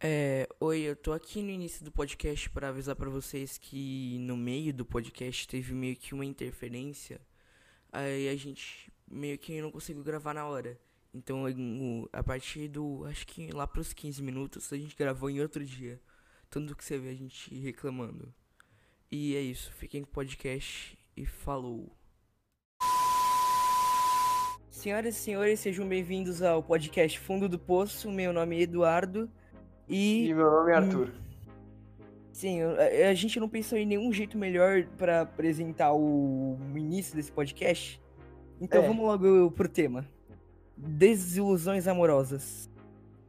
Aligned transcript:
É, 0.00 0.48
oi, 0.60 0.82
eu 0.82 0.94
tô 0.94 1.12
aqui 1.12 1.42
no 1.42 1.50
início 1.50 1.84
do 1.84 1.90
podcast 1.90 2.48
para 2.50 2.68
avisar 2.68 2.94
para 2.94 3.10
vocês 3.10 3.58
que 3.58 4.16
no 4.20 4.36
meio 4.36 4.72
do 4.72 4.84
podcast 4.84 5.48
teve 5.48 5.74
meio 5.74 5.96
que 5.96 6.14
uma 6.14 6.24
interferência. 6.24 7.20
Aí 7.90 8.28
a 8.28 8.36
gente 8.36 8.92
meio 9.10 9.36
que 9.36 9.60
não 9.60 9.72
conseguiu 9.72 10.04
gravar 10.04 10.34
na 10.34 10.46
hora. 10.46 10.78
Então, 11.12 11.42
a 12.12 12.22
partir 12.22 12.68
do, 12.68 13.04
acho 13.06 13.26
que 13.26 13.50
lá 13.50 13.66
pros 13.66 13.92
15 13.92 14.22
minutos, 14.22 14.72
a 14.72 14.76
gente 14.76 14.94
gravou 14.94 15.28
em 15.28 15.40
outro 15.40 15.64
dia. 15.64 16.00
Tanto 16.48 16.76
que 16.76 16.84
você 16.84 16.96
vê 16.96 17.08
a 17.08 17.14
gente 17.14 17.52
reclamando. 17.58 18.32
E 19.10 19.34
é 19.34 19.40
isso, 19.40 19.72
fiquem 19.72 20.02
com 20.02 20.10
o 20.10 20.14
podcast 20.14 20.96
e 21.16 21.26
falou. 21.26 21.92
Senhoras 24.70 25.16
e 25.16 25.18
senhores, 25.18 25.58
sejam 25.58 25.88
bem-vindos 25.88 26.40
ao 26.40 26.62
podcast 26.62 27.18
Fundo 27.18 27.48
do 27.48 27.58
Poço. 27.58 28.12
Meu 28.12 28.32
nome 28.32 28.58
é 28.58 28.60
Eduardo 28.60 29.28
e. 29.88 30.28
E 30.28 30.34
meu 30.34 30.50
nome 30.50 30.72
é 30.72 30.74
Arthur. 30.74 31.12
Sim, 32.32 32.62
a, 32.62 33.14
gente 33.14 33.40
não 33.40 33.48
pensou 33.48 33.76
em 33.76 33.84
nenhum 33.84 34.12
jeito 34.12 34.38
melhor 34.38 34.84
para 34.96 35.22
apresentar 35.22 35.92
o, 35.92 36.56
início 36.76 37.16
desse 37.16 37.32
podcast. 37.32 38.00
Então 38.60 38.82
É. 38.82 38.86
vamos 38.86 39.04
logo 39.04 39.50
pro 39.52 39.68
tema: 39.68 40.06
Desilusões 40.76 41.88
amorosas. 41.88 42.70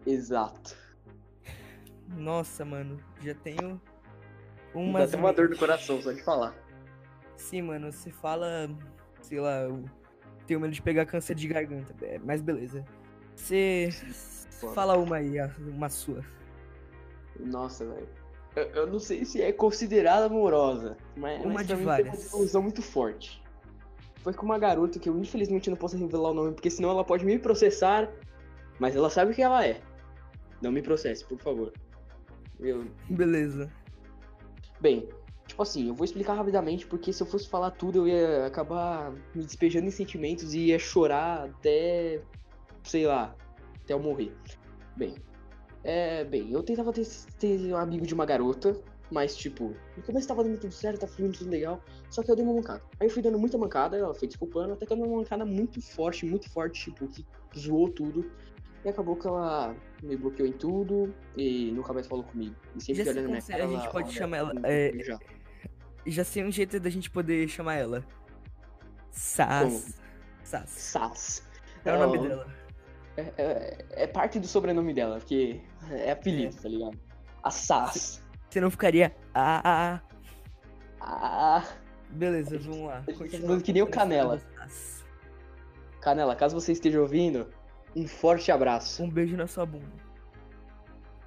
Exato. 0.05 0.77
Nossa, 2.17 2.63
mano, 2.63 2.99
já 3.21 3.33
tenho 3.33 3.81
Dá 4.73 4.80
umas. 4.80 5.09
até 5.09 5.17
uma 5.17 5.33
dor 5.33 5.49
no 5.49 5.57
coração 5.57 5.99
só 6.02 6.11
de 6.11 6.21
falar. 6.23 6.53
Sim, 7.35 7.63
mano, 7.63 7.91
você 7.91 8.11
fala. 8.11 8.69
Sei 9.21 9.39
lá, 9.39 9.61
eu 9.61 9.85
tenho 10.45 10.59
medo 10.59 10.73
de 10.73 10.81
pegar 10.81 11.05
câncer 11.05 11.35
de 11.35 11.47
garganta. 11.47 11.95
é, 12.05 12.19
Mas 12.19 12.41
beleza. 12.41 12.85
Você. 13.35 13.89
Fala 14.75 14.97
uma 14.97 15.16
aí, 15.17 15.35
uma 15.59 15.89
sua. 15.89 16.23
Nossa, 17.39 17.85
velho. 17.85 18.07
Eu, 18.55 18.63
eu 18.63 18.88
não 18.88 18.99
sei 18.99 19.23
se 19.25 19.41
é 19.41 19.52
considerada 19.52 20.25
amorosa, 20.25 20.97
mas, 21.16 21.44
Uma 21.44 21.53
mas 21.53 21.67
de 21.67 21.75
várias. 21.75 22.33
uma 22.33 22.39
ilusão 22.39 22.61
muito 22.61 22.81
forte. 22.81 23.41
Foi 24.22 24.33
com 24.33 24.45
uma 24.45 24.59
garota 24.59 25.00
que 25.00 25.08
eu 25.08 25.17
infelizmente 25.17 25.69
não 25.69 25.78
posso 25.78 25.97
revelar 25.97 26.31
o 26.31 26.33
nome, 26.33 26.53
porque 26.53 26.69
senão 26.69 26.89
ela 26.89 27.03
pode 27.03 27.25
me 27.25 27.39
processar, 27.39 28.11
mas 28.80 28.95
ela 28.95 29.09
sabe 29.09 29.31
o 29.31 29.36
que 29.36 29.41
ela 29.41 29.66
é. 29.66 29.80
Não 30.61 30.72
me 30.72 30.81
processe, 30.81 31.23
por 31.23 31.39
favor. 31.39 31.72
Eu, 32.59 32.86
Beleza. 33.09 33.72
Bem, 34.81 35.08
tipo 35.47 35.61
assim, 35.61 35.88
eu 35.88 35.94
vou 35.95 36.03
explicar 36.03 36.33
rapidamente 36.33 36.85
porque 36.85 37.13
se 37.13 37.23
eu 37.23 37.28
fosse 37.28 37.47
falar 37.47 37.72
tudo 37.72 38.00
eu 38.00 38.08
ia 38.08 38.45
acabar 38.45 39.11
me 39.33 39.44
despejando 39.44 39.88
em 39.88 39.91
sentimentos 39.91 40.53
e 40.53 40.66
ia 40.67 40.80
chorar 40.80 41.45
até, 41.45 42.22
sei 42.83 43.06
lá, 43.06 43.33
até 43.83 43.94
eu 43.94 44.00
morrer. 44.00 44.33
Bem, 44.97 45.16
é, 45.83 46.23
bem, 46.25 46.52
eu 46.52 46.61
tentava 46.63 46.91
ter, 46.94 47.08
ter 47.39 47.73
um 47.73 47.77
amigo 47.77 48.05
de 48.05 48.13
uma 48.13 48.25
garota, 48.25 48.75
mas 49.11 49.35
tipo, 49.35 49.73
no 49.97 50.03
começo 50.03 50.27
tava 50.27 50.44
dando 50.44 50.59
tudo 50.59 50.73
certo, 50.73 50.99
tá 51.02 51.08
fluindo 51.08 51.38
tudo 51.38 51.49
legal, 51.49 51.81
só 52.09 52.22
que 52.22 52.30
eu 52.30 52.35
dei 52.35 52.45
uma 52.45 52.53
mancada. 52.53 52.81
Aí 52.99 53.08
eu 53.08 53.11
fui 53.11 53.22
dando 53.23 53.39
muita 53.39 53.58
mancada, 53.58 53.97
ela 53.97 54.13
foi 54.13 54.27
desculpando, 54.27 54.73
até 54.73 54.85
que 54.85 54.94
eu 54.94 54.97
dei 54.97 55.05
uma 55.05 55.17
mancada 55.17 55.45
muito 55.45 55.81
forte, 55.81 56.25
muito 56.25 56.50
forte, 56.52 56.85
tipo, 56.91 57.07
que 57.07 57.25
zoou 57.57 57.89
tudo. 57.89 58.30
E 58.85 58.88
acabou 58.88 59.17
que 59.17 59.27
ela 59.27 59.75
me 60.02 60.16
bloqueou 60.16 60.47
em 60.47 60.53
tudo 60.53 61.13
e 61.35 61.69
nunca 61.72 61.91
mais 61.91 62.07
falou 62.07 62.23
comigo. 62.23 62.55
E 62.77 62.81
sempre 62.81 63.03
Já 63.03 63.11
olhando 63.11 63.27
minha 63.27 63.41
se- 63.41 63.52
cara, 63.52 63.66
a 63.66 63.67
gente 63.67 63.81
ela 63.81 63.89
pode 63.91 64.07
olha 64.07 64.17
chamar 64.17 64.38
ela, 64.38 64.53
é, 64.63 64.94
já. 65.03 65.19
Já 66.05 66.23
sei 66.23 66.45
um 66.45 66.52
jeito 66.52 66.80
da 66.80 66.89
gente 66.89 67.09
poder 67.11 67.45
chamar 67.50 67.75
ela. 67.75 68.05
Sas. 69.11 70.00
Sas. 70.44 70.69
Sas. 70.69 71.44
É 71.83 71.94
o 71.94 72.00
nome 72.00 72.17
Ela- 72.19 72.27
dela. 72.27 72.58
É, 73.38 73.42
é- 73.42 74.03
é 74.03 74.08
parte 74.08 74.39
do 74.39 74.48
sobrenome 74.48 74.94
dela, 74.94 75.17
porque 75.20 75.62
é 75.92 76.12
apelido, 76.12 76.56
tá 76.56 76.70
ligado? 76.70 76.98
A 77.44 77.50
Sas. 77.52 78.22
Você 78.50 78.59
não 78.62 78.72
ficaria. 78.72 79.16
Ah, 79.34 80.02
ah, 81.02 81.64
Beleza, 82.09 82.58
vamos 82.59 82.88
lá. 82.88 83.03
falando 83.42 83.64
que 83.64 83.72
nem 83.73 83.81
o 83.81 83.88
Canela. 83.88 84.41
Canela, 86.02 86.35
caso 86.35 86.59
você 86.59 86.72
esteja 86.72 87.00
ouvindo, 87.02 87.50
um 87.96 88.08
forte 88.08 88.52
abraço. 88.52 89.03
Um 89.03 89.09
beijo 89.09 89.35
na 89.38 89.47
sua 89.47 89.66
bunda. 89.66 89.85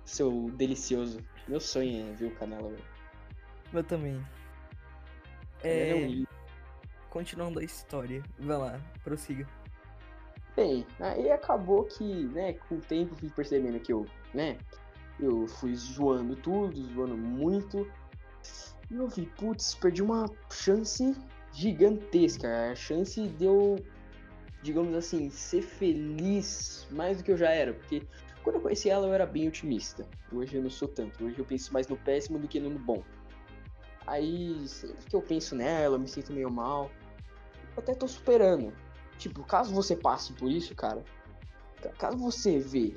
Seu 0.04 0.50
delicioso. 0.54 1.20
Meu 1.46 1.60
sonho 1.60 2.10
é 2.10 2.12
ver 2.14 2.26
o 2.26 2.34
Canela, 2.34 2.68
velho. 2.70 2.84
Eu 3.72 3.84
também. 3.84 4.20
Ele 5.62 6.20
é 6.20 6.22
É, 6.22 6.26
continuando 7.08 7.60
a 7.60 7.64
história. 7.64 8.22
Vai 8.38 8.56
lá, 8.58 8.80
prossiga. 9.04 9.46
Bem, 10.54 10.86
aí 11.00 11.30
acabou 11.30 11.84
que, 11.84 12.04
né, 12.26 12.52
com 12.52 12.76
o 12.76 12.80
tempo 12.80 13.14
fui 13.14 13.30
percebendo 13.30 13.80
que 13.80 13.92
eu, 13.92 14.04
né, 14.34 14.58
eu 15.18 15.46
fui 15.46 15.74
zoando 15.74 16.36
tudo, 16.36 16.82
zoando 16.92 17.16
muito. 17.16 17.90
E 18.90 18.96
eu 18.96 19.08
vi, 19.08 19.26
putz, 19.26 19.74
perdi 19.74 20.02
uma 20.02 20.26
chance 20.50 21.16
gigantesca. 21.52 22.70
A 22.70 22.74
chance 22.74 23.28
de 23.28 23.44
eu, 23.44 23.76
digamos 24.62 24.94
assim, 24.94 25.30
ser 25.30 25.62
feliz 25.62 26.86
mais 26.90 27.18
do 27.18 27.24
que 27.24 27.32
eu 27.32 27.36
já 27.36 27.50
era. 27.50 27.72
Porque 27.72 28.02
quando 28.42 28.56
eu 28.56 28.62
conheci 28.62 28.90
ela 28.90 29.06
eu 29.06 29.14
era 29.14 29.24
bem 29.24 29.48
otimista. 29.48 30.06
Hoje 30.30 30.56
eu 30.56 30.62
não 30.62 30.70
sou 30.70 30.88
tanto. 30.88 31.24
Hoje 31.24 31.38
eu 31.38 31.44
penso 31.44 31.72
mais 31.72 31.86
no 31.86 31.96
péssimo 31.96 32.38
do 32.38 32.48
que 32.48 32.60
no 32.60 32.70
bom. 32.78 33.02
Aí, 34.06 34.66
sempre 34.66 35.06
que 35.06 35.16
eu 35.16 35.22
penso 35.22 35.54
nela, 35.54 35.96
eu 35.96 36.00
me 36.00 36.08
sinto 36.08 36.32
meio 36.32 36.50
mal. 36.50 36.90
Eu 37.76 37.82
até 37.82 37.94
tô 37.94 38.08
superando. 38.08 38.72
Tipo, 39.22 39.44
caso 39.44 39.72
você 39.72 39.94
passe 39.94 40.32
por 40.32 40.50
isso, 40.50 40.74
cara, 40.74 41.04
ca- 41.80 41.90
caso 41.90 42.18
você 42.18 42.58
vê, 42.58 42.92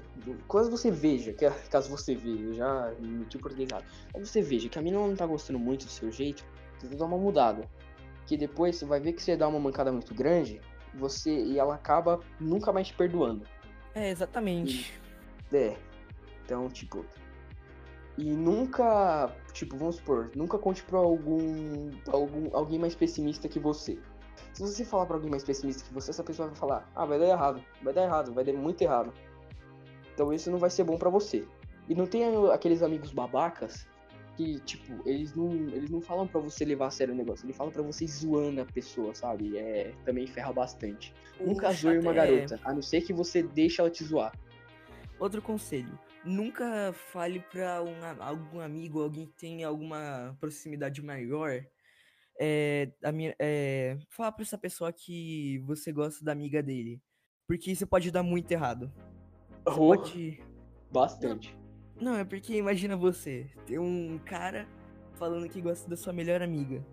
caso 0.49 0.71
você 0.71 0.89
veja, 0.89 1.31
caso 1.69 1.87
você 1.87 2.17
eu 2.25 2.51
já 2.55 2.91
meti 2.99 3.37
o 3.37 3.39
português 3.39 3.69
errado, 3.69 3.85
caso 4.11 4.25
você 4.25 4.41
veja 4.41 4.67
que 4.67 4.79
a 4.79 4.81
mina 4.81 4.97
não 4.97 5.15
tá 5.15 5.27
gostando 5.27 5.59
muito 5.59 5.85
do 5.85 5.91
seu 5.91 6.11
jeito, 6.11 6.43
você 6.81 6.95
dar 6.95 7.05
uma 7.05 7.17
mudada. 7.17 7.69
Que 8.25 8.35
depois 8.35 8.75
você 8.75 8.85
vai 8.85 8.99
ver 8.99 9.13
que 9.13 9.21
você 9.21 9.37
dá 9.37 9.47
uma 9.47 9.59
mancada 9.59 9.91
muito 9.91 10.15
grande, 10.15 10.59
você 10.95 11.29
e 11.29 11.59
ela 11.59 11.75
acaba 11.75 12.19
nunca 12.39 12.73
mais 12.73 12.87
te 12.87 12.95
perdoando. 12.95 13.45
É, 13.93 14.09
exatamente. 14.09 14.99
É. 15.53 15.77
Então, 16.43 16.67
tipo. 16.69 17.05
E 18.17 18.31
nunca, 18.31 19.31
tipo, 19.53 19.77
vamos 19.77 19.97
supor, 19.97 20.31
nunca 20.35 20.57
conte 20.57 20.81
pra 20.81 20.97
algum, 20.97 21.91
algum 22.07 22.49
alguém 22.57 22.79
mais 22.79 22.95
pessimista 22.95 23.47
que 23.47 23.59
você. 23.59 23.99
Se 24.53 24.62
você 24.62 24.85
falar 24.85 25.06
pra 25.06 25.16
alguém 25.16 25.29
mais 25.29 25.44
pessimista 25.44 25.84
que 25.88 25.94
você, 25.94 26.12
essa 26.12 26.23
pessoa 26.23 26.47
vai 26.47 26.57
falar: 26.57 26.90
"Ah, 26.96 27.06
vai 27.06 27.19
dar 27.19 27.28
errado, 27.28 27.63
vai 27.81 27.94
dar 27.94 28.03
errado, 28.03 28.34
vai 28.34 28.44
dar 28.44 28.53
muito 28.53 28.81
errado". 28.81 29.13
Então 30.13 30.31
isso 30.34 30.50
não 30.50 30.57
vai 30.57 30.69
ser 30.69 30.84
bom 30.84 30.97
pra 30.97 31.09
você. 31.09 31.46
E 31.88 31.94
não 31.94 32.06
tem 32.06 32.23
aqueles 32.51 32.81
amigos 32.81 33.12
babacas 33.12 33.88
que, 34.35 34.59
tipo, 34.62 35.07
eles 35.07 35.34
não, 35.34 35.50
eles 35.51 35.90
não 35.90 36.01
falam 36.01 36.28
pra 36.28 36.41
você 36.41 36.66
levar 36.66 36.88
a 36.88 36.91
sério 36.91 37.13
o 37.13 37.18
negócio, 37.18 37.46
eles 37.46 37.56
falam 37.56 37.72
pra 37.72 37.81
você 37.81 38.06
zoando 38.06 38.62
a 38.62 38.66
pessoa, 38.66 39.13
sabe? 39.13 39.57
É, 39.57 39.94
também 40.03 40.28
ferra 40.28 40.52
bastante. 40.52 41.13
Nunca 41.40 41.72
zoe 41.72 41.97
uma 42.00 42.12
é- 42.12 42.16
garota, 42.16 42.59
a 42.63 42.73
não 42.73 42.81
ser 42.81 43.02
que 43.02 43.13
você 43.13 43.44
deixe 43.44 43.79
ela 43.79 43.90
te 43.90 44.03
zoar. 44.03 44.34
Outro 45.19 45.41
conselho. 45.41 45.97
Nunca 46.23 46.91
fale 46.94 47.40
pra 47.40 47.81
um, 47.84 47.94
algum 48.19 48.59
amigo, 48.59 49.02
alguém 49.02 49.25
que 49.25 49.34
tenha 49.34 49.67
alguma 49.67 50.35
proximidade 50.40 51.02
maior. 51.02 51.63
É, 52.40 52.91
a 53.03 53.12
minha, 53.12 53.35
é, 53.40 53.97
falar 54.09 54.31
pra 54.31 54.44
essa 54.44 54.57
pessoa 54.57 54.91
que 54.91 55.59
você 55.66 55.91
gosta 55.91 56.23
da 56.23 56.31
amiga 56.31 56.62
dele. 56.62 57.01
Porque 57.47 57.72
isso 57.72 57.85
pode 57.88 58.12
dar 58.12 58.23
muito 58.23 58.51
errado. 58.51 58.91
Oh. 59.66 59.72
pode. 59.72 60.41
Bastante. 60.91 61.57
Não, 62.00 62.16
é 62.16 62.25
porque 62.25 62.57
imagina 62.57 62.97
você, 62.97 63.50
ter 63.66 63.79
um 63.79 64.19
cara 64.25 64.68
falando 65.13 65.50
que 65.50 65.62
gosta 65.62 65.90
da 65.90 65.96
sua 65.96 66.12
melhor 66.12 66.41
amiga. 66.41 66.85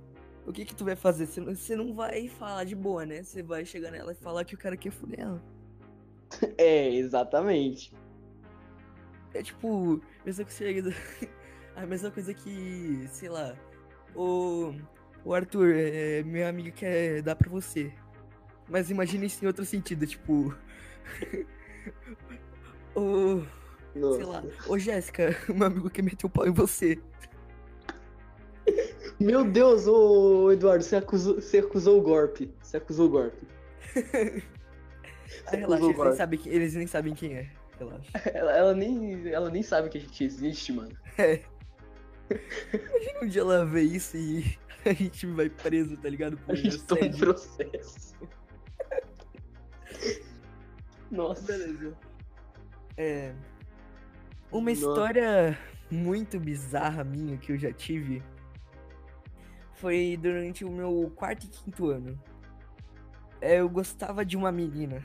O 0.46 0.52
que 0.52 0.64
que 0.64 0.74
tu 0.74 0.84
vai 0.84 0.96
fazer? 0.96 1.26
Você 1.26 1.40
não, 1.40 1.54
você 1.54 1.76
não 1.76 1.94
vai 1.94 2.28
falar 2.28 2.64
de 2.64 2.74
boa, 2.74 3.06
né? 3.06 3.22
Você 3.22 3.42
vai 3.42 3.64
chegar 3.64 3.90
nela 3.90 4.12
e 4.12 4.16
falar 4.16 4.44
que 4.44 4.54
o 4.54 4.58
cara 4.58 4.76
quer 4.76 4.90
fuder 4.90 5.20
ela. 5.20 5.42
É, 6.56 6.88
exatamente. 6.88 7.92
É 9.34 9.42
tipo, 9.42 10.00
mesma 10.24 10.44
coisa, 10.44 10.94
a 11.76 11.86
mesma 11.86 12.10
coisa 12.10 12.32
que, 12.32 13.06
sei 13.08 13.28
lá, 13.28 13.54
o, 14.14 14.74
o 15.24 15.34
Arthur, 15.34 15.74
é, 15.76 16.22
meu 16.22 16.46
amigo 16.46 16.72
quer 16.72 17.22
dar 17.22 17.36
pra 17.36 17.48
você. 17.48 17.92
Mas 18.68 18.90
imagine 18.90 19.26
isso 19.26 19.44
em 19.44 19.46
outro 19.46 19.64
sentido, 19.64 20.06
tipo. 20.06 20.54
o. 22.96 23.42
Sei 23.92 24.24
lá, 24.24 24.42
ô 24.66 24.78
Jéssica, 24.78 25.36
meu 25.54 25.66
amigo 25.66 25.90
quer 25.90 26.02
meter 26.02 26.26
o 26.26 26.30
pau 26.30 26.46
em 26.46 26.52
você. 26.52 26.98
Meu 29.20 29.44
Deus, 29.44 29.86
ô 29.86 30.50
Eduardo, 30.50 30.82
você 30.82 30.96
acusou, 30.96 31.34
você 31.34 31.58
acusou 31.58 31.98
o 31.98 32.02
golpe. 32.02 32.52
Você 32.62 32.78
acusou 32.78 33.06
o 33.06 33.10
golpe. 33.10 33.46
Ah, 35.46 35.56
relaxa, 35.56 35.84
eles 35.86 35.96
nem, 35.96 36.14
sabem, 36.14 36.40
eles 36.44 36.74
nem 36.74 36.86
sabem 36.86 37.14
quem 37.14 37.34
é. 37.34 37.50
Relaxa. 37.78 38.10
Ela, 38.34 38.52
ela 38.52 38.74
nem, 38.74 39.28
ela 39.32 39.48
nem 39.48 39.62
sabe 39.62 39.88
que 39.88 39.96
a 39.96 40.00
gente 40.00 40.22
existe, 40.22 40.72
mano. 40.72 40.94
É. 41.16 41.40
Imagina 42.30 43.20
um 43.22 43.26
dia 43.26 43.40
ela 43.40 43.64
ver 43.64 43.82
isso 43.82 44.16
e 44.16 44.58
a 44.90 44.92
gente 44.92 45.26
vai 45.26 45.48
preso, 45.48 45.96
tá 45.96 46.08
ligado? 46.08 46.36
Por 46.38 46.52
A 46.52 46.56
gente 46.56 46.82
toma 46.82 47.00
um 47.00 47.04
assédio. 47.04 47.18
processo. 47.26 48.14
Nossa. 51.10 51.42
Beleza. 51.46 51.96
É. 52.96 53.32
Uma 54.50 54.72
história 54.72 55.58
muito 55.90 56.38
bizarra 56.38 57.04
minha 57.04 57.36
que 57.36 57.52
eu 57.52 57.58
já 57.58 57.72
tive 57.72 58.22
foi 59.74 60.16
durante 60.20 60.64
o 60.64 60.70
meu 60.70 61.12
quarto 61.14 61.44
e 61.44 61.48
quinto 61.48 61.88
ano. 61.88 62.18
É, 63.40 63.60
eu 63.60 63.68
gostava 63.68 64.24
de 64.24 64.36
uma 64.36 64.52
menina. 64.52 65.02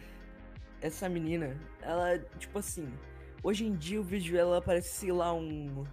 Essa 0.79 1.09
menina, 1.09 1.57
ela, 1.81 2.19
tipo 2.37 2.59
assim, 2.59 2.87
hoje 3.41 3.65
em 3.65 3.73
dia 3.73 3.97
eu 3.97 4.03
vejo 4.03 4.37
ela 4.37 4.61
parece, 4.61 4.89
sei 4.89 5.11
lá, 5.11 5.33
um. 5.33 5.83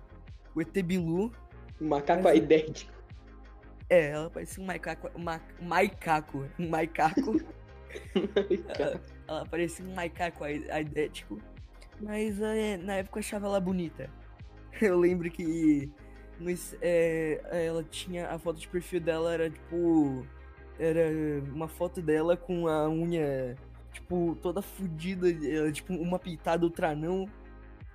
O 0.55 0.61
ET 0.61 0.73
Bilu. 0.83 1.33
Um 1.81 1.89
macaco 1.89 2.23
Mas- 2.23 2.37
idêntico. 2.39 2.93
É, 3.89 4.11
ela 4.11 4.31
parece 4.31 4.61
um 4.61 4.65
macaco. 4.65 5.11
Ma, 5.19 5.41
maicaco. 5.61 6.47
Um 6.59 6.69
maicaco. 6.69 7.41
ela, 8.79 9.01
ela 9.29 9.47
parecia 9.47 9.85
um 9.85 9.95
macaco 9.95 10.45
ai- 10.45 10.69
aidético. 10.71 11.41
Mas 12.01 12.41
é, 12.41 12.77
na 12.77 12.95
época 12.97 13.19
eu 13.19 13.21
achava 13.21 13.47
ela 13.47 13.61
bonita. 13.61 14.11
Eu 14.83 14.99
lembro 14.99 15.31
que 15.31 15.89
ins- 16.41 16.77
é, 16.83 17.41
ela 17.67 17.85
tinha. 17.85 18.29
A 18.29 18.39
foto 18.39 18.59
de 18.59 18.67
perfil 18.67 19.01
dela 19.01 19.33
era 19.33 19.49
tipo. 19.49 20.27
Era 20.77 21.09
uma 21.53 21.69
foto 21.69 22.03
dela 22.03 22.37
com 22.37 22.67
a 22.67 22.89
unha, 22.91 23.55
tipo, 23.93 24.37
toda 24.43 24.61
fodida, 24.61 25.29
tipo, 25.71 25.93
uma 25.95 26.19
pintada, 26.19 26.65
outra 26.65 26.93
não. 26.97 27.29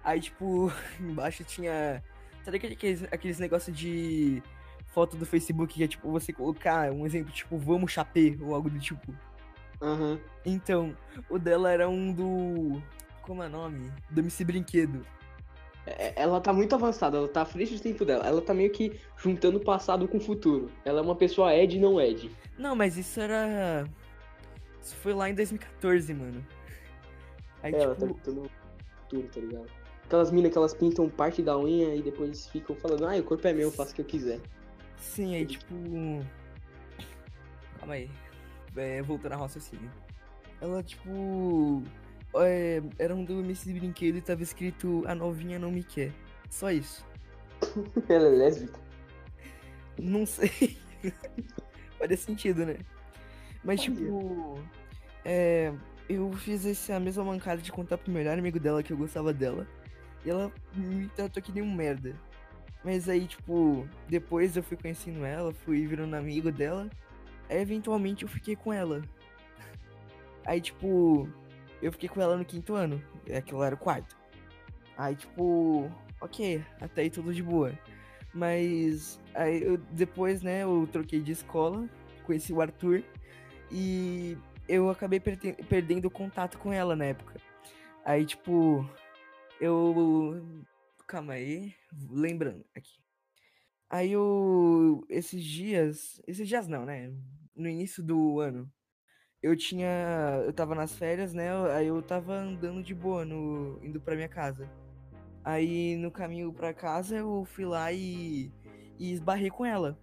Aí, 0.01 0.21
tipo, 0.21 0.71
embaixo 1.01 1.44
tinha. 1.44 2.01
Sabe 2.45 2.56
aqueles, 2.56 3.03
aqueles 3.12 3.38
negócios 3.38 3.75
de 3.77 4.42
foto 4.91 5.15
do 5.18 5.25
Facebook 5.25 5.74
que 5.74 5.83
é 5.83 5.88
tipo 5.88 6.12
você 6.12 6.31
colocar 6.33 6.91
um 6.91 7.06
exemplo, 7.06 7.31
tipo, 7.31 7.57
vamos 7.57 7.91
chapê 7.91 8.38
ou 8.41 8.53
algo 8.53 8.69
do 8.69 8.80
tipo. 8.80 9.13
Aham. 9.81 10.19
Então, 10.45 10.95
o 11.30 11.38
dela 11.39 11.71
era 11.71 11.88
um 11.89 12.12
do. 12.12 12.81
Como 13.21 13.44
é 13.44 13.47
o 13.47 13.50
nome? 13.50 13.91
Do 14.09 14.19
MC 14.21 14.44
Brinquedo. 14.44 15.06
É, 15.86 16.13
Ela 16.21 16.41
tá 16.41 16.51
muito 16.51 16.75
avançada, 16.75 17.18
ela 17.18 17.27
tá 17.27 17.41
à 17.44 17.45
frente 17.45 17.75
do 17.75 17.80
tempo 17.81 18.03
dela. 18.03 18.25
Ela 18.27 18.41
tá 18.41 18.53
meio 18.53 18.71
que 18.71 19.00
juntando 19.18 19.57
o 19.57 19.63
passado 19.63 20.07
com 20.07 20.18
o 20.18 20.21
futuro. 20.21 20.69
Ela 20.83 21.00
é 21.00 21.01
uma 21.01 21.15
pessoa 21.15 21.56
Ed 21.56 21.77
e 21.77 21.80
não 21.80 22.00
Ed. 22.01 22.30
Não, 22.57 22.75
mas 22.75 22.97
isso 22.97 23.19
era. 23.19 23.88
Isso 24.81 24.95
foi 24.97 25.13
lá 25.13 25.30
em 25.30 25.35
2014, 25.35 26.13
mano. 26.13 26.45
Aí, 27.63 27.74
É, 27.74 27.83
ela 27.83 27.95
tá 27.95 28.06
tipo. 28.07 28.18
juntando 28.18 28.42
o 28.42 28.50
futuro, 29.01 29.27
tá 29.33 29.39
ligado? 29.39 29.65
Aquelas 30.06 30.31
minas 30.31 30.51
que 30.51 30.57
elas 30.57 30.74
pintam 30.74 31.07
parte 31.09 31.42
da 31.42 31.57
unha 31.57 31.95
e 31.95 32.01
depois 32.01 32.47
ficam 32.47 32.75
falando, 32.75 33.06
ah, 33.07 33.15
o 33.15 33.24
corpo 33.24 33.47
é 33.47 33.53
meu, 33.53 33.68
eu 33.68 33.71
faço 33.71 33.92
o 33.92 33.95
que 33.95 34.01
eu 34.01 34.06
quiser. 34.06 34.39
Sim, 35.00 35.36
aí, 35.36 35.46
tipo. 35.46 35.74
Calma 37.80 37.94
aí. 37.94 38.10
É, 38.75 39.01
voltando 39.01 39.34
a 39.34 39.38
raciocínio. 39.38 39.90
Ela, 40.62 40.84
tipo. 40.84 41.81
é, 42.36 42.81
era 42.98 43.16
um 43.16 43.24
do 43.24 43.40
MC 43.40 43.74
Brinquedo 43.74 44.18
e 44.18 44.22
tava 44.22 44.44
escrito 44.44 45.04
A 45.07 45.16
novinha 45.16 45.57
não 45.57 45.72
me 45.72 45.84
quer. 45.84 46.12
Só 46.50 46.69
isso. 46.72 47.06
ela 48.10 48.28
é 48.28 48.31
lésbica. 48.31 48.80
Não 49.98 50.25
sei. 50.25 50.78
Faria 51.98 52.18
sentido, 52.18 52.66
né? 52.66 52.78
Mas, 53.63 53.81
tipo. 53.81 54.62
É, 55.25 55.74
eu 56.07 56.31
fiz 56.34 56.66
essa 56.66 57.00
mesma 57.00 57.24
mancada 57.24 57.62
de 57.62 57.72
contar 57.72 57.98
pro 57.98 58.12
melhor 58.12 58.38
amigo 58.38 58.60
dela 58.60 58.84
que 58.84 58.92
eu 58.92 58.98
gostava 58.98 59.34
dela. 59.34 59.68
E 60.25 60.30
ela 60.30 60.52
me 60.75 61.07
tratou 61.10 61.42
que 61.42 61.52
nem 61.52 61.63
um 61.63 61.74
merda. 61.74 62.16
Mas 62.84 63.10
aí, 63.10 63.28
tipo, 63.28 63.88
depois 64.08 64.56
eu 64.56 64.64
fui 64.64 64.78
conhecendo 64.78 65.26
ela, 65.26 65.54
fui 65.54 65.86
virando 65.86 66.16
amigo 66.16 66.52
dela. 66.52 66.90
Aí, 67.50 67.58
eventualmente, 67.58 68.24
eu 68.24 68.30
fiquei 68.30 68.56
com 68.56 68.72
ela. 68.72 69.02
Aí, 70.46 70.62
tipo, 70.62 71.28
eu 71.81 71.92
fiquei 71.92 72.08
com 72.08 72.22
ela 72.22 72.38
no 72.38 72.46
quinto 72.46 72.74
ano. 72.74 73.02
Aquilo 73.36 73.64
era 73.64 73.76
o 73.76 73.78
quarto. 73.78 74.18
Aí, 74.98 75.16
tipo, 75.16 75.92
ok, 76.22 76.64
até 76.81 77.02
aí 77.02 77.10
tudo 77.10 77.34
de 77.34 77.44
boa. 77.44 77.74
Mas 78.34 79.20
aí 79.34 79.64
eu, 79.64 79.78
depois, 79.92 80.42
né, 80.42 80.64
eu 80.64 80.88
troquei 80.92 81.20
de 81.20 81.31
escola, 81.31 81.90
conheci 82.26 82.54
o 82.54 82.62
Arthur 82.62 83.04
e 83.72 84.38
eu 84.68 84.90
acabei 84.90 85.20
perdendo 85.20 86.10
contato 86.12 86.58
com 86.58 86.72
ela 86.72 86.96
na 86.96 87.06
época. 87.06 87.40
Aí, 88.06 88.26
tipo, 88.26 88.88
eu. 89.60 90.44
Calma 91.09 91.33
aí, 91.33 91.73
lembrando 92.07 92.63
aqui. 92.75 93.00
Aí 93.89 94.11
eu. 94.11 95.03
Esses 95.09 95.44
dias. 95.44 96.21
Esses 96.27 96.47
dias 96.47 96.67
não, 96.67 96.85
né? 96.85 97.11
No 97.56 97.67
início 97.67 98.03
do 98.03 98.39
ano. 98.39 98.71
Eu 99.41 99.57
tinha. 99.57 99.88
Eu 100.45 100.53
tava 100.53 100.75
nas 100.75 100.95
férias, 100.95 101.33
né? 101.33 101.50
Aí 101.73 101.88
eu 101.88 102.00
tava 102.03 102.35
andando 102.35 102.83
de 102.83 102.94
boa, 102.94 103.25
no, 103.25 103.83
indo 103.83 104.00
pra 104.00 104.15
minha 104.15 104.29
casa. 104.29 104.69
Aí 105.44 105.97
no 105.97 106.11
caminho 106.11 106.53
pra 106.53 106.75
casa 106.75 107.17
eu 107.17 107.44
fui 107.44 107.65
lá 107.65 107.91
e, 107.91 108.51
e 109.00 109.11
esbarrei 109.11 109.50
com 109.50 109.65
ela. 109.65 109.97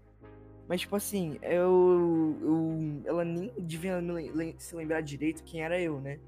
Mas 0.66 0.80
tipo 0.80 0.96
assim, 0.96 1.38
eu, 1.40 2.36
eu 2.42 3.02
ela 3.04 3.24
nem 3.24 3.52
devia 3.60 4.02
se 4.58 4.74
lembrar 4.74 5.02
direito 5.02 5.44
quem 5.44 5.62
era 5.62 5.80
eu, 5.80 6.00
né? 6.00 6.18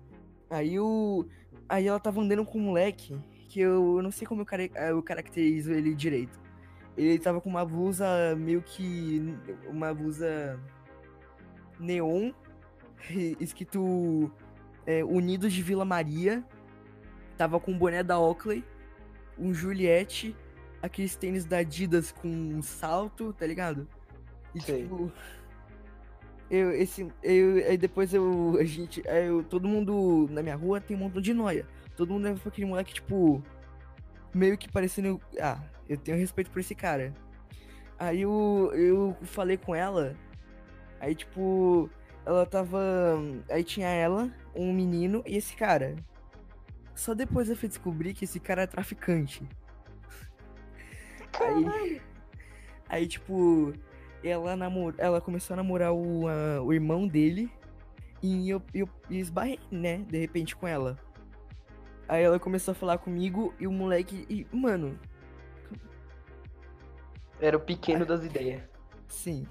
Aí 0.49 0.77
eu, 0.77 1.29
aí 1.69 1.89
ela 1.89 1.99
tava 1.99 2.21
andando 2.21 2.47
com 2.47 2.59
um 2.59 2.63
moleque 2.63 3.19
que 3.49 3.61
eu, 3.61 4.01
não 4.03 4.11
sei 4.11 4.27
como 4.27 4.43
eu, 4.43 4.47
care- 4.47 4.71
eu 4.75 5.03
caracterizo 5.03 5.73
ele 5.73 5.95
direito. 5.95 6.39
Ele 6.97 7.19
tava 7.19 7.41
com 7.41 7.49
uma 7.49 7.65
blusa 7.65 8.07
meio 8.37 8.61
que 8.61 9.35
uma 9.69 9.93
blusa 9.95 10.61
neon 11.81 12.33
escrito 13.41 14.31
é, 14.87 15.03
Unidos 15.05 15.53
de 15.53 15.63
Vila 15.63 15.85
Maria. 15.85 16.45
Tava 17.37 17.59
com 17.59 17.73
um 17.73 17.79
boné 17.79 18.03
da 18.03 18.19
Oakley, 18.19 18.65
um 19.39 19.55
Juliette, 19.55 20.37
aqueles 20.83 21.15
tênis 21.17 21.45
da 21.45 21.59
Adidas 21.59 22.11
com 22.13 22.29
um 22.29 22.61
salto, 22.61 23.33
tá 23.33 23.47
ligado? 23.47 23.89
E 24.55 24.61
Sei. 24.61 24.83
tipo. 24.83 25.11
Eu, 26.51 26.73
esse, 26.73 27.07
eu, 27.23 27.57
aí 27.69 27.77
depois 27.77 28.13
eu, 28.15 28.57
a 28.59 28.65
gente, 28.65 29.03
eu, 29.07 29.45
todo 29.45 29.69
mundo 29.69 30.27
na 30.31 30.43
minha 30.43 30.57
rua 30.57 30.81
tem 30.81 30.97
um 30.97 31.01
montão 31.01 31.21
de 31.21 31.33
noia. 31.35 31.67
Todo 31.99 32.13
mundo 32.13 32.23
leva 32.23 32.39
pra 32.39 32.49
aquele 32.49 32.67
moleque, 32.69 32.95
tipo, 32.95 33.43
meio 34.33 34.57
que 34.57 34.71
parecendo, 34.71 35.21
ah, 35.41 35.61
eu 35.89 35.97
tenho 35.97 36.17
respeito 36.17 36.49
por 36.49 36.61
esse 36.61 36.73
cara. 36.73 37.13
Aí 37.99 38.21
eu, 38.23 38.71
eu 38.73 39.17
falei 39.25 39.57
com 39.57 39.75
ela, 39.75 40.15
aí 41.01 41.13
tipo, 41.13 41.91
ela 42.25 42.47
tava, 42.47 42.79
aí 43.51 43.65
tinha 43.65 43.89
ela, 43.89 44.33
um 44.55 44.73
menino 44.73 45.25
e 45.27 45.37
esse 45.37 45.57
cara. 45.57 45.97
Só 46.95 47.15
depois 47.15 47.51
eu 47.51 47.57
fui 47.57 47.69
descobrir 47.69 48.15
que 48.15 48.27
esse 48.27 48.39
cara 48.39 48.63
é 48.63 48.67
traficante. 48.69 49.43
Aí, 51.41 52.01
aí 52.89 53.09
tipo, 53.09 53.73
ela, 54.23 54.55
namor... 54.55 54.95
ela 54.99 55.21
começou 55.21 55.55
a 55.55 55.57
namorar 55.57 55.93
o, 55.93 56.29
ah, 56.29 56.63
o 56.63 56.73
irmão 56.73 57.09
dele 57.09 57.51
e 58.23 58.49
eu, 58.49 58.63
eu, 58.73 58.89
eu 59.11 59.17
esbarrei, 59.17 59.59
né, 59.69 59.99
de 60.09 60.17
repente 60.17 60.55
com 60.55 60.69
ela. 60.69 60.97
Aí 62.09 62.23
ela 62.25 62.39
começou 62.41 62.73
a 62.73 62.75
falar 62.75 62.99
comigo 62.99 63.55
e 63.59 63.67
o 63.67 63.73
moleque, 63.73 64.27
e, 64.31 64.47
mano, 64.57 64.99
Era 67.41 67.57
o 67.57 67.61
pequeno 67.61 68.05
das 68.07 68.25
ideias. 68.25 68.63
sim. 69.09 69.47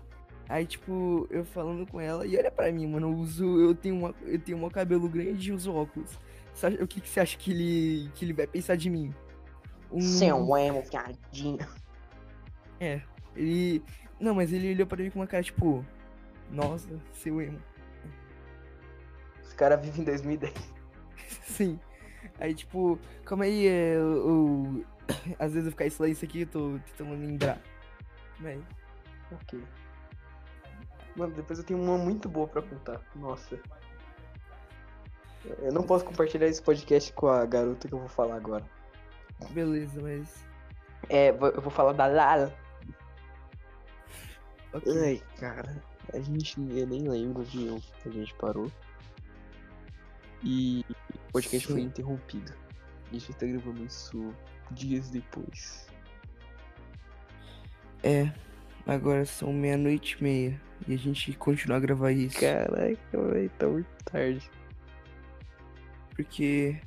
Aí, 0.50 0.66
tipo, 0.66 1.28
eu 1.30 1.44
falando 1.44 1.86
com 1.86 2.00
ela, 2.00 2.26
e 2.26 2.38
olha 2.38 2.50
pra 2.50 2.72
mim, 2.72 2.88
mano, 2.88 3.08
eu 3.12 3.16
uso, 3.18 3.60
eu 3.60 3.76
tenho 3.76 3.96
uma, 3.98 4.16
eu 4.22 4.40
tenho 4.40 4.64
um 4.64 4.70
cabelo 4.70 5.10
grande 5.10 5.50
e 5.50 5.54
uso 5.54 5.74
óculos. 5.74 6.18
O 6.82 6.88
que, 6.88 7.02
que 7.02 7.10
você 7.10 7.20
acha 7.20 7.38
que 7.38 7.52
ele, 7.52 8.10
que 8.16 8.24
ele 8.26 8.34
vai 8.34 8.48
pensar 8.48 8.76
de 8.78 8.90
mim? 8.90 9.14
Um, 9.92 10.00
Seu 10.02 10.58
emo, 10.58 10.84
gadinho. 10.92 11.68
É, 12.80 13.02
ele. 13.36 13.84
Não, 14.20 14.36
mas 14.36 14.52
ele 14.54 14.72
olhou 14.72 14.88
pra 14.88 15.04
mim 15.04 15.10
com 15.10 15.20
uma 15.20 15.28
cara 15.28 15.44
tipo. 15.44 15.86
Nossa, 16.50 16.90
seu 17.12 17.42
emo. 17.42 17.60
Os 19.44 19.54
caras 19.54 19.82
vivem 19.82 20.02
em 20.02 20.06
2010. 20.06 20.54
Sim. 21.44 21.80
Aí, 22.40 22.54
tipo, 22.54 23.00
calma 23.26 23.46
aí, 23.46 23.68
é, 23.68 23.96
eu, 23.96 24.28
eu- 24.28 24.86
Às 25.40 25.54
vezes 25.54 25.66
eu 25.66 25.72
ficar 25.72 25.86
em 25.88 25.90
silêncio 25.90 26.28
aqui, 26.28 26.42
eu 26.42 26.48
tô 26.48 26.80
tentando 26.98 27.12
lembrar. 27.20 27.60
Mas, 28.40 28.62
Ok. 29.32 29.62
Mano, 31.16 31.34
depois 31.34 31.58
eu 31.60 31.66
tenho 31.66 31.82
uma 31.82 31.98
muito 31.98 32.30
boa 32.30 32.48
pra 32.48 32.62
contar. 32.62 33.02
Nossa. 33.16 33.60
Eu 35.60 35.72
não 35.72 35.82
posso 35.84 36.06
compartilhar 36.06 36.48
esse 36.48 36.62
podcast 36.62 37.12
com 37.14 37.28
a 37.28 37.46
garota 37.46 37.88
que 37.88 37.94
eu 37.94 38.00
vou 38.00 38.08
falar 38.08 38.36
agora. 38.36 38.64
beleza, 39.52 40.00
mas. 40.02 40.46
É, 41.10 41.30
eu 41.30 41.62
vou 41.62 41.72
falar 41.72 41.94
da 41.94 42.06
Lala. 42.06 42.54
Ok. 44.74 44.94
Ai, 45.04 45.22
cara. 45.40 45.82
A 46.14 46.20
gente, 46.20 46.60
eu 46.60 46.86
nem 46.88 47.08
lembro 47.08 47.44
de 47.46 47.70
onde 47.70 47.92
a 48.06 48.10
gente 48.10 48.34
parou. 48.36 48.72
E 50.44 50.86
o 50.90 51.32
podcast 51.32 51.68
foi 51.68 51.82
Sim. 51.82 51.88
interrompido. 51.88 52.54
A 53.10 53.14
gente 53.14 53.34
tá 53.34 53.46
gravando 53.46 53.84
isso 53.86 54.34
dias 54.72 55.10
depois. 55.10 55.88
É, 58.04 58.32
agora 58.86 59.26
são 59.26 59.52
meia-noite 59.54 60.18
e 60.20 60.24
meia. 60.24 60.62
E 60.88 60.94
a 60.94 60.98
gente 60.98 61.34
continua 61.34 61.78
a 61.78 61.80
gravar 61.80 62.12
isso. 62.12 62.40
Caraca, 62.40 62.98
velho, 63.14 63.50
tá 63.58 63.68
muito 63.68 63.88
tarde. 64.06 64.50
Porque. 66.16 66.80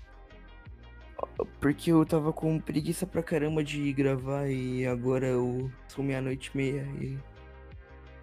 Porque 1.61 1.93
eu 1.93 2.05
tava 2.07 2.33
com 2.33 2.59
preguiça 2.59 3.07
pra 3.07 3.23
caramba 3.23 3.63
de 3.63 3.93
gravar 3.93 4.49
e 4.49 4.87
agora 4.87 5.27
eu 5.27 5.71
sou 5.89 6.05
meia-noite 6.05 6.51
e 6.55 6.57
meia 6.57 6.83
e. 7.01 7.19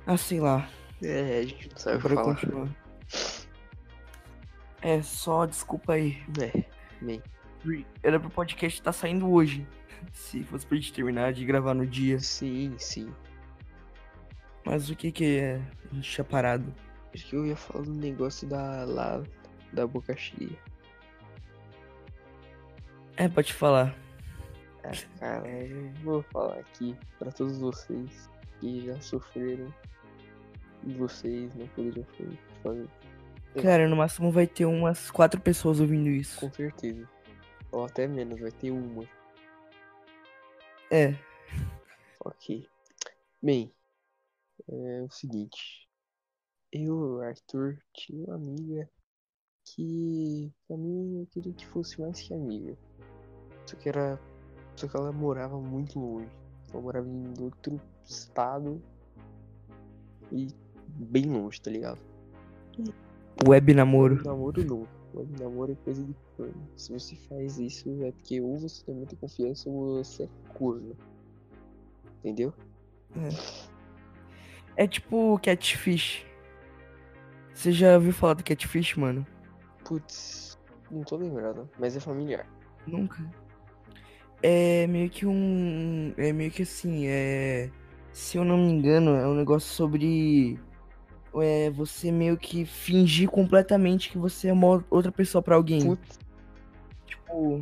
Ah, 0.06 0.18
sei 0.18 0.40
lá. 0.40 0.70
É, 1.04 1.40
a 1.40 1.44
gente 1.44 1.70
não 1.70 1.78
sabe 1.78 2.00
Pra 2.02 2.16
falar. 2.16 2.24
continuar. 2.36 2.70
É, 4.82 5.02
só 5.02 5.46
desculpa 5.46 5.94
aí. 5.94 6.18
É, 6.42 6.64
bem. 7.02 7.22
Era 8.04 8.20
pro 8.20 8.30
podcast 8.30 8.80
estar 8.80 8.92
saindo 8.94 9.30
hoje. 9.30 9.68
Se 10.14 10.44
fosse 10.44 10.66
pra 10.66 10.78
gente 10.78 10.94
terminar 10.94 11.34
de 11.34 11.46
gravar 11.46 11.74
no 11.74 11.86
dia. 11.86 12.20
Sim, 12.20 12.76
sim. 12.78 13.12
Mas 14.66 14.90
o 14.90 14.96
que 14.96 15.12
que 15.12 15.38
é? 15.40 15.62
A 15.92 15.96
gente 15.96 16.10
tinha 16.10 16.24
parado. 16.26 16.74
Acho 17.14 17.26
que 17.26 17.36
eu 17.36 17.46
ia 17.46 17.56
falar 17.56 17.86
do 17.86 17.94
negócio 17.94 18.48
da 18.48 18.84
lá 18.86 19.24
da 19.74 19.88
boca 19.88 20.16
cheia. 20.16 20.58
É, 23.16 23.28
pode 23.28 23.54
falar. 23.54 23.96
Ah, 24.84 24.92
cara, 25.20 25.50
eu 25.50 25.92
vou 26.04 26.22
falar 26.32 26.60
aqui 26.60 26.96
pra 27.18 27.32
todos 27.32 27.58
vocês 27.58 28.30
que 28.60 28.86
já 28.86 29.00
sofreram 29.02 29.74
vocês 30.96 31.54
não 31.56 31.68
poderiam 31.68 32.06
fa- 32.06 32.38
fazer. 32.64 32.88
Cara, 33.62 33.88
no 33.88 33.96
máximo 33.96 34.32
vai 34.32 34.46
ter 34.46 34.66
umas 34.66 35.10
quatro 35.10 35.42
pessoas 35.42 35.80
ouvindo 35.80 36.10
isso. 36.10 36.40
Com 36.40 36.52
certeza. 36.52 37.10
Ou 37.72 37.86
até 37.86 38.08
menos, 38.08 38.40
vai 38.40 38.52
ter 38.52 38.72
uma. 38.72 39.04
É. 40.92 41.16
Ok. 42.24 42.68
Bem, 43.42 43.74
é 44.70 45.02
o 45.02 45.10
seguinte. 45.10 45.88
Eu, 46.72 47.22
Arthur, 47.22 47.78
tinha 47.94 48.26
uma 48.26 48.36
amiga 48.36 48.90
que 49.64 50.52
pra 50.68 50.78
mim 50.78 51.20
eu 51.20 51.28
queria 51.28 51.54
que 51.54 51.66
fosse 51.66 52.00
mais 52.00 52.22
que 52.22 52.34
amiga. 52.34 52.78
Só 53.66 53.76
que 53.76 53.90
era. 53.90 54.20
Só 54.76 54.88
que 54.88 54.96
ela 54.96 55.12
morava 55.12 55.60
muito 55.60 56.00
longe. 56.00 56.30
Ela 56.72 56.82
morava 56.82 57.08
em 57.08 57.34
outro 57.42 57.82
estado 58.06 58.82
e 60.32 60.48
bem 60.88 61.26
longe, 61.26 61.62
tá 61.62 61.72
ligado? 61.72 62.00
Web 63.46 63.74
namoro. 63.74 64.24
Namoro 64.24 64.64
não. 64.66 64.88
Web 65.14 65.42
namoro 65.42 65.72
é 65.72 65.76
coisa 65.84 66.04
de 66.04 66.16
corno. 66.36 66.68
Se 66.76 66.92
você 66.92 67.16
faz 67.28 67.58
isso 67.60 67.90
é 68.04 68.12
porque 68.12 68.40
ou 68.42 68.58
você 68.58 68.84
tem 68.86 68.96
muita 68.96 69.16
confiança 69.16 69.70
ou 69.70 70.04
você 70.04 70.24
é 70.24 70.30
corno. 70.54 70.96
Entendeu? 72.20 72.54
É 74.76 74.88
tipo 74.88 75.40
catfish. 75.40 76.26
Você 77.54 77.72
já 77.72 77.96
ouviu 77.96 78.14
falar 78.14 78.36
do 78.36 78.44
catfish, 78.44 78.96
mano? 78.96 79.26
Putz, 79.84 80.60
não 80.92 81.04
tô 81.04 81.16
lembrado, 81.16 81.70
mas 81.80 81.96
é 81.96 82.00
familiar. 82.00 82.48
Nunca. 82.86 83.24
É 84.44 84.86
meio 84.88 85.10
que 85.10 85.26
um. 85.26 86.14
É 86.18 86.32
meio 86.32 86.52
que 86.52 86.62
assim, 86.64 87.08
é. 87.08 87.72
Se 88.12 88.38
eu 88.38 88.46
não 88.46 88.58
me 88.58 88.72
engano, 88.72 89.12
é 89.16 89.28
um 89.28 89.34
negócio 89.34 89.70
sobre. 89.70 90.60
É 91.42 91.70
você 91.70 92.12
meio 92.12 92.38
que 92.38 92.66
fingir 92.66 93.30
completamente 93.30 94.10
que 94.10 94.18
você 94.18 94.48
é 94.50 94.54
uma 94.54 94.84
outra 94.90 95.12
pessoa 95.12 95.42
pra 95.42 95.56
alguém. 95.56 95.86
Putz, 95.86 96.20
Tipo. 97.06 97.60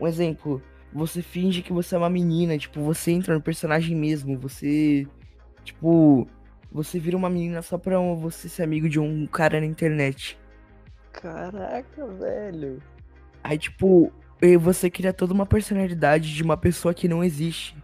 Um 0.00 0.06
exemplo. 0.06 0.62
Você 0.92 1.22
finge 1.22 1.62
que 1.62 1.72
você 1.72 1.94
é 1.94 1.98
uma 1.98 2.10
menina, 2.10 2.58
tipo, 2.58 2.80
você 2.82 3.12
entra 3.12 3.34
no 3.34 3.40
personagem 3.40 3.96
mesmo, 3.96 4.38
você. 4.38 5.06
Tipo. 5.64 6.26
Você 6.70 6.98
vira 6.98 7.16
uma 7.16 7.28
menina 7.28 7.60
só 7.60 7.76
pra 7.76 7.98
você 7.98 8.48
ser 8.48 8.62
amigo 8.62 8.88
de 8.88 8.98
um 8.98 9.26
cara 9.26 9.60
na 9.60 9.66
internet. 9.66 10.38
caraca, 11.12 12.06
velho. 12.06 12.82
Aí, 13.44 13.58
tipo, 13.58 14.10
você 14.58 14.88
cria 14.88 15.12
toda 15.12 15.34
uma 15.34 15.44
personalidade 15.44 16.34
de 16.34 16.42
uma 16.42 16.56
pessoa 16.56 16.94
que 16.94 17.06
não 17.06 17.22
existe. 17.22 17.76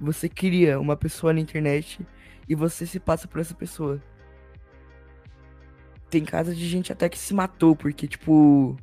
Você 0.00 0.26
cria 0.26 0.80
uma 0.80 0.96
pessoa 0.96 1.34
na 1.34 1.40
internet 1.40 2.06
e 2.48 2.54
você 2.54 2.86
se 2.86 2.98
passa 2.98 3.28
por 3.28 3.40
essa 3.40 3.54
pessoa. 3.54 4.02
Tem 6.10 6.24
casos 6.24 6.56
de 6.56 6.68
gente 6.68 6.92
até 6.92 7.08
que 7.08 7.16
se 7.18 7.32
matou 7.32 7.76
porque, 7.76 8.06
tipo, 8.08 8.76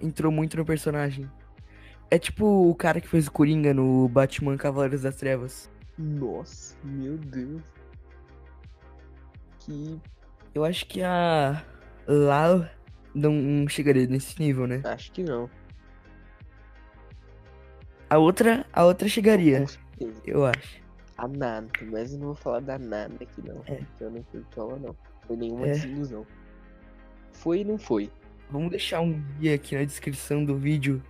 entrou 0.00 0.30
muito 0.30 0.56
no 0.56 0.64
personagem. 0.64 1.28
É 2.10 2.18
tipo 2.18 2.70
o 2.70 2.74
cara 2.74 3.00
que 3.00 3.08
fez 3.08 3.26
o 3.26 3.32
Coringa 3.32 3.74
no 3.74 4.08
Batman 4.08 4.56
Cavaleiros 4.56 5.02
das 5.02 5.16
Trevas. 5.16 5.70
Nossa, 5.98 6.76
meu 6.84 7.18
Deus. 7.18 7.62
Que. 9.60 10.00
Eu 10.54 10.64
acho 10.64 10.86
que 10.86 11.02
a 11.02 11.62
Lau 12.06 12.64
não 13.14 13.66
chegaria 13.68 14.06
nesse 14.06 14.38
nível, 14.40 14.66
né? 14.66 14.80
Acho 14.84 15.12
que 15.12 15.22
não. 15.22 15.50
A 18.08 18.16
outra, 18.16 18.64
a 18.72 18.84
outra 18.84 19.06
chegaria, 19.08 19.60
Com 19.60 19.66
certeza. 19.66 20.22
eu 20.26 20.46
acho. 20.46 20.80
A 21.18 21.28
Nana, 21.28 21.68
mas 21.90 22.12
eu 22.12 22.18
não 22.20 22.26
vou 22.28 22.34
falar 22.36 22.60
da 22.60 22.78
Nana 22.78 23.16
aqui 23.20 23.42
não. 23.46 23.62
É. 23.66 23.80
Eu 24.00 24.10
não 24.10 24.22
curto 24.22 24.60
ela 24.60 24.78
não. 24.78 24.96
Foi 25.26 25.36
nenhuma 25.36 25.66
É. 25.66 25.72
desilusão. 25.72 26.24
Foi 27.38 27.60
e 27.60 27.64
não 27.64 27.78
foi. 27.78 28.10
Vamos 28.50 28.70
deixar 28.70 29.00
um 29.00 29.12
guia 29.38 29.54
aqui 29.54 29.76
na 29.76 29.84
descrição 29.84 30.44
do 30.44 30.56
vídeo, 30.56 31.02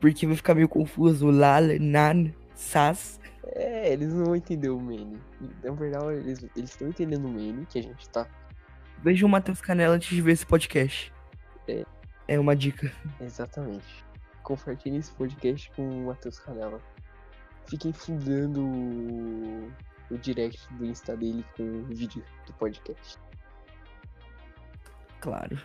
porque 0.00 0.26
vai 0.26 0.36
ficar 0.36 0.54
meio 0.54 0.68
confuso. 0.68 1.30
Lal, 1.30 1.62
Nan, 1.80 2.32
Sas. 2.54 3.18
É, 3.44 3.92
eles 3.92 4.12
não 4.12 4.26
vão 4.26 4.36
entender 4.36 4.68
o 4.68 4.78
meme. 4.78 5.18
Na 5.62 5.70
verdade, 5.72 6.18
eles 6.18 6.70
estão 6.70 6.88
entendendo 6.88 7.24
o 7.26 7.30
meme 7.30 7.64
que 7.66 7.78
a 7.78 7.82
gente 7.82 8.08
tá. 8.10 8.26
Veja 9.02 9.24
o 9.24 9.28
Matheus 9.28 9.60
Canela 9.60 9.94
antes 9.94 10.08
de 10.10 10.20
ver 10.20 10.32
esse 10.32 10.44
podcast. 10.44 11.12
É. 11.66 11.84
É 12.26 12.38
uma 12.38 12.54
dica. 12.54 12.92
Exatamente. 13.18 14.04
Compartilhem 14.42 14.98
esse 14.98 15.12
podcast 15.12 15.70
com 15.70 15.88
o 15.88 16.06
Matheus 16.06 16.38
Canela. 16.40 16.80
Fiquem 17.66 17.92
fundando 17.92 18.60
o, 18.60 19.72
o 20.10 20.18
direct 20.18 20.60
do 20.74 20.84
Insta 20.84 21.16
dele 21.16 21.44
com 21.56 21.62
o 21.62 21.84
vídeo 21.84 22.22
do 22.46 22.52
podcast. 22.54 23.18
Claro. 25.20 25.60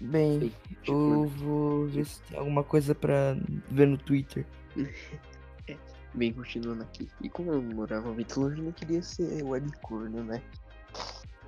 Bem, 0.00 0.52
tipo, 0.82 0.92
eu 0.92 1.26
vou 1.26 1.86
ver 1.86 2.04
se 2.04 2.20
tem 2.22 2.38
alguma 2.38 2.62
coisa 2.62 2.94
pra 2.94 3.34
ver 3.70 3.86
no 3.86 3.96
Twitter. 3.96 4.46
bem, 6.12 6.32
continuando 6.32 6.82
aqui. 6.82 7.08
E 7.22 7.30
como 7.30 7.52
eu 7.52 7.62
morava 7.62 8.12
muito 8.12 8.38
longe, 8.38 8.58
eu 8.58 8.64
não 8.64 8.72
queria 8.72 9.02
ser 9.02 9.42
webcorno, 9.42 10.22
né? 10.22 10.42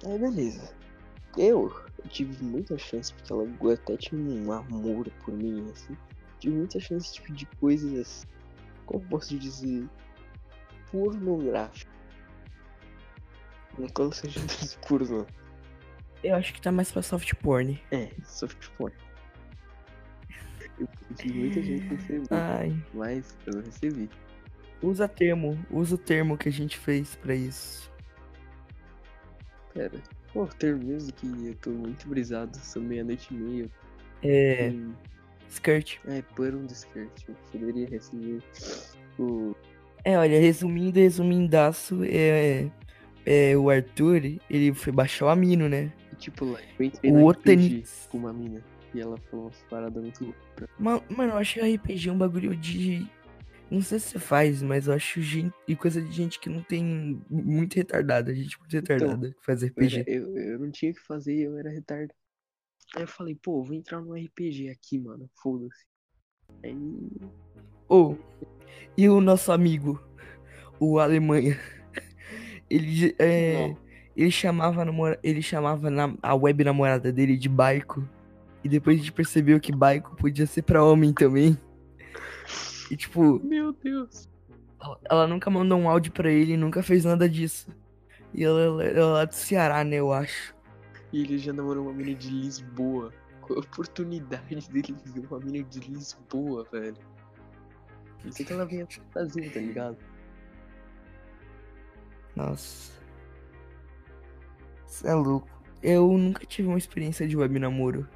Aí, 0.04 0.18
beleza. 0.18 0.72
Eu, 1.36 1.70
eu 2.02 2.08
tive 2.08 2.42
muita 2.42 2.78
chance, 2.78 3.12
porque 3.12 3.32
ela 3.32 3.74
até 3.74 3.96
tinha 3.96 4.20
um 4.20 4.50
amor 4.50 5.10
por 5.24 5.34
mim, 5.34 5.70
assim. 5.70 5.96
Tive 6.40 6.56
muita 6.56 6.80
chance 6.80 7.14
tipo, 7.14 7.32
de 7.32 7.44
coisas, 7.60 8.26
como 8.86 9.04
posso 9.08 9.36
dizer, 9.38 9.86
pornográficas. 10.90 11.98
Não 13.78 13.86
que 13.86 14.00
ela 14.00 14.12
seja 14.12 14.40
pornô. 14.88 15.26
Eu 16.22 16.34
acho 16.36 16.52
que 16.52 16.60
tá 16.60 16.72
mais 16.72 16.90
pra 16.90 17.02
soft 17.02 17.32
porn. 17.34 17.80
É, 17.92 18.08
soft 18.24 18.68
porn. 18.76 18.94
Eu 20.80 20.88
tive 21.16 21.38
muita 21.38 21.62
gente 21.62 21.82
que 21.86 21.94
recebeu, 21.94 22.26
Ai, 22.30 22.76
mas 22.94 23.36
eu 23.46 23.54
não 23.54 23.62
recebi. 23.62 24.08
usa 24.82 25.08
termo, 25.08 25.58
usa 25.70 25.94
o 25.94 25.98
termo 25.98 26.36
que 26.36 26.48
a 26.48 26.52
gente 26.52 26.76
fez 26.78 27.14
pra 27.16 27.34
isso. 27.34 27.90
Pera, 29.74 29.92
pô, 30.32 30.46
ter 30.46 30.76
mesmo 30.76 31.12
que 31.12 31.26
eu 31.26 31.54
tô 31.56 31.70
muito 31.70 32.08
brisado, 32.08 32.56
são 32.58 32.82
meia-noite 32.82 33.32
e 33.32 33.36
meia. 33.36 33.70
É, 34.22 34.70
Hum, 34.70 34.92
skirt. 35.48 35.96
É, 36.06 36.22
por 36.34 36.54
um 36.54 36.66
skirt. 36.66 37.28
Eu 37.28 37.34
poderia 37.52 37.86
receber 37.88 38.42
o. 39.18 39.54
É, 40.04 40.16
olha, 40.18 40.38
resumindo, 40.40 40.98
resumindaço, 41.00 42.00
é, 42.04 42.68
é 43.26 43.56
o 43.56 43.68
Arthur, 43.68 44.22
ele 44.48 44.72
foi 44.74 44.92
baixar 44.92 45.26
o 45.26 45.28
amino, 45.28 45.68
né? 45.68 45.92
Tipo, 46.18 46.58
eu 46.78 46.84
entrei 46.84 47.12
O 47.12 47.30
RPG 47.30 47.84
com 48.10 48.18
uma 48.18 48.32
mina 48.32 48.62
e 48.94 49.00
ela 49.00 49.16
falou 49.30 49.46
umas 49.46 49.62
paradas 49.70 50.02
muito 50.02 50.24
loucas. 50.24 50.68
Ma- 50.78 51.02
Mano, 51.08 51.32
eu 51.32 51.36
acho 51.36 51.60
RPG 51.60 52.10
um 52.10 52.18
bagulho 52.18 52.56
de. 52.56 53.06
Não 53.70 53.82
sei 53.82 53.98
se 53.98 54.08
você 54.10 54.18
faz, 54.18 54.62
mas 54.62 54.86
eu 54.88 54.94
acho 54.94 55.20
gente... 55.20 55.54
e 55.68 55.76
coisa 55.76 56.00
de 56.00 56.10
gente 56.10 56.40
que 56.40 56.48
não 56.48 56.62
tem. 56.62 57.22
Muito 57.30 57.74
retardada, 57.74 58.34
gente 58.34 58.58
muito 58.58 58.72
retardada 58.72 59.30
que 59.32 59.44
faz 59.44 59.62
Eu, 59.62 59.68
RPG. 59.68 59.96
era- 60.00 60.10
eu, 60.10 60.36
eu 60.36 60.58
não 60.58 60.70
tinha 60.70 60.90
o 60.90 60.94
que 60.94 61.00
fazer, 61.00 61.36
eu 61.36 61.56
era 61.58 61.70
retardado. 61.70 62.14
Aí 62.96 63.02
eu 63.02 63.08
falei, 63.08 63.34
pô, 63.34 63.62
vou 63.62 63.74
entrar 63.74 64.00
no 64.00 64.14
RPG 64.16 64.70
aqui, 64.70 64.98
mano. 64.98 65.28
Foda-se. 65.42 65.84
Aí. 66.64 66.74
Ou, 67.88 68.18
e 68.96 69.08
o 69.08 69.20
nosso 69.20 69.52
amigo, 69.52 70.02
o 70.80 70.98
Alemanha, 70.98 71.58
ele, 72.70 73.14
é, 73.18 73.68
Não. 73.68 73.87
Ele 74.22 74.30
chamava, 74.30 74.82
a 74.82 74.84
namora, 74.84 75.18
ele 75.22 75.40
chamava 75.40 75.88
na- 75.90 76.14
a 76.22 76.34
web 76.34 76.64
namorada 76.64 77.12
dele 77.12 77.36
de 77.36 77.48
Baiko. 77.48 78.06
E 78.64 78.68
depois 78.68 78.96
a 78.96 78.98
gente 78.98 79.12
percebeu 79.12 79.60
que 79.60 79.70
Baiko 79.72 80.16
podia 80.16 80.46
ser 80.46 80.62
pra 80.62 80.82
homem 80.84 81.12
também. 81.12 81.56
E 82.90 82.96
tipo, 82.96 83.38
Meu 83.44 83.72
Deus. 83.72 84.28
ela, 84.80 84.98
ela 85.04 85.26
nunca 85.26 85.48
mandou 85.50 85.78
um 85.78 85.88
áudio 85.88 86.10
pra 86.12 86.30
ele, 86.30 86.56
nunca 86.56 86.82
fez 86.82 87.04
nada 87.04 87.28
disso. 87.28 87.68
E 88.34 88.42
ela, 88.44 88.60
ela 88.60 88.84
é 88.84 89.00
lá 89.04 89.24
do 89.24 89.34
Ceará, 89.34 89.84
né, 89.84 89.96
eu 89.96 90.12
acho. 90.12 90.54
E 91.12 91.20
ele 91.22 91.38
já 91.38 91.52
namorou 91.52 91.84
uma 91.84 91.92
mina 91.92 92.14
de 92.14 92.28
Lisboa. 92.30 93.12
a 93.48 93.52
oportunidade 93.60 94.68
dele 94.70 94.94
ver 95.06 95.26
uma 95.30 95.38
mina 95.40 95.62
de 95.64 95.80
Lisboa, 95.80 96.66
velho. 96.70 96.96
Não 98.24 98.30
sei 98.32 98.44
o 98.44 98.46
que 98.48 98.52
ela 98.52 98.66
venha 98.66 98.86
fazer, 99.14 99.50
tá 99.52 99.60
ligado? 99.60 99.96
Nossa. 102.36 102.97
Você 104.88 105.06
é 105.06 105.14
louco. 105.14 105.48
Eu 105.82 106.16
nunca 106.18 106.44
tive 106.44 106.66
uma 106.66 106.78
experiência 106.78 107.28
de 107.28 107.36
web 107.36 107.58
namoro. 107.58 108.08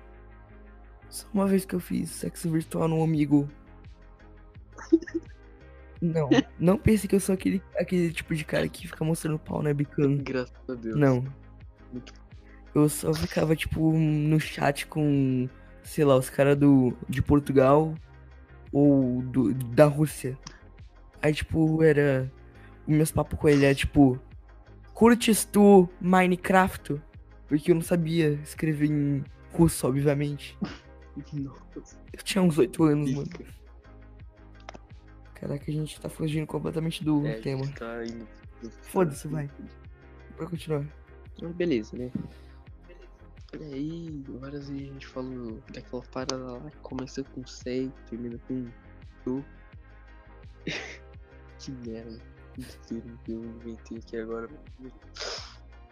Só 1.09 1.27
uma 1.33 1.47
vez 1.47 1.65
que 1.65 1.75
eu 1.75 1.81
fiz 1.81 2.11
sexo 2.11 2.51
virtual 2.51 2.89
num 2.89 3.05
amigo. 3.05 3.49
Não, 6.03 6.29
não 6.59 6.77
pense 6.77 7.07
que 7.07 7.15
eu 7.15 7.21
sou 7.21 7.33
aquele, 7.33 7.63
aquele 7.77 8.13
tipo 8.13 8.35
de 8.35 8.45
cara 8.45 8.69
que 8.69 8.89
fica 8.89 9.05
mostrando 9.05 9.39
pau 9.39 9.63
na 9.63 9.69
webcam. 9.69 10.17
Graças 10.17 10.53
a 10.69 10.75
Deus. 10.75 10.97
Não. 10.97 11.25
Eu 12.75 12.89
só 12.89 13.15
ficava, 13.15 13.55
tipo, 13.55 13.93
no 13.93 14.41
chat 14.41 14.85
com, 14.89 15.49
sei 15.85 16.05
lá, 16.05 16.17
os 16.17 16.29
caras 16.29 16.59
do 16.59 16.93
de 17.09 17.23
Portugal 17.23 17.95
ou 18.73 19.23
do, 19.23 19.55
da 19.55 19.85
Rússia. 19.85 20.37
Aí, 21.23 21.33
tipo, 21.33 21.81
era. 21.85 22.29
Meus 22.85 23.13
papos 23.13 23.39
com 23.39 23.49
ele 23.49 23.65
era 23.65 23.75
tipo. 23.75 24.19
Curtes 24.95 25.45
tu 25.45 25.89
Minecraft? 26.01 27.01
Porque 27.49 27.71
eu 27.71 27.75
não 27.75 27.83
sabia 27.83 28.33
escrever 28.43 28.91
em 28.91 29.25
russo, 29.53 29.87
obviamente. 29.87 30.57
Nossa, 31.33 31.99
Eu 32.13 32.23
tinha 32.23 32.43
uns 32.43 32.57
8 32.59 32.85
anos, 32.85 33.13
mano. 33.13 33.29
pica. 33.29 33.45
Caraca, 35.35 35.65
a 35.71 35.75
gente 35.75 36.01
tá 36.01 36.09
fugindo 36.09 36.47
completamente 36.47 37.03
do 37.05 37.27
É, 37.27 37.41
tema. 37.41 37.67
tá 37.73 38.05
indo. 38.05 38.27
Foda-se, 38.83 39.27
vai. 39.29 39.51
Pra 40.37 40.47
continuar. 40.47 40.85
Mas 41.43 41.53
beleza, 41.55 41.97
né? 41.97 42.11
E 43.61 43.65
aí, 43.75 44.23
várias 44.41 44.69
vezes 44.69 44.89
a 44.89 44.93
gente 44.93 45.07
falou 45.07 45.61
daquela 45.73 46.03
parada 46.05 46.37
lá 46.59 46.71
que 46.71 46.77
começa 46.79 47.23
com 47.25 47.45
6, 47.45 47.91
termina 48.09 48.39
com 48.49 48.67
tu. 49.25 49.45
que 51.59 51.71
merda. 51.87 52.19
Termo 52.87 53.19
que 53.25 53.33
eu 53.33 53.45
inventei 53.45 53.99
aqui 53.99 54.17
agora. 54.19 54.49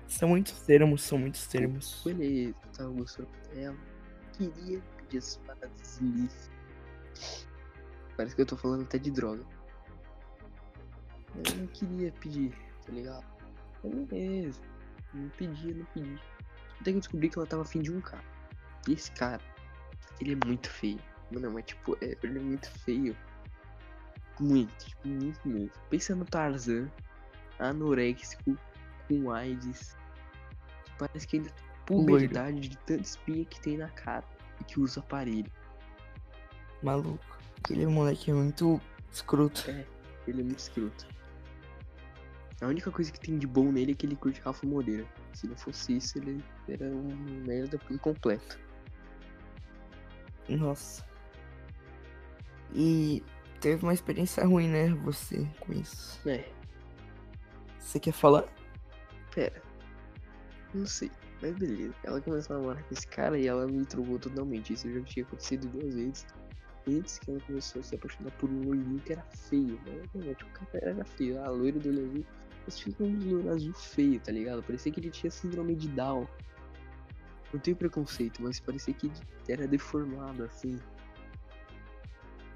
São 0.06 0.28
muitos 0.28 0.60
termos, 0.62 1.02
são 1.02 1.18
muitos 1.18 1.46
termos. 1.46 2.02
Beleza, 2.04 2.54
tava 2.76 2.90
gostando 2.90 3.28
dela. 3.54 3.76
Queria 4.32 4.80
pedir 4.96 5.18
essas 5.18 5.36
paradas 5.38 5.98
ilícitas. 6.00 6.50
Parece 8.16 8.34
que 8.36 8.42
eu 8.42 8.46
tô 8.46 8.56
falando 8.56 8.82
até 8.82 8.98
de 8.98 9.10
droga. 9.10 9.44
Eu 11.34 11.56
não 11.56 11.66
queria 11.68 12.12
pedir, 12.12 12.52
tá 12.84 12.92
ligado? 12.92 13.24
Mas 13.82 13.94
beleza. 14.08 14.60
Não 15.14 15.28
pedia, 15.30 15.74
não 15.74 15.84
pedi. 15.86 16.20
Até 16.80 16.90
que 16.90 16.96
eu 16.96 17.00
descobri 17.00 17.28
que 17.28 17.38
ela 17.38 17.46
tava 17.46 17.62
afim 17.62 17.80
de 17.80 17.90
um 17.92 18.00
cara. 18.00 18.24
E 18.88 18.92
esse 18.92 19.10
cara, 19.12 19.40
ele 20.20 20.32
é 20.32 20.46
muito 20.46 20.68
feio. 20.70 21.00
Mano, 21.30 21.50
mas 21.52 21.64
tipo, 21.64 21.96
é- 22.00 22.16
ele 22.22 22.38
é 22.38 22.42
muito 22.42 22.70
feio. 22.80 23.16
Muito, 24.40 24.86
tipo, 24.86 25.06
muito 25.06 25.48
mesmo. 25.48 25.70
Pensa 25.90 26.16
no 26.16 26.24
Tarzan, 26.24 26.90
anoréxico, 27.58 28.56
com 29.06 29.30
AIDS. 29.30 29.96
Que 30.84 30.92
parece 30.98 31.26
que 31.26 31.36
ainda 31.36 31.50
tem 31.50 31.96
Loiro. 31.96 32.12
puberdade 32.12 32.68
de 32.68 32.78
tanta 32.78 33.02
espinha 33.02 33.44
que 33.44 33.60
tem 33.60 33.76
na 33.76 33.88
cara. 33.90 34.24
E 34.60 34.64
que 34.64 34.80
usa 34.80 35.00
aparelho. 35.00 35.50
Maluco. 36.82 37.38
Aquele 37.58 37.86
moleque 37.86 38.30
é 38.30 38.34
muito 38.34 38.80
escroto. 39.12 39.70
Ele 40.26 40.40
é 40.40 40.44
muito 40.44 40.58
escroto. 40.58 41.06
A 42.62 42.66
única 42.66 42.90
coisa 42.90 43.10
que 43.10 43.20
tem 43.20 43.38
de 43.38 43.46
bom 43.46 43.72
nele 43.72 43.92
é 43.92 43.94
que 43.94 44.06
ele 44.06 44.16
curte 44.16 44.40
Rafa 44.40 44.66
Moreira. 44.66 45.06
Se 45.32 45.46
não 45.46 45.56
fosse 45.56 45.96
isso, 45.96 46.18
ele 46.18 46.42
era 46.68 46.86
um 46.86 47.08
merda 47.46 47.78
por 47.78 47.98
completo. 47.98 48.58
Nossa. 50.48 51.04
E 52.74 53.22
teve 53.60 53.82
uma 53.82 53.92
experiência 53.94 54.44
ruim, 54.44 54.68
né? 54.68 54.88
Você 55.04 55.46
com 55.60 55.72
isso. 55.72 56.20
É, 56.28 56.48
Você 57.78 57.98
quer 58.00 58.12
falar? 58.12 58.44
pera. 59.34 59.62
Não 60.74 60.86
sei, 60.86 61.10
mas 61.40 61.54
beleza. 61.56 61.94
Ela 62.04 62.20
começou 62.20 62.56
a 62.56 62.58
namorar 62.58 62.82
com 62.84 62.94
esse 62.94 63.06
cara 63.06 63.38
e 63.38 63.46
ela 63.46 63.66
me 63.66 63.84
trocou 63.84 64.18
totalmente. 64.18 64.72
Isso 64.72 64.92
já 64.92 65.00
tinha 65.02 65.24
acontecido 65.24 65.68
duas 65.68 65.94
vezes. 65.94 66.26
Antes 66.88 67.18
que 67.18 67.30
ela 67.30 67.40
começou 67.40 67.80
a 67.80 67.82
se 67.84 67.94
apaixonar 67.94 68.30
por 68.32 68.48
um 68.50 68.62
loirinho 68.64 68.98
que 69.00 69.12
era 69.12 69.22
feio, 69.22 69.78
né? 69.86 70.02
Não, 70.14 70.34
tipo, 70.34 70.50
o 70.64 70.66
cara 70.68 70.90
era 70.90 71.04
feio. 71.04 71.40
Ah, 71.42 71.48
loiro 71.50 71.78
do 71.78 71.88
olho 71.90 72.04
azul. 72.10 72.24
Mas 72.66 72.80
fica 72.80 73.04
um 73.04 73.18
loiro 73.30 73.50
azul 73.50 73.72
feio, 73.74 74.18
tá 74.20 74.32
ligado? 74.32 74.62
Parecia 74.62 74.90
que 74.92 75.00
ele 75.00 75.10
tinha 75.10 75.30
síndrome 75.30 75.74
de 75.76 75.88
Down. 75.88 76.26
Não 77.52 77.60
tenho 77.60 77.76
preconceito, 77.76 78.42
mas 78.42 78.58
parecia 78.60 78.94
que 78.94 79.10
era 79.48 79.66
deformado, 79.66 80.44
assim. 80.44 80.78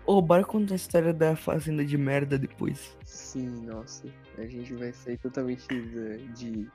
Ô, 0.07 0.21
bora 0.21 0.45
contar 0.45 0.75
a 0.75 0.77
história 0.77 1.15
da 1.15 1.35
fazenda 1.35 1.85
de 1.85 1.97
merda 1.97 2.39
depois. 2.39 2.97
Sim, 3.05 3.49
nossa. 3.65 4.07
A 4.37 4.47
gente 4.47 4.75
vai 4.75 4.93
sair 4.93 5.17
totalmente 5.19 5.67
da- 5.69 6.17
de. 6.35 6.71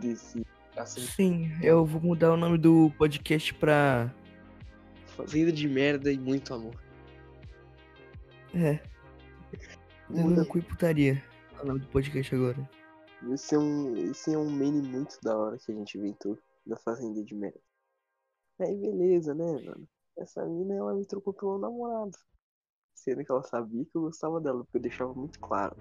desse 0.00 0.46
assunto. 0.76 1.06
Sim, 1.06 1.50
eu 1.62 1.84
vou 1.84 2.00
mudar 2.00 2.32
o 2.32 2.36
nome 2.36 2.56
do 2.58 2.92
podcast 2.96 3.52
pra. 3.54 4.12
Fazenda 5.16 5.50
de 5.50 5.66
merda 5.68 6.12
e 6.12 6.18
muito 6.18 6.54
amor. 6.54 6.74
É. 8.54 8.80
No 10.08 10.46
cu 10.46 10.58
e 10.58 10.62
putaria. 10.62 11.22
É 11.58 11.62
o 11.62 11.66
nome 11.66 11.80
do 11.80 11.86
podcast 11.88 12.32
agora. 12.34 12.70
Esse 13.32 13.54
é 13.54 13.58
um, 13.58 13.96
esse 14.10 14.32
é 14.34 14.38
um 14.38 14.50
meme 14.50 14.82
muito 14.82 15.18
da 15.22 15.36
hora 15.36 15.58
que 15.58 15.72
a 15.72 15.74
gente 15.74 15.98
inventou 15.98 16.38
da 16.64 16.76
fazenda 16.76 17.24
de 17.24 17.34
merda. 17.34 17.58
Aí 18.60 18.76
beleza, 18.76 19.34
né, 19.34 19.44
mano? 19.64 19.88
Essa 20.18 20.44
mina 20.46 20.74
ela 20.74 20.94
me 20.94 21.04
trocou 21.04 21.32
pelo 21.32 21.58
namorado. 21.58 22.16
Sendo 22.96 23.24
que 23.24 23.30
ela 23.30 23.42
sabia 23.42 23.84
que 23.84 23.94
eu 23.94 24.02
gostava 24.02 24.40
dela, 24.40 24.64
porque 24.64 24.78
eu 24.78 24.82
deixava 24.82 25.14
muito 25.14 25.38
claro. 25.38 25.76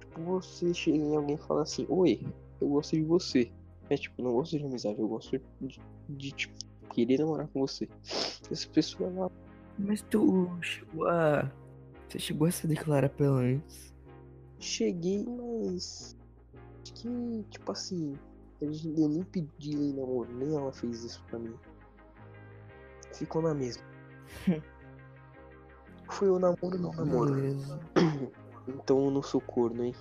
Tipo, 0.00 0.20
você 0.22 0.74
chega 0.74 0.98
em 0.98 1.16
alguém 1.16 1.36
e 1.36 1.38
fala 1.38 1.62
assim, 1.62 1.86
oi, 1.88 2.20
eu 2.60 2.68
gosto 2.68 2.96
de 2.96 3.02
você. 3.02 3.50
É 3.88 3.96
tipo, 3.96 4.20
não 4.20 4.32
gosto 4.32 4.58
de 4.58 4.64
amizade, 4.64 4.98
eu 4.98 5.08
gosto 5.08 5.40
de, 5.60 5.80
de 6.10 6.32
tipo, 6.32 6.54
querer 6.92 7.20
namorar 7.20 7.48
com 7.48 7.60
você. 7.60 7.88
Essa 8.50 8.68
pessoa 8.68 9.08
ela 9.08 9.30
Mas 9.78 10.02
tu 10.02 10.50
chegou 10.60 11.08
a. 11.08 11.50
Você 12.08 12.18
chegou 12.18 12.48
a 12.48 12.50
se 12.50 12.66
declarar 12.66 13.08
pra 13.08 13.26
ela 13.26 13.40
antes? 13.40 13.94
cheguei, 14.58 15.24
mas. 15.24 16.16
Acho 16.82 16.94
que, 16.94 17.44
tipo 17.50 17.72
assim, 17.72 18.18
eu 18.60 19.08
nem 19.08 19.22
pedi 19.24 19.76
namoro, 19.92 20.32
nem 20.34 20.54
ela 20.54 20.72
fez 20.72 21.04
isso 21.04 21.22
pra 21.28 21.38
mim. 21.38 21.54
Ficou 23.12 23.42
na 23.42 23.54
mesma. 23.54 23.82
Foi 26.16 26.28
o 26.28 26.38
namoro, 26.38 26.78
não 26.78 26.92
namoro. 26.92 27.34
Então 28.68 29.04
eu 29.04 29.10
não 29.12 29.22
sou 29.22 29.40
corno, 29.40 29.84
hein? 29.84 29.94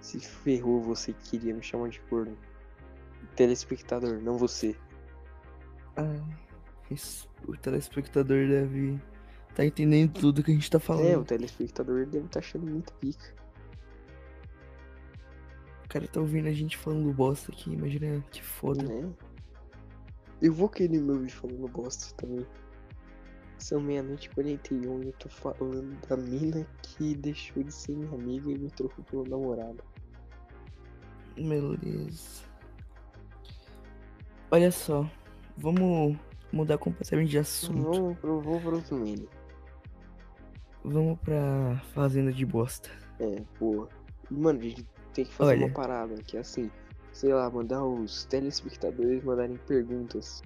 Se 0.00 0.18
ferrou 0.18 0.80
você 0.82 1.12
que 1.12 1.30
queria 1.30 1.54
me 1.54 1.62
chamar 1.62 1.90
de 1.90 2.00
corno. 2.00 2.36
Telespectador, 3.36 4.20
não 4.20 4.36
você. 4.36 4.74
Ah, 5.96 6.16
esse- 6.90 7.28
o 7.46 7.56
telespectador 7.56 8.48
deve 8.48 9.00
tá 9.54 9.64
entendendo 9.64 10.12
tudo 10.14 10.42
que 10.42 10.50
a 10.50 10.54
gente 10.54 10.68
tá 10.68 10.80
falando. 10.80 11.06
É, 11.06 11.16
o 11.16 11.24
telespectador 11.24 12.04
deve 12.06 12.26
estar 12.26 12.40
achando 12.40 12.66
muito 12.66 12.92
pica. 12.94 13.32
O 15.84 15.88
cara 15.88 16.08
tá 16.08 16.20
ouvindo 16.20 16.48
a 16.48 16.52
gente 16.52 16.76
falando 16.76 17.12
bosta 17.12 17.52
aqui, 17.52 17.72
imagina 17.72 18.24
que 18.32 18.42
foda. 18.42 18.82
Né? 18.82 19.08
Eu 20.42 20.52
vou 20.52 20.68
querer 20.68 21.00
meu 21.00 21.18
vídeo 21.20 21.36
falando 21.36 21.68
bosta 21.68 22.12
também. 22.16 22.44
São 23.58 23.80
meia-noite 23.80 24.28
e 24.28 24.34
41 24.34 25.02
e 25.02 25.06
eu 25.06 25.12
tô 25.14 25.28
falando 25.28 25.98
da 26.06 26.16
mina 26.16 26.66
que 26.82 27.14
deixou 27.14 27.62
de 27.62 27.72
ser 27.72 27.96
minha 27.96 28.12
amiga 28.12 28.50
e 28.50 28.58
me 28.58 28.70
trocou 28.70 29.04
pelo 29.04 29.24
namorado. 29.24 29.82
Beleza. 31.36 32.44
Olha 34.50 34.70
só, 34.70 35.10
vamos 35.56 36.16
mudar 36.52 36.78
completamente 36.78 37.30
de 37.30 37.38
assunto. 37.38 37.82
Vamos 37.82 38.18
pro, 38.18 38.40
vou 38.40 38.60
pro 38.60 38.76
outro. 38.76 39.28
Vamos 40.84 41.18
pra 41.20 41.82
fazenda 41.92 42.32
de 42.32 42.46
bosta. 42.46 42.88
É, 43.18 43.42
boa. 43.58 43.88
Mano, 44.30 44.60
a 44.60 44.62
gente 44.62 44.86
tem 45.12 45.24
que 45.24 45.32
fazer 45.32 45.50
Olha. 45.50 45.66
uma 45.66 45.74
parada 45.74 46.14
que 46.22 46.36
é 46.36 46.40
assim, 46.40 46.70
sei 47.12 47.32
lá, 47.32 47.50
mandar 47.50 47.84
os 47.84 48.24
telespectadores 48.26 49.24
mandarem 49.24 49.56
perguntas. 49.66 50.42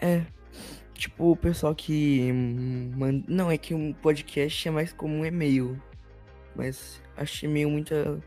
É, 0.00 0.26
tipo 0.98 1.30
o 1.30 1.36
pessoal 1.36 1.74
que 1.74 2.30
manda... 2.96 3.24
Não, 3.28 3.50
é 3.50 3.56
que 3.56 3.72
um 3.72 3.92
podcast 3.92 4.68
é 4.68 4.70
mais 4.70 4.92
como 4.92 5.14
um 5.14 5.24
e-mail. 5.24 5.80
Mas 6.54 7.00
achei 7.16 7.48
meio 7.48 7.70
muita... 7.70 8.20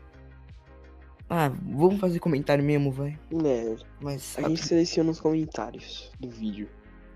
Ah, 1.28 1.48
vamos 1.48 2.00
fazer 2.00 2.18
comentário 2.18 2.64
mesmo, 2.64 2.90
vai. 2.90 3.18
Né, 3.30 3.76
Mas 4.00 4.36
a 4.38 4.48
gente 4.48 4.64
seleciona 4.64 5.10
os 5.10 5.20
comentários 5.20 6.10
do 6.18 6.28
vídeo. 6.28 6.68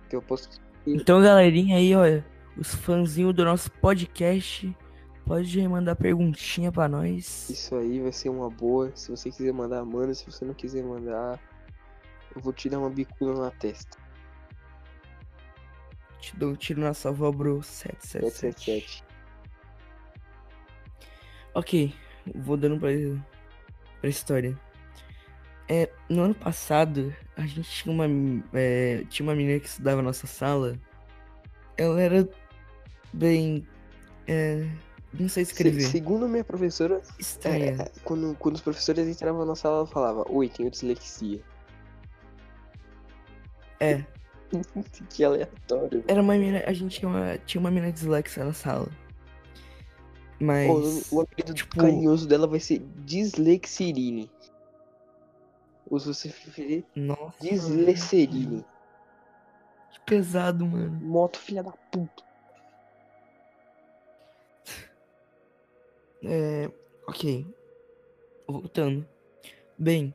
Que 0.08 0.16
eu 0.16 0.22
posso. 0.22 0.48
Então, 0.86 1.20
galerinha 1.20 1.76
aí, 1.76 1.94
olha, 1.94 2.24
os 2.56 2.74
fãzinhos 2.74 3.34
do 3.34 3.44
nosso 3.44 3.70
podcast, 3.72 4.74
pode 5.26 5.68
mandar 5.68 5.96
perguntinha 5.96 6.72
pra 6.72 6.88
nós. 6.88 7.50
Isso 7.50 7.74
aí 7.74 8.00
vai 8.00 8.12
ser 8.12 8.30
uma 8.30 8.48
boa. 8.48 8.90
Se 8.94 9.10
você 9.10 9.30
quiser 9.30 9.52
mandar, 9.52 9.84
manda. 9.84 10.14
Se 10.14 10.24
você 10.24 10.44
não 10.44 10.54
quiser 10.54 10.82
mandar, 10.82 11.38
eu 12.34 12.40
vou 12.40 12.52
te 12.52 12.70
dar 12.70 12.78
uma 12.78 12.88
bicuda 12.88 13.34
na 13.34 13.50
testa. 13.50 13.98
Te 16.20 16.36
dou 16.36 16.50
um 16.50 16.54
tiro 16.54 16.80
na 16.80 16.94
salva, 16.94 17.30
bro. 17.30 17.62
777. 17.62 19.02
777. 19.02 19.04
Ok, 21.54 21.94
vou 22.34 22.56
dando 22.56 22.78
pra, 22.78 22.88
pra 24.00 24.10
história. 24.10 24.58
É, 25.68 25.90
no 26.08 26.22
ano 26.22 26.34
passado, 26.34 27.14
a 27.36 27.42
gente 27.46 27.68
tinha 27.68 27.92
uma, 27.92 28.04
é, 28.52 29.04
tinha 29.08 29.26
uma 29.26 29.34
menina 29.34 29.58
que 29.58 29.66
estudava 29.66 29.96
na 29.98 30.04
nossa 30.04 30.26
sala. 30.26 30.78
Ela 31.76 32.00
era 32.00 32.28
bem. 33.12 33.66
É, 34.28 34.68
não 35.12 35.28
sei 35.28 35.42
escrever. 35.44 35.80
Se- 35.82 35.92
segundo 35.92 36.28
minha 36.28 36.44
professora, 36.44 37.00
Estranha. 37.18 37.76
é, 37.82 37.90
quando, 38.04 38.34
quando 38.38 38.56
os 38.56 38.60
professores 38.60 39.08
entravam 39.08 39.44
na 39.46 39.56
sala, 39.56 39.78
ela 39.78 39.86
falava: 39.86 40.24
Oi, 40.30 40.48
tenho 40.48 40.70
dislexia. 40.70 41.40
É, 43.80 44.04
que 45.10 45.24
aleatório. 45.24 46.04
era 46.06 46.20
uma 46.20 46.34
menina. 46.34 46.62
A 46.66 46.72
gente 46.72 46.98
tinha 46.98 47.08
uma, 47.08 47.38
tinha 47.38 47.60
uma 47.60 47.70
menina 47.70 47.92
dislexa 47.92 48.44
na 48.44 48.52
sala. 48.52 48.88
Mas. 50.40 51.10
O 51.12 51.20
apelido 51.20 51.54
tipo- 51.54 51.76
carinhoso 51.76 52.26
dela 52.28 52.46
vai 52.46 52.60
ser 52.60 52.80
Dislexirine. 53.04 54.30
Ou 55.88 56.00
se 56.00 56.08
você 56.08 56.28
preferir, 56.28 56.84
Nossa. 56.94 57.36
Dislecerine. 57.40 58.64
Que 59.92 60.00
pesado, 60.04 60.66
mano. 60.66 60.90
Moto 61.00 61.38
filha 61.38 61.62
da 61.62 61.70
puta. 61.72 62.24
É. 66.24 66.70
Ok. 67.08 67.46
Voltando. 68.48 69.06
Bem, 69.78 70.12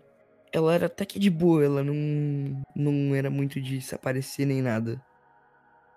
ela 0.52 0.74
era 0.74 0.86
até 0.88 1.06
que 1.06 1.20
de 1.20 1.30
boa, 1.30 1.64
ela 1.64 1.84
não. 1.84 2.62
Não 2.76 3.16
era 3.16 3.30
muito 3.30 3.62
de 3.62 3.82
se 3.82 3.96
aparecer 3.96 4.46
nem 4.46 4.62
nada. 4.62 5.02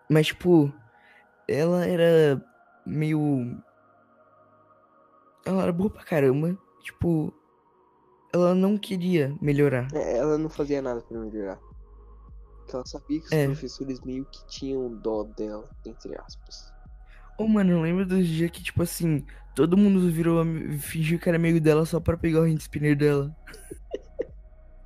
Mas, 0.09 0.29
tipo, 0.29 0.73
ela 1.49 1.87
era 1.87 2.43
meio. 2.87 3.57
Ela 5.45 5.65
era 5.65 5.73
boa 5.73 5.91
pra 5.91 6.05
caramba. 6.05 6.57
Tipo, 6.83 7.33
ela 8.33 8.55
não 8.55 8.77
queria 8.79 9.35
melhorar. 9.41 9.89
É, 9.95 10.19
ela 10.19 10.39
não 10.39 10.49
fazia 10.49 10.81
nada 10.83 11.01
pra 11.01 11.19
melhorar. 11.19 11.59
Porque 12.59 12.77
ela 12.77 12.87
sabia 12.87 13.21
que 13.21 13.27
os 13.27 13.33
É. 13.33 13.47
professores 13.47 14.01
meio 14.01 14.25
que 14.27 14.47
tinham 14.47 14.89
dó 14.97 15.25
dela, 15.25 15.69
entre 15.85 16.17
aspas. 16.19 16.73
Ô, 17.39 17.47
mano, 17.49 17.73
eu 17.73 17.81
lembro 17.83 18.07
dos 18.07 18.27
dias 18.27 18.51
que, 18.51 18.63
tipo 18.63 18.83
assim, 18.83 19.27
todo 19.55 19.77
mundo 19.77 20.09
virou, 20.11 20.45
fingiu 20.79 21.19
que 21.19 21.29
era 21.29 21.37
amigo 21.37 21.61
dela 21.61 21.85
só 21.85 21.99
pra 21.99 22.17
pegar 22.17 22.41
o 22.41 22.45
hand 22.45 22.59
spinner 22.59 22.97
dela. 22.97 23.35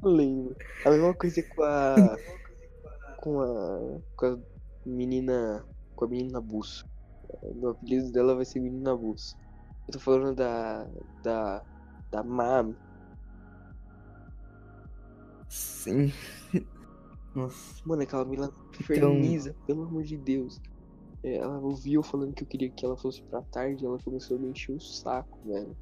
Lembro. 0.09 0.57
A 0.85 0.90
mesma 0.90 1.14
coisa 1.14 1.42
com 1.42 1.62
a. 1.62 1.94
com 3.21 3.40
a. 3.40 4.01
com 4.16 4.27
a 4.27 4.38
menina. 4.87 5.64
com 5.97 6.05
a 6.05 6.09
menina 6.09 6.40
Bus. 6.40 6.85
O 7.42 7.68
apelido 7.68 8.11
dela 8.11 8.35
vai 8.35 8.44
ser 8.44 8.61
Menina 8.61 8.97
Bus. 8.97 9.37
Eu 9.87 9.92
tô 9.92 10.01
falando 10.01 10.35
da. 10.35 10.87
da. 11.23 11.62
da 12.11 12.23
Mam. 12.23 12.75
Sim. 15.49 16.12
Nossa. 17.35 17.83
Mano, 17.85 18.03
aquela 18.03 18.25
menina 18.25 18.51
Então- 18.75 18.87
ferniza, 18.87 19.55
pelo 19.66 19.83
amor 19.85 20.03
de 20.03 20.16
Deus. 20.16 20.61
É, 21.23 21.37
Ela 21.37 21.59
ouviu 21.59 22.03
falando 22.03 22.33
que 22.33 22.42
eu 22.44 22.47
queria 22.47 22.71
que 22.71 22.85
ela 22.85 22.97
fosse 22.97 23.23
pra 23.23 23.42
tarde, 23.42 23.85
ela 23.85 23.99
começou 23.99 24.37
a 24.37 24.40
me 24.40 24.49
encher 24.51 24.73
o 24.77 24.81
saco, 24.81 25.38
velho. 25.44 25.77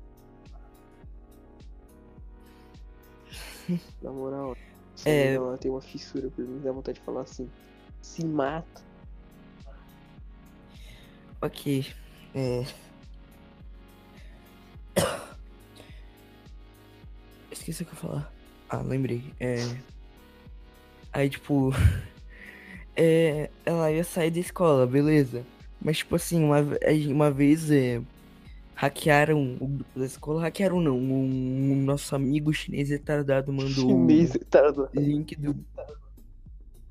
Na 4.02 4.10
moral, 4.12 4.56
essa 4.96 5.08
É. 5.08 5.34
ela 5.34 5.56
tem 5.58 5.70
uma 5.70 5.80
fissura 5.80 6.28
por 6.30 6.44
mim, 6.44 6.60
dá 6.62 6.72
vontade 6.72 6.98
de 6.98 7.04
falar 7.04 7.22
assim. 7.22 7.48
Se 8.00 8.24
mata. 8.24 8.82
Ok. 11.40 11.86
É. 12.34 12.64
Esqueci 17.50 17.82
o 17.82 17.86
que 17.86 17.92
eu 17.92 17.96
ia 17.96 18.00
falar. 18.00 18.32
Ah, 18.68 18.78
lembrei. 18.78 19.32
É. 19.40 19.56
Aí, 21.12 21.28
tipo. 21.30 21.70
É. 22.98 23.50
Ela 23.66 23.92
ia 23.92 24.02
sair 24.02 24.30
da 24.30 24.40
escola, 24.40 24.86
beleza. 24.86 25.44
Mas, 25.82 25.98
tipo 25.98 26.16
assim, 26.16 26.42
uma, 26.42 26.56
uma 27.10 27.30
vez. 27.30 27.70
É... 27.70 28.00
Hackearam 28.76 29.56
o 29.58 29.66
grupo 29.66 29.98
da 29.98 30.04
escola. 30.04 30.42
Hackearam 30.42 30.82
não. 30.82 30.98
Um, 30.98 31.72
um 31.72 31.82
nosso 31.82 32.14
amigo 32.14 32.52
chinês 32.52 32.90
retardado 32.90 33.50
mandou. 33.50 33.88
Chinês 33.88 34.32
retardado. 34.32 34.90
o 34.94 35.00
link 35.00 35.34
do. 35.34 35.56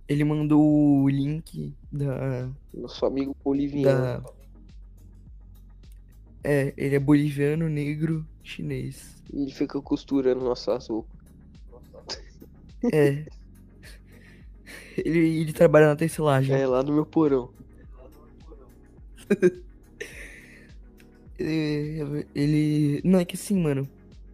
Ele 0.07 0.23
mandou 0.23 1.03
o 1.03 1.07
link 1.07 1.71
da. 1.91 2.49
Nosso 2.73 3.05
amigo 3.05 3.37
boliviano. 3.43 3.99
da... 4.01 4.23
É, 6.43 6.73
ele 6.75 6.95
é 6.95 6.99
boliviano, 6.99 7.69
negro, 7.69 8.25
chinês. 8.43 9.23
E 9.31 9.43
ele 9.43 9.51
fica 9.51 9.79
costurando 9.79 10.43
nossas 10.43 10.87
roupas. 10.87 11.15
É. 12.91 13.27
Ele, 14.97 15.19
ele 15.41 15.53
trabalha 15.53 15.87
na 15.87 15.95
tecelagem. 15.95 16.55
É, 16.55 16.65
lá 16.65 16.81
no 16.81 16.93
meu 16.93 17.05
porão. 17.05 17.51
Ele, 21.37 22.25
ele- 22.33 23.01
Não, 23.03 23.19
é 23.19 23.25
que 23.25 23.35
assim, 23.35 23.59
mano. 23.61 23.87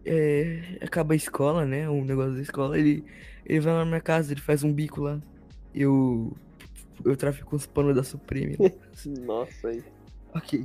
É, 0.04 0.78
acaba 0.80 1.14
a 1.14 1.16
escola, 1.16 1.64
né? 1.64 1.88
O 1.88 2.04
negócio 2.04 2.34
da 2.34 2.42
escola. 2.42 2.78
Ele, 2.78 3.04
ele 3.46 3.60
vai 3.60 3.72
lá 3.72 3.80
na 3.80 3.86
minha 3.86 4.00
casa, 4.00 4.32
ele 4.32 4.40
faz 4.40 4.62
um 4.64 4.72
bico 4.72 5.00
lá. 5.02 5.20
Eu. 5.74 6.32
Eu 7.04 7.16
trafico 7.16 7.56
os 7.56 7.66
panos 7.66 7.94
da 7.96 8.02
Supreme. 8.04 8.56
Nossa, 9.26 9.68
aí. 9.68 9.82
Ok. 10.34 10.64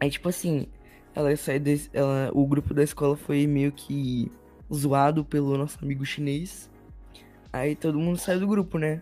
Aí, 0.00 0.10
tipo 0.10 0.28
assim, 0.28 0.66
ela 1.14 1.30
ia 1.30 1.36
sair 1.36 1.58
desse, 1.58 1.88
ela, 1.92 2.30
o 2.32 2.46
grupo 2.46 2.72
da 2.74 2.84
escola 2.84 3.16
foi 3.16 3.46
meio 3.46 3.72
que 3.72 4.30
zoado 4.72 5.24
pelo 5.24 5.56
nosso 5.56 5.78
amigo 5.82 6.04
chinês. 6.04 6.70
Aí 7.52 7.74
todo 7.74 7.98
mundo 7.98 8.18
saiu 8.18 8.40
do 8.40 8.46
grupo, 8.46 8.78
né? 8.78 9.00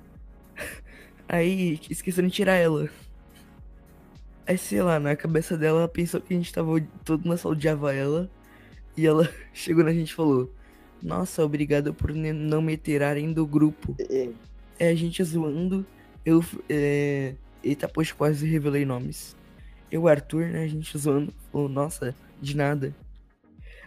Aí 1.29 1.81
esqueceram 1.91 2.29
de 2.29 2.35
tirar 2.35 2.55
ela. 2.55 2.89
Aí, 4.47 4.59
sei 4.59 4.83
lá, 4.83 5.01
na 5.01 5.17
cabeça 5.17 5.57
dela, 5.57 5.81
ela 5.81 5.89
pensou 5.89 6.21
que 6.21 6.35
a 6.35 6.37
gente 6.37 6.53
tava 6.53 6.81
todo 7.05 7.25
mundo 7.27 7.39
só 7.39 7.51
odiava 7.51 7.95
ela. 7.95 8.31
E 8.97 9.07
ela 9.07 9.29
chegou 9.55 9.85
na 9.85 9.93
gente 9.93 10.11
e 10.11 10.15
falou: 10.15 10.53
Nossa, 11.03 11.45
obrigado 11.45 11.95
por 11.95 12.13
não 12.15 12.63
me 12.63 12.77
tirarem 12.77 13.33
do 13.33 13.47
grupo. 13.47 14.01
É, 14.11 14.31
É 14.79 14.89
a 14.89 14.95
gente 14.95 15.23
zoando. 15.25 15.87
Eu. 16.25 16.45
É... 16.69 17.35
Eita, 17.63 17.89
poxa, 17.89 18.15
quase 18.15 18.47
revelei 18.47 18.85
nomes. 18.85 19.37
Eu, 19.91 20.07
Arthur, 20.09 20.47
né? 20.49 20.65
A 20.65 20.69
gente 20.69 20.97
zoando. 20.99 21.33
Falou, 21.51 21.69
nossa, 21.69 22.15
de 22.41 22.57
nada. 22.57 22.95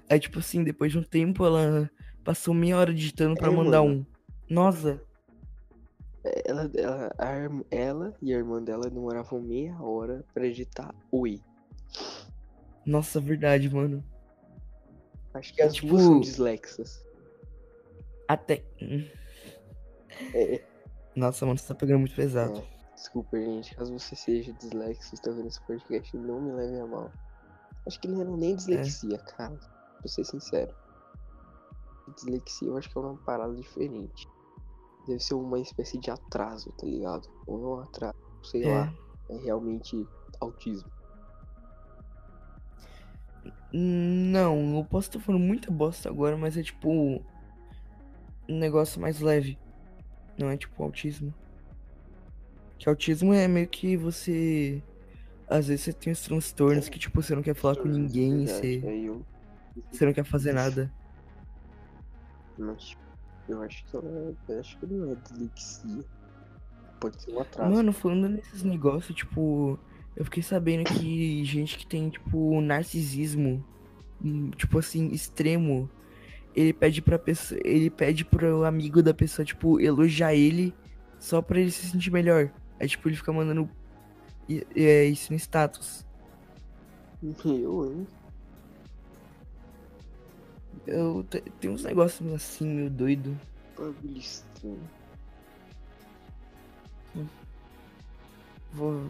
Aí, 0.10 0.20
tipo 0.20 0.40
assim, 0.40 0.64
depois 0.64 0.92
de 0.92 0.98
um 1.00 1.04
tempo, 1.04 1.46
ela 1.46 1.90
passou 2.24 2.54
meia 2.54 2.78
hora 2.78 2.94
digitando 2.94 3.36
pra 3.38 3.50
É, 3.50 3.52
mandar 3.52 3.84
mano. 3.84 3.84
um. 3.84 4.06
Nossa, 4.50 5.02
ela, 6.46 6.72
ela, 6.76 7.12
a 7.18 7.28
ela 7.72 8.14
e 8.22 8.34
a 8.34 8.38
irmã 8.38 8.62
dela 8.62 8.90
demoravam 8.90 9.42
meia 9.42 9.80
hora 9.82 10.24
pra 10.34 10.44
digitar 10.44 10.94
oi. 11.12 11.42
nossa, 12.86 13.20
verdade, 13.20 13.70
mano. 13.70 14.04
Acho 15.34 15.54
que 15.54 15.62
as 15.62 15.74
Tipo- 15.74 15.88
duas 15.90 16.04
são 16.04 16.20
dislexas. 16.20 17.06
Até. 18.28 18.64
É, 20.34 20.64
Nossa, 21.16 21.46
mano, 21.46 21.58
você 21.58 21.68
tá 21.68 21.76
pegando 21.76 22.00
muito 22.00 22.16
pesado. 22.16 22.58
é. 22.60 22.78
Desculpa, 22.96 23.40
gente. 23.40 23.76
Caso 23.76 23.94
você 23.98 24.16
seja 24.16 24.52
dislexo 24.54 25.14
e 25.14 25.16
está 25.16 25.30
vendo 25.32 25.48
esse 25.48 25.62
podcast, 25.62 26.18
não 26.18 26.42
me 26.42 26.52
leve 26.54 26.80
a 26.80 26.86
mal. 26.88 27.12
Acho 27.86 28.00
que 28.00 28.08
não 28.08 28.22
era 28.22 28.30
nem 28.32 28.56
dislexia, 28.56 29.18
cara. 29.20 29.56
Pra 30.00 30.08
ser 30.08 30.24
sincero. 30.26 30.74
Dislexia 32.16 32.68
eu 32.70 32.78
acho 32.78 32.90
que 32.90 32.98
é 32.98 33.02
uma 33.02 33.16
parada 33.18 33.54
diferente. 33.56 34.28
Deve 35.08 35.20
ser 35.20 35.36
uma 35.36 35.60
espécie 35.60 35.98
de 35.98 36.12
atraso, 36.12 36.72
tá 36.78 36.86
ligado? 36.86 37.30
Ou 37.46 37.58
não 37.58 37.80
atraso, 37.80 38.18
sei 38.44 38.64
É. 38.64 38.74
lá. 38.74 38.94
É 39.30 39.38
realmente 39.38 40.06
autismo. 40.40 40.90
Não, 43.74 44.78
eu 44.78 44.86
posso 44.86 45.10
estar 45.10 45.20
falando 45.20 45.42
muita 45.44 45.70
bosta 45.72 46.10
agora, 46.10 46.38
mas 46.38 46.58
é 46.58 46.64
tipo. 46.64 47.22
Um 48.50 48.58
negócio 48.60 49.00
mais 49.02 49.20
leve. 49.20 49.58
Não 50.38 50.50
é 50.50 50.56
tipo 50.56 50.82
autismo. 50.82 51.34
Que 52.80 52.88
autismo 52.88 53.34
é 53.34 53.48
meio 53.48 53.68
que 53.68 53.98
você. 53.98 54.82
Às 55.50 55.68
vezes 55.68 55.84
você 55.86 55.94
tem 55.94 56.14
os 56.14 56.22
transtornos 56.22 56.90
que, 56.90 57.00
tipo, 57.00 57.22
você 57.22 57.34
não 57.36 57.42
quer 57.42 57.56
falar 57.56 57.76
com 57.78 57.88
ninguém, 57.88 58.46
você, 58.46 58.82
eu, 58.86 59.26
você 59.92 60.06
não 60.06 60.14
quer 60.14 60.26
fazer 60.26 60.54
nada. 60.54 60.92
mas 62.58 62.98
eu 63.48 63.62
acho 63.62 63.86
que 63.86 63.96
ela, 63.96 64.36
eu 64.50 64.60
acho 64.60 64.78
que 64.78 64.86
não 64.86 65.12
é 65.12 65.16
dislexia. 65.16 66.04
Pode 67.00 67.22
ser 67.22 67.32
um 67.32 67.40
atraso. 67.40 67.74
Mano, 67.74 67.94
falando 67.94 68.30
nesses 68.30 68.64
negócios, 68.64 69.16
tipo, 69.16 69.80
eu 70.16 70.26
fiquei 70.26 70.44
sabendo 70.44 70.84
que 70.84 71.44
gente 71.46 71.78
que 71.78 71.86
tem, 71.86 72.10
tipo, 72.10 72.60
narcisismo, 72.62 73.64
hum, 74.24 74.50
tipo 74.52 74.80
assim, 74.80 75.08
extremo, 75.10 75.90
ele 76.56 76.74
pede 76.74 77.02
pra 77.02 77.20
pessoa. 77.20 77.60
Ele 77.64 77.90
pede 77.90 78.26
pro 78.26 78.64
amigo 78.64 79.02
da 79.04 79.14
pessoa, 79.14 79.46
tipo, 79.46 79.80
elogiar 79.80 80.34
ele 80.34 80.74
só 81.20 81.42
pra 81.42 81.60
ele 81.60 81.72
se 81.72 81.88
sentir 81.88 82.12
melhor. 82.12 82.52
Aí, 82.80 82.88
tipo, 82.88 83.08
ele 83.08 83.16
fica 83.16 83.32
mandando 83.32 83.70
é, 84.76 85.06
isso 85.06 85.32
no 85.32 85.38
status. 85.38 86.06
Eu, 87.46 87.86
hein? 87.86 88.08
Eu 90.88 91.26
tem 91.60 91.70
uns 91.70 91.84
negócios 91.84 92.34
assim, 92.34 92.66
meio 92.66 92.90
doido. 92.90 93.38
Bagulho 93.78 94.18
estranho. 94.18 94.80
Vou. 98.72 99.10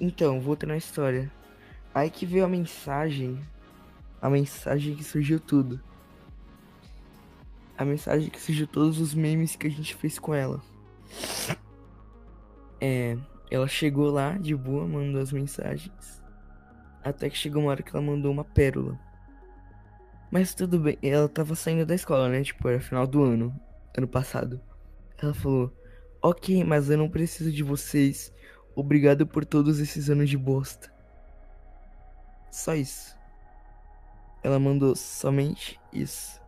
Então, 0.00 0.40
voltando 0.40 0.72
à 0.72 0.76
história. 0.76 1.30
Aí 1.94 2.10
que 2.10 2.26
veio 2.26 2.44
a 2.44 2.48
mensagem. 2.48 3.40
A 4.20 4.28
mensagem 4.28 4.96
que 4.96 5.04
surgiu 5.04 5.38
tudo. 5.38 5.80
A 7.76 7.84
mensagem 7.84 8.28
que 8.28 8.40
surgiu 8.40 8.66
todos 8.66 8.98
os 8.98 9.14
memes 9.14 9.54
que 9.54 9.68
a 9.68 9.70
gente 9.70 9.94
fez 9.94 10.18
com 10.18 10.34
ela. 10.34 10.60
É. 12.80 13.16
Ela 13.48 13.68
chegou 13.68 14.10
lá 14.10 14.36
de 14.36 14.56
boa, 14.56 14.86
mandou 14.88 15.22
as 15.22 15.30
mensagens. 15.30 16.20
Até 17.02 17.30
que 17.30 17.36
chegou 17.36 17.62
uma 17.62 17.70
hora 17.70 17.82
que 17.82 17.94
ela 17.94 18.04
mandou 18.04 18.32
uma 18.32 18.44
pérola. 18.44 18.98
Mas 20.30 20.54
tudo 20.54 20.78
bem, 20.78 20.98
ela 21.02 21.28
tava 21.28 21.54
saindo 21.54 21.86
da 21.86 21.94
escola, 21.94 22.28
né? 22.28 22.42
Tipo, 22.42 22.68
era 22.68 22.80
final 22.80 23.06
do 23.06 23.22
ano, 23.22 23.58
ano 23.96 24.06
passado. 24.06 24.60
Ela 25.16 25.32
falou: 25.32 25.72
Ok, 26.20 26.62
mas 26.64 26.90
eu 26.90 26.98
não 26.98 27.08
preciso 27.08 27.50
de 27.50 27.62
vocês. 27.62 28.32
Obrigado 28.74 29.26
por 29.26 29.44
todos 29.44 29.78
esses 29.80 30.10
anos 30.10 30.28
de 30.28 30.36
bosta. 30.36 30.92
Só 32.50 32.74
isso. 32.74 33.16
Ela 34.42 34.58
mandou 34.58 34.94
somente 34.94 35.80
isso. 35.92 36.40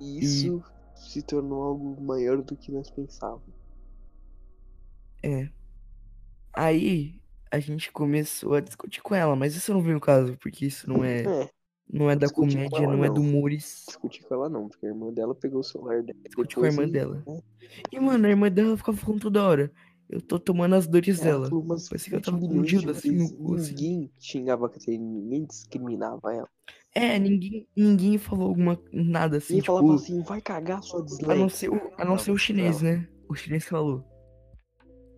E 0.00 0.24
isso 0.24 0.64
e... 0.96 1.00
se 1.00 1.22
tornou 1.22 1.62
algo 1.62 2.00
maior 2.00 2.40
do 2.42 2.56
que 2.56 2.70
nós 2.70 2.90
pensávamos. 2.90 3.54
É. 5.22 5.48
Aí 6.52 7.20
a 7.50 7.58
gente 7.58 7.92
começou 7.92 8.54
a 8.54 8.60
discutir 8.60 9.02
com 9.02 9.14
ela, 9.14 9.36
mas 9.36 9.54
isso 9.54 9.72
não 9.72 9.82
vem 9.82 9.94
no 9.94 10.00
caso, 10.00 10.36
porque 10.38 10.66
isso 10.66 10.88
não 10.88 11.04
é. 11.04 11.22
é. 11.22 11.50
Não 11.92 12.08
é 12.08 12.16
da 12.16 12.28
comédia, 12.30 12.78
ela, 12.78 12.96
não, 12.96 13.04
é 13.04 13.10
do 13.10 13.20
humores. 13.20 13.84
Discutir 13.86 14.22
com 14.24 14.34
ela 14.34 14.48
não, 14.48 14.66
porque 14.66 14.86
a 14.86 14.88
irmã 14.88 15.12
dela 15.12 15.34
pegou 15.34 15.60
o 15.60 15.64
celular 15.64 16.02
dela. 16.02 16.18
Discutir 16.24 16.54
com 16.56 16.64
a 16.64 16.68
irmã 16.68 16.84
e... 16.84 16.90
dela. 16.90 17.22
É. 17.28 17.42
E, 17.92 18.00
mano, 18.00 18.26
a 18.26 18.30
irmã 18.30 18.50
dela 18.50 18.76
ficava 18.78 18.96
falando 18.96 19.20
toda 19.20 19.42
hora. 19.42 19.70
Eu 20.08 20.20
tô 20.22 20.38
tomando 20.38 20.74
as 20.74 20.86
dores 20.86 21.20
é, 21.20 21.24
dela. 21.24 21.48
Falou, 21.50 21.66
Parece 21.66 22.08
que 22.08 22.16
eu 22.16 22.20
tava 22.22 22.38
com 22.38 22.60
assim 22.90 23.10
no 23.12 23.30
cu. 23.34 23.54
Assim. 23.56 23.70
Ninguém 23.70 24.10
xingava 24.18 24.66
a 24.66 24.70
Catarina, 24.70 25.04
ninguém 25.04 25.44
discriminava 25.44 26.34
ela. 26.34 26.48
É, 26.94 27.18
ninguém, 27.18 27.66
ninguém 27.76 28.18
falou 28.18 28.48
alguma 28.48 28.78
nada 28.90 29.36
assim. 29.36 29.54
Ninguém 29.54 29.62
tipo, 29.62 29.76
falava 29.78 29.94
assim, 29.94 30.22
vai 30.22 30.40
cagar 30.40 30.82
sua 30.82 31.02
dislike. 31.02 31.32
A 31.32 31.36
não 31.36 31.48
ser 31.48 31.70
o, 31.70 31.92
a 31.98 32.04
não 32.04 32.18
ser 32.18 32.30
o 32.30 32.38
chinês, 32.38 32.80
né? 32.80 33.06
O 33.28 33.34
chinês 33.34 33.64
falou. 33.64 34.04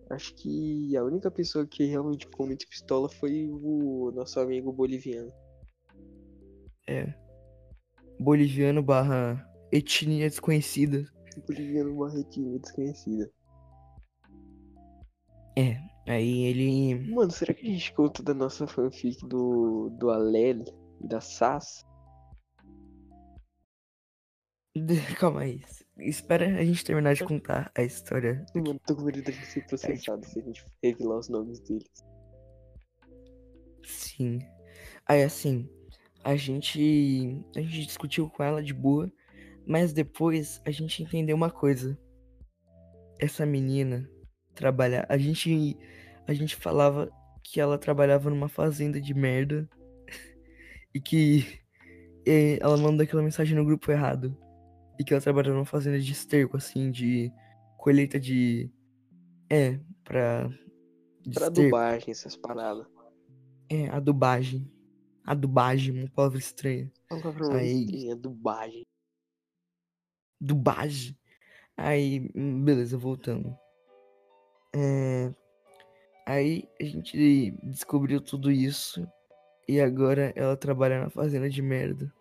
Acho 0.09 0.33
que 0.35 0.95
a 0.95 1.03
única 1.03 1.31
pessoa 1.31 1.65
que 1.65 1.85
realmente 1.85 2.25
ficou 2.25 2.45
muito 2.45 2.67
pistola 2.67 3.09
foi 3.09 3.49
o 3.49 4.11
nosso 4.13 4.39
amigo 4.39 4.71
boliviano. 4.71 5.31
É. 6.87 7.13
Boliviano 8.19 8.81
barra 8.81 9.43
etnia 9.71 10.29
desconhecida. 10.29 11.05
Boliviano 11.47 11.95
barra 11.95 12.19
etnia 12.19 12.59
desconhecida. 12.59 13.31
É, 15.57 15.77
aí 16.07 16.43
ele. 16.43 17.11
Mano, 17.11 17.31
será 17.31 17.53
que 17.53 17.65
a 17.65 17.69
gente 17.69 17.93
conta 17.93 18.21
da 18.21 18.33
nossa 18.33 18.67
fanfic 18.67 19.25
do, 19.25 19.89
do 19.97 20.09
Alel 20.09 20.63
e 21.01 21.07
da 21.07 21.21
Sass? 21.21 21.85
Calma 25.17 25.41
aí. 25.41 25.61
Espera 25.97 26.45
a 26.45 26.63
gente 26.63 26.83
terminar 26.83 27.13
de 27.13 27.23
contar 27.23 27.71
a 27.73 27.81
história. 27.81 28.45
Mano, 28.53 28.79
tô 28.85 28.95
com 28.95 29.03
medo 29.03 29.21
de 29.23 29.45
ser 29.45 29.65
processado 29.67 30.25
se 30.25 30.39
a 30.39 30.43
gente 30.43 30.65
revelar 30.83 31.19
os 31.19 31.29
nomes 31.29 31.59
deles. 31.61 31.89
Sim. 33.85 34.39
Aí 35.07 35.23
assim, 35.23 35.69
a 36.25 36.35
gente. 36.35 37.45
A 37.55 37.61
gente 37.61 37.85
discutiu 37.85 38.27
com 38.27 38.43
ela 38.43 38.63
de 38.63 38.73
boa, 38.73 39.11
mas 39.65 39.93
depois 39.93 40.59
a 40.65 40.71
gente 40.71 41.03
entendeu 41.03 41.35
uma 41.35 41.51
coisa. 41.51 41.97
Essa 43.19 43.45
menina 43.45 44.09
trabalha. 44.55 45.05
A 45.07 45.17
gente. 45.19 45.77
A 46.27 46.33
gente 46.33 46.55
falava 46.55 47.11
que 47.43 47.61
ela 47.61 47.77
trabalhava 47.77 48.31
numa 48.31 48.49
fazenda 48.49 48.99
de 48.99 49.13
merda. 49.13 49.69
e 50.93 50.99
que. 50.99 51.61
E 52.25 52.57
ela 52.59 52.75
mandou 52.75 53.03
aquela 53.03 53.21
mensagem 53.21 53.55
no 53.55 53.63
grupo 53.63 53.91
errado. 53.91 54.35
E 54.99 55.03
que 55.03 55.13
ela 55.13 55.21
trabalhava 55.21 55.53
numa 55.53 55.65
fazenda 55.65 55.99
de 55.99 56.11
esterco, 56.11 56.57
assim, 56.57 56.89
de 56.89 57.31
colheita 57.77 58.19
de. 58.19 58.71
É, 59.47 59.79
pra. 60.03 60.49
De 61.21 61.35
pra 61.35 61.47
adubagem, 61.47 62.09
essas 62.09 62.35
paradas. 62.35 62.87
É, 63.69 63.89
adubagem. 63.89 64.74
Adubagem, 65.25 65.99
uma 65.99 66.09
palavra 66.09 66.37
estranha. 66.37 66.91
Uma 67.11 67.21
palavra 67.21 67.57
Aí... 67.57 67.83
estranha, 67.83 68.13
adubagem. 68.13 68.85
Dubagem. 70.39 71.17
Aí, 71.75 72.29
hum, 72.35 72.63
beleza, 72.63 72.97
voltando. 72.97 73.57
É... 74.75 75.33
Aí 76.25 76.67
a 76.79 76.83
gente 76.83 77.51
descobriu 77.63 78.21
tudo 78.21 78.51
isso. 78.51 79.07
E 79.67 79.81
agora 79.81 80.31
ela 80.35 80.55
trabalha 80.55 81.01
na 81.01 81.09
fazenda 81.09 81.49
de 81.49 81.61
merda. 81.61 82.13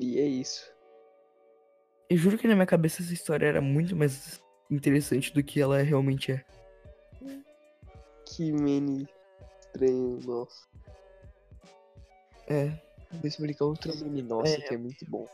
E 0.00 0.18
é 0.18 0.26
isso. 0.26 0.72
Eu 2.08 2.16
juro 2.16 2.38
que 2.38 2.46
na 2.46 2.54
minha 2.54 2.66
cabeça 2.66 3.02
essa 3.02 3.12
história 3.12 3.46
era 3.46 3.60
muito 3.60 3.96
mais 3.96 4.40
interessante 4.70 5.32
do 5.32 5.42
que 5.42 5.60
ela 5.60 5.82
realmente 5.82 6.32
é. 6.32 6.44
Que 8.26 8.52
mini 8.52 9.08
estranho, 9.60 10.20
nossa. 10.24 10.71
É. 12.52 12.68
Vou 13.10 13.26
explicar 13.26 13.64
outro 13.64 13.96
mini 13.96 14.22
nossa 14.22 14.52
é. 14.52 14.60
que 14.60 14.74
é 14.74 14.76
muito 14.76 15.06
bom. 15.08 15.26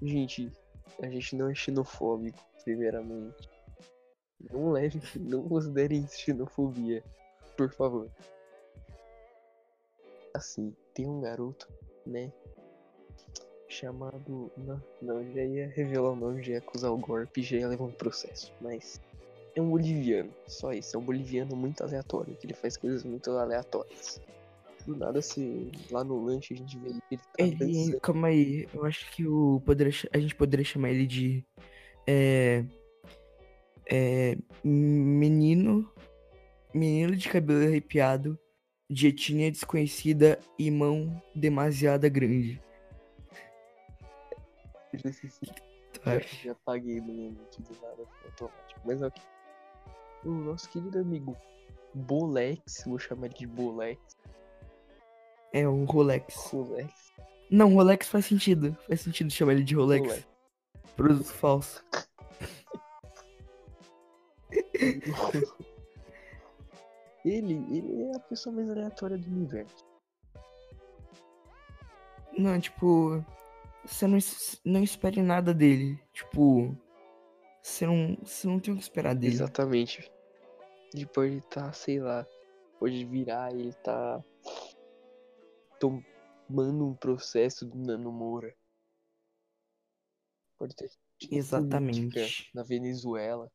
Gente, 0.00 0.52
a 1.02 1.08
gente 1.08 1.34
não 1.34 1.50
é 1.50 1.54
xenofóbico, 1.54 2.38
primeiramente. 2.62 3.48
Não 4.52 4.70
leve, 4.70 5.00
não 5.18 5.42
considerem 5.48 6.06
xenofobia, 6.06 7.02
por 7.56 7.72
favor. 7.72 8.08
Assim, 10.32 10.74
tem 10.94 11.08
um 11.08 11.20
garoto, 11.20 11.68
né? 12.06 12.32
Chamado. 13.68 14.50
Não, 14.56 14.80
não, 15.02 15.32
já 15.32 15.42
ia 15.42 15.68
revelar 15.68 16.10
o 16.10 16.16
nome, 16.16 16.42
já 16.42 16.52
ia 16.52 16.58
acusar 16.58 16.92
o 16.92 16.98
golpe, 16.98 17.42
já 17.42 17.56
ia 17.56 17.68
levar 17.68 17.84
um 17.84 17.92
processo. 17.92 18.52
Mas 18.60 19.00
é 19.56 19.60
um 19.60 19.70
boliviano, 19.70 20.32
só 20.46 20.72
isso. 20.72 20.96
É 20.96 20.98
um 20.98 21.04
boliviano 21.04 21.56
muito 21.56 21.82
aleatório, 21.82 22.36
que 22.36 22.46
ele 22.46 22.54
faz 22.54 22.76
coisas 22.76 23.02
muito 23.02 23.30
aleatórias. 23.32 24.20
Do 24.86 24.96
nada, 24.96 25.18
assim, 25.18 25.70
lá 25.90 26.02
no 26.02 26.24
lanche 26.24 26.54
a 26.54 26.56
gente 26.56 26.78
vê 26.78 26.88
ele. 26.88 27.00
Tá 27.00 27.22
ele 27.38 28.00
calma 28.00 28.28
aí, 28.28 28.66
eu 28.72 28.84
acho 28.84 29.10
que 29.12 29.26
o 29.26 29.60
poderia, 29.64 29.92
a 30.12 30.18
gente 30.18 30.34
poderia 30.34 30.64
chamar 30.64 30.90
ele 30.90 31.06
de. 31.06 31.44
É, 32.06 32.64
é, 33.90 34.36
menino. 34.64 35.90
Menino 36.72 37.16
de 37.16 37.28
cabelo 37.28 37.66
arrepiado, 37.66 38.38
de 38.88 39.08
etnia 39.08 39.50
desconhecida 39.50 40.38
e 40.56 40.70
mão 40.70 41.20
demasiada 41.34 42.08
grande. 42.08 42.62
Já, 46.04 46.18
já 46.18 46.54
paguei 46.64 47.00
limite 47.00 47.60
do 47.62 47.74
nada, 47.80 48.04
automático. 48.24 48.80
Mas 48.84 49.02
ok. 49.02 49.22
O 50.24 50.30
nosso 50.30 50.68
querido 50.70 50.98
amigo 50.98 51.36
Bolex, 51.94 52.84
vou 52.86 52.98
chamar 52.98 53.26
ele 53.26 53.34
de 53.34 53.46
Bolex. 53.46 54.00
É 55.52 55.68
um 55.68 55.84
Rolex. 55.84 56.34
Rolex. 56.52 57.12
Não, 57.50 57.74
Rolex 57.74 58.08
faz 58.08 58.26
sentido. 58.26 58.76
Faz 58.86 59.00
sentido 59.00 59.30
chamar 59.30 59.52
ele 59.52 59.64
de 59.64 59.74
Rolex. 59.74 60.06
Rolex. 60.06 60.26
Produto 60.96 61.32
falso. 61.32 61.84
ele, 67.24 67.54
ele 67.54 68.02
é 68.04 68.16
a 68.16 68.20
pessoa 68.20 68.54
mais 68.54 68.70
aleatória 68.70 69.18
do 69.18 69.26
universo. 69.28 69.84
Não, 72.36 72.60
tipo, 72.60 73.24
você 73.84 74.06
não, 74.06 74.18
não 74.64 74.82
espere 74.82 75.20
nada 75.22 75.52
dele. 75.52 75.98
Tipo, 76.12 76.76
você 77.62 77.86
não, 77.86 78.16
você 78.22 78.46
não 78.46 78.60
tem 78.60 78.72
o 78.72 78.76
que 78.76 78.82
esperar 78.82 79.14
dele. 79.14 79.34
Exatamente. 79.34 80.10
Ele 80.94 81.06
pode 81.06 81.38
estar, 81.38 81.66
tá, 81.66 81.72
sei 81.72 82.00
lá, 82.00 82.26
pode 82.78 83.04
virar 83.04 83.52
e 83.54 83.60
ele 83.60 83.72
tá 83.74 84.22
tomando 85.80 86.86
um 86.86 86.94
processo 86.94 87.64
do 87.64 87.78
Nano 87.78 88.12
Moura. 88.12 88.54
Pode 90.58 90.76
ter. 90.76 90.90
Exatamente. 91.30 92.50
Na 92.54 92.62
Venezuela. 92.62 93.50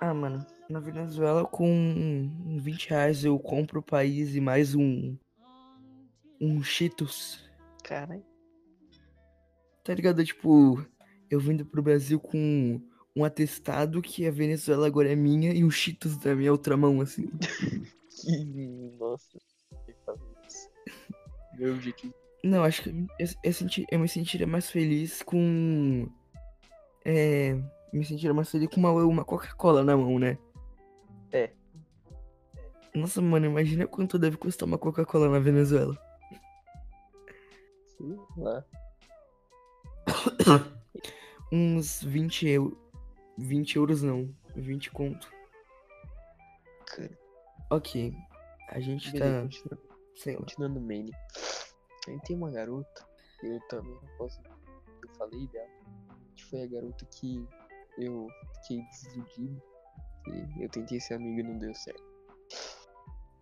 Ah, 0.00 0.12
mano, 0.12 0.44
na 0.68 0.80
Venezuela 0.80 1.46
com 1.46 2.58
20 2.60 2.90
reais 2.90 3.24
eu 3.24 3.38
compro 3.38 3.78
o 3.78 3.84
país 3.84 4.34
e 4.34 4.40
mais 4.40 4.74
um. 4.74 5.16
um 6.40 6.60
Cheetos. 6.62 7.48
Caralho. 7.84 8.26
Tá 9.84 9.94
ligado? 9.94 10.24
Tipo, 10.24 10.84
eu 11.30 11.38
vindo 11.38 11.64
pro 11.64 11.82
Brasil 11.82 12.18
com 12.18 12.80
um 13.14 13.24
atestado 13.24 14.02
que 14.02 14.26
a 14.26 14.30
Venezuela 14.32 14.88
agora 14.88 15.12
é 15.12 15.14
minha 15.14 15.52
e 15.52 15.64
um 15.64 15.70
Cheetos 15.70 16.16
da 16.16 16.34
minha 16.34 16.50
outra 16.50 16.76
mão, 16.76 17.00
assim. 17.00 17.30
Que. 18.20 18.44
Nossa. 18.98 19.38
que 19.86 19.94
isso. 20.46 20.68
Meu 21.58 21.74
objetivo. 21.74 22.14
Não, 22.44 22.64
acho 22.64 22.82
que 22.82 22.90
eu, 23.18 23.28
eu, 23.44 23.52
senti, 23.52 23.86
eu 23.90 23.98
me 23.98 24.08
sentiria 24.08 24.46
mais 24.46 24.70
feliz 24.70 25.22
com. 25.22 26.08
É. 27.04 27.54
Me 27.92 28.04
sentiria 28.04 28.34
mais 28.34 28.50
feliz 28.50 28.68
com 28.68 28.80
uma, 28.80 28.90
uma 28.90 29.24
Coca-Cola 29.24 29.84
na 29.84 29.96
mão, 29.96 30.18
né? 30.18 30.38
É. 31.30 31.50
Nossa, 32.94 33.22
mano, 33.22 33.46
imagina 33.46 33.86
quanto 33.86 34.18
deve 34.18 34.36
custar 34.36 34.66
uma 34.66 34.78
Coca-Cola 34.78 35.28
na 35.28 35.38
Venezuela. 35.38 35.96
Sei 37.86 38.16
lá. 38.36 38.64
Uns 41.52 42.02
20 42.02 42.48
euros. 42.48 42.78
20 43.38 43.76
euros 43.76 44.02
não. 44.02 44.34
20 44.56 44.90
conto. 44.90 45.30
Ok. 47.74 48.12
A 48.70 48.80
gente 48.80 49.12
beleza, 49.12 49.34
tá. 49.36 49.42
continua- 49.42 49.78
Sei 50.16 50.34
lá. 50.34 50.40
continuando 50.40 50.78
o 50.78 50.82
Mane. 50.82 51.12
Aí 52.08 52.20
tem 52.20 52.36
uma 52.36 52.50
garota, 52.50 53.06
eu 53.42 53.60
também 53.68 53.92
não 53.94 54.16
posso. 54.18 54.40
Eu 55.02 55.08
falei 55.16 55.46
dela. 55.48 55.68
Que 56.34 56.44
foi 56.44 56.62
a 56.62 56.66
garota 56.66 57.04
que 57.06 57.46
eu 57.98 58.26
fiquei 58.62 58.82
desiludido. 58.90 59.62
E 60.28 60.62
eu 60.64 60.68
tentei 60.70 61.00
ser 61.00 61.14
amigo 61.14 61.40
e 61.40 61.42
não 61.42 61.58
deu 61.58 61.74
certo. 61.74 62.02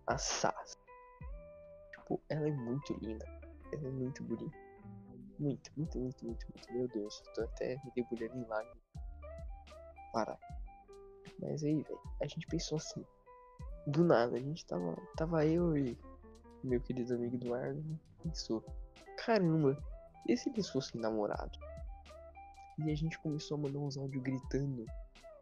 A 0.07 0.17
Sas. 0.17 0.77
Tipo, 1.91 2.21
ela 2.29 2.47
é 2.47 2.51
muito 2.51 2.93
linda. 3.01 3.25
Ela 3.71 3.87
é 3.87 3.91
muito 3.91 4.23
bonita. 4.23 4.57
Muito, 5.39 5.71
muito, 5.77 5.99
muito, 5.99 6.25
muito, 6.25 6.47
muito. 6.47 6.73
Meu 6.73 6.87
Deus, 6.87 7.21
tô 7.35 7.41
até 7.43 7.75
me 7.83 7.91
debulhando 7.95 8.37
em 8.37 8.45
lágrimas. 8.47 8.77
Parar. 10.13 10.39
Mas 11.39 11.63
aí, 11.63 11.81
velho, 11.83 11.99
a 12.21 12.27
gente 12.27 12.45
pensou 12.47 12.77
assim. 12.77 13.05
Do 13.87 14.03
nada, 14.03 14.37
a 14.37 14.39
gente 14.39 14.65
tava. 14.65 14.95
Tava 15.17 15.45
eu 15.45 15.75
e 15.75 15.97
meu 16.63 16.79
querido 16.79 17.15
amigo 17.15 17.35
Eduardo 17.35 17.81
né, 17.81 17.97
pensou. 18.23 18.63
Caramba, 19.25 19.77
e 20.27 20.37
se 20.37 20.49
eles 20.49 20.69
fossem 20.69 21.01
namorados? 21.01 21.59
E 22.77 22.91
a 22.91 22.95
gente 22.95 23.19
começou 23.19 23.57
a 23.57 23.61
mandar 23.61 23.79
uns 23.79 23.97
áudios 23.97 24.23
gritando. 24.23 24.85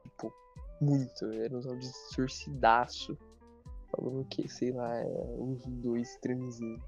Tipo, 0.03 0.33
muito. 0.81 1.25
Eram 1.33 1.59
uns 1.59 1.65
áudios 1.65 1.91
distorcidaço. 1.91 3.17
Falando 3.91 4.25
que, 4.25 4.47
sei 4.47 4.71
lá, 4.71 4.97
é 4.97 5.35
os 5.37 5.65
dois 5.65 6.17
transando. 6.21 6.81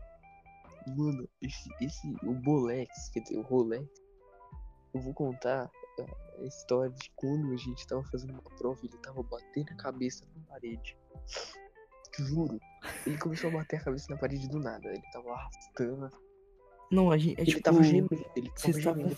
Mano, 0.96 1.28
esse, 1.42 1.70
esse. 1.82 2.08
O 2.24 2.34
Bolex, 2.34 3.10
quer 3.10 3.22
dizer, 3.22 3.38
o 3.38 3.44
Rolex. 3.44 3.88
Eu 4.94 5.02
vou 5.02 5.14
contar 5.14 5.70
a 6.40 6.44
história 6.44 6.92
de 6.92 7.10
quando 7.16 7.54
a 7.54 7.58
gente 7.58 7.88
tava 7.88 8.04
fazendo 8.06 8.34
uma 8.34 8.58
prova 8.58 8.80
e 8.84 8.88
ele 8.88 8.98
tava 8.98 9.24
batendo 9.24 9.72
a 9.72 9.76
cabeça 9.76 10.26
na 10.36 10.42
parede. 10.48 10.98
Juro. 12.18 12.60
Ele 13.06 13.18
começou 13.18 13.50
a 13.50 13.54
bater 13.54 13.78
a 13.80 13.84
cabeça 13.84 14.08
na 14.10 14.18
parede 14.18 14.48
do 14.50 14.60
nada. 14.60 14.88
Ele 14.90 15.02
tava 15.14 15.32
arrastando. 15.32 16.10
Não, 16.92 17.10
a 17.10 17.18
gente. 17.18 17.38
É, 17.40 17.42
ele 17.42 17.52
tipo, 17.52 17.64
tava 17.64 17.82
gemendo. 17.84 18.10
Ele 18.36 18.48
tava 18.50 18.60
vocês 18.60 18.78
estavam- 18.78 19.10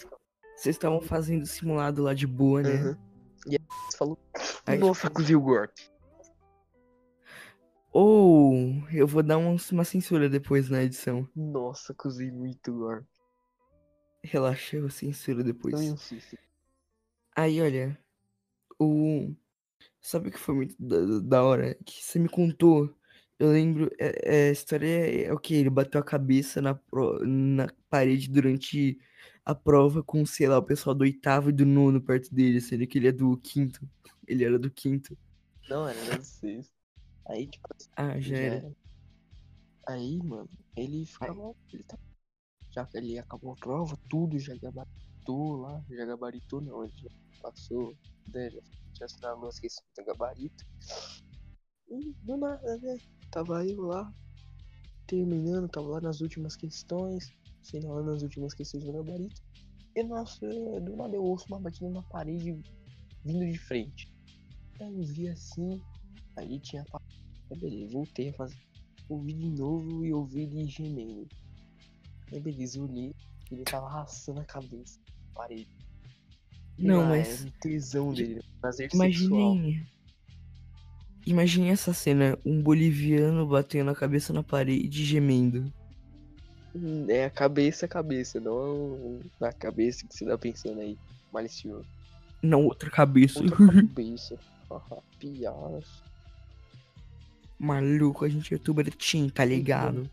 ficava- 1.01 1.01
fazendo 1.01 1.45
simulado 1.45 2.03
lá 2.03 2.13
de 2.13 2.27
boa, 2.27 2.61
né? 2.61 2.69
Aham. 2.73 2.97
E 3.47 3.55
aí 3.55 3.61
você 3.89 3.97
falou. 3.97 4.17
Aí, 4.65 4.77
Nossa, 4.77 5.07
tipo, 5.07 5.15
cozinha 5.15 5.37
o 5.37 5.41
Gork. 5.41 5.73
Ou 7.91 8.55
eu 8.91 9.07
vou 9.07 9.21
dar 9.21 9.37
um- 9.37 9.57
uma 9.71 9.83
censura 9.83 10.27
depois 10.29 10.69
na 10.69 10.83
edição. 10.83 11.27
Nossa, 11.35 11.93
cozinhei 11.93 12.31
muito 12.31 12.73
Gork. 12.73 13.05
Relaxa, 14.23 14.77
eu 14.77 14.89
censuro 14.89 15.43
depois. 15.43 15.75
Um 15.75 15.97
susto. 15.97 16.37
Aí, 17.35 17.61
olha. 17.61 17.99
O. 18.79 19.33
Sabe 20.03 20.29
o 20.29 20.33
que 20.33 20.39
foi 20.39 20.55
muito 20.55 20.75
da, 20.79 21.19
da 21.21 21.43
hora? 21.43 21.75
Que 21.85 22.03
você 22.03 22.19
me 22.19 22.29
contou. 22.29 22.95
Eu 23.39 23.49
lembro. 23.51 23.91
É, 23.99 24.47
é, 24.47 24.49
a 24.49 24.53
história 24.53 24.87
é, 24.87 25.25
é 25.25 25.33
o 25.33 25.39
que? 25.39 25.55
Ele 25.55 25.71
bateu 25.71 26.01
a 26.01 26.05
cabeça 26.05 26.61
na, 26.61 26.75
pro- 26.75 27.25
na 27.25 27.67
parede 27.89 28.29
durante 28.29 28.99
a 29.45 29.55
prova 29.55 30.03
com, 30.03 30.25
sei 30.25 30.47
lá, 30.47 30.57
o 30.59 30.63
pessoal 30.63 30.95
do 30.95 31.03
oitavo 31.03 31.49
e 31.49 31.53
do 31.53 31.65
nono 31.65 32.01
perto 32.01 32.33
dele, 32.35 32.61
sendo 32.61 32.87
que 32.87 32.99
ele 32.99 33.09
é 33.09 33.13
do 33.13 33.37
quinto. 33.37 33.87
Ele 34.27 34.45
era 34.45 34.59
do 34.59 34.71
quinto. 34.71 35.17
Não, 35.69 35.87
era 35.87 36.17
do 36.17 36.23
sexto. 36.23 36.73
Aí, 37.27 37.47
tipo 37.47 37.67
assim. 37.75 37.89
Ah, 37.97 38.19
já 38.19 38.37
era. 38.37 38.65
Aí, 39.87 40.17
mano, 40.23 40.49
ele 40.75 41.05
ficava. 41.05 41.53
Ele 41.71 41.83
tá. 41.83 41.97
Já 42.71 42.85
que 42.85 42.97
ele 42.97 43.19
acabou 43.19 43.53
a 43.53 43.57
prova, 43.57 43.97
tudo, 44.09 44.39
já 44.39 44.55
gabaritou 44.57 45.57
lá. 45.57 45.83
Já 45.89 46.05
gabaritou 46.05 46.61
não, 46.61 46.83
ele 46.85 46.93
já 46.97 47.09
passou, 47.41 47.95
né? 48.33 48.49
Já 48.49 48.61
tinha 48.93 49.05
assinado 49.05 49.33
algumas 49.33 49.59
questões 49.59 49.87
do 49.97 50.05
gabarito. 50.05 50.65
E 51.89 52.13
do 52.23 52.37
nada, 52.37 52.77
né? 52.77 52.97
Tava 53.31 53.65
eu 53.65 53.81
lá, 53.81 54.13
terminando, 55.07 55.67
tava 55.67 55.87
lá 55.87 56.01
nas 56.01 56.21
últimas 56.21 56.55
questões, 56.55 57.31
assinalando 57.61 58.11
as 58.11 58.21
últimas 58.21 58.53
questões 58.53 58.83
do 58.83 58.93
gabarito. 58.93 59.41
E 59.95 60.03
nossa, 60.03 60.47
do 60.81 60.95
nada 60.95 61.15
eu 61.15 61.23
ouço 61.23 61.45
uma 61.47 61.59
batida 61.59 61.89
na 61.89 62.01
parede 62.03 62.59
vindo 63.23 63.45
de 63.45 63.57
frente. 63.57 64.11
Aí 64.79 64.87
eu 64.87 65.03
vi 65.03 65.29
assim, 65.29 65.81
aí 66.35 66.59
tinha. 66.59 66.83
Aí 67.51 67.59
beleza, 67.59 67.93
voltei 67.93 68.29
a 68.29 68.33
fazer 68.33 68.57
ouvi 69.09 69.33
de 69.33 69.49
novo 69.49 70.05
e 70.05 70.13
ouvi 70.13 70.43
ele 70.43 70.65
gemendo. 70.65 71.27
Aí 72.31 72.39
beleza, 72.39 72.79
eu 72.79 72.83
olhei, 72.85 73.13
ele 73.51 73.63
tava 73.63 73.85
arrastando 73.87 74.39
a 74.39 74.45
cabeça 74.45 74.99
na 75.27 75.33
parede. 75.33 75.82
Não, 76.77 77.01
lá, 77.01 77.09
mas- 77.09 77.41
Era 77.41 77.49
um 77.49 77.51
tesão 77.59 78.13
dele, 78.13 78.39
um 78.39 78.59
prazer 78.61 78.89
sexual. 78.91 79.55
Imaginem. 81.25 81.69
Essa 81.71 81.93
cena, 81.93 82.37
um 82.45 82.61
boliviano 82.61 83.47
batendo 83.47 83.89
a 83.91 83.95
cabeça 83.95 84.33
na 84.33 84.43
parede 84.43 85.05
gemendo. 85.05 85.71
Hum, 86.75 87.05
É 87.07 87.25
a 87.25 87.29
cabeça 87.29 87.85
a 87.85 87.89
cabeça, 87.89 88.39
não 88.39 89.19
na 89.39 89.53
cabeça 89.53 90.05
que 90.07 90.13
você 90.15 90.25
tá 90.25 90.37
pensando 90.37 90.79
aí, 90.81 90.97
malicioso. 91.31 91.85
Não, 92.41 92.65
outra 92.65 92.89
cabeça. 92.89 93.39
Outra 93.39 93.55
cabeça. 93.67 94.37
Haha, 94.69 94.97
Piadas. 95.19 95.85
Maluco, 97.59 98.25
a 98.25 98.29
gente 98.29 98.53
é 98.53 98.57
youtuber 98.57 98.85
tá 99.33 99.45
ligado? 99.45 100.09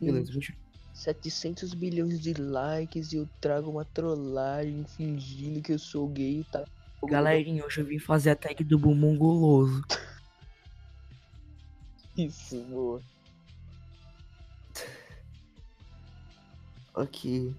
Beleza, 0.00 0.30
a 0.30 0.34
gente 0.34 0.54
700 0.94 1.74
bilhões 1.74 2.20
de 2.20 2.32
likes 2.34 3.12
e 3.12 3.16
eu 3.16 3.28
trago 3.40 3.70
uma 3.70 3.84
trollagem 3.84 4.84
fingindo 4.96 5.60
que 5.60 5.72
eu 5.72 5.78
sou 5.78 6.08
gay, 6.08 6.44
tá? 6.50 6.64
Galerinha, 7.04 7.64
hoje 7.66 7.80
eu 7.80 7.84
vim 7.84 7.98
fazer 7.98 8.30
a 8.30 8.36
tag 8.36 8.62
do 8.64 8.78
bumbum 8.78 9.16
guloso. 9.18 9.84
Isso, 12.16 12.62
boa. 12.64 13.02
Ok. 16.94 17.52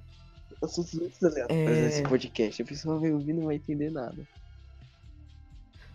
Assuntos 0.63 0.93
muito 0.93 1.25
aleatórios 1.25 1.77
É. 1.77 1.81
nesse 1.81 2.03
podcast. 2.03 2.61
A 2.61 2.65
pessoa 2.65 2.99
vai 2.99 3.11
ouvir 3.11 3.31
e 3.31 3.33
não 3.33 3.45
vai 3.45 3.55
entender 3.55 3.91
nada. 3.91 4.25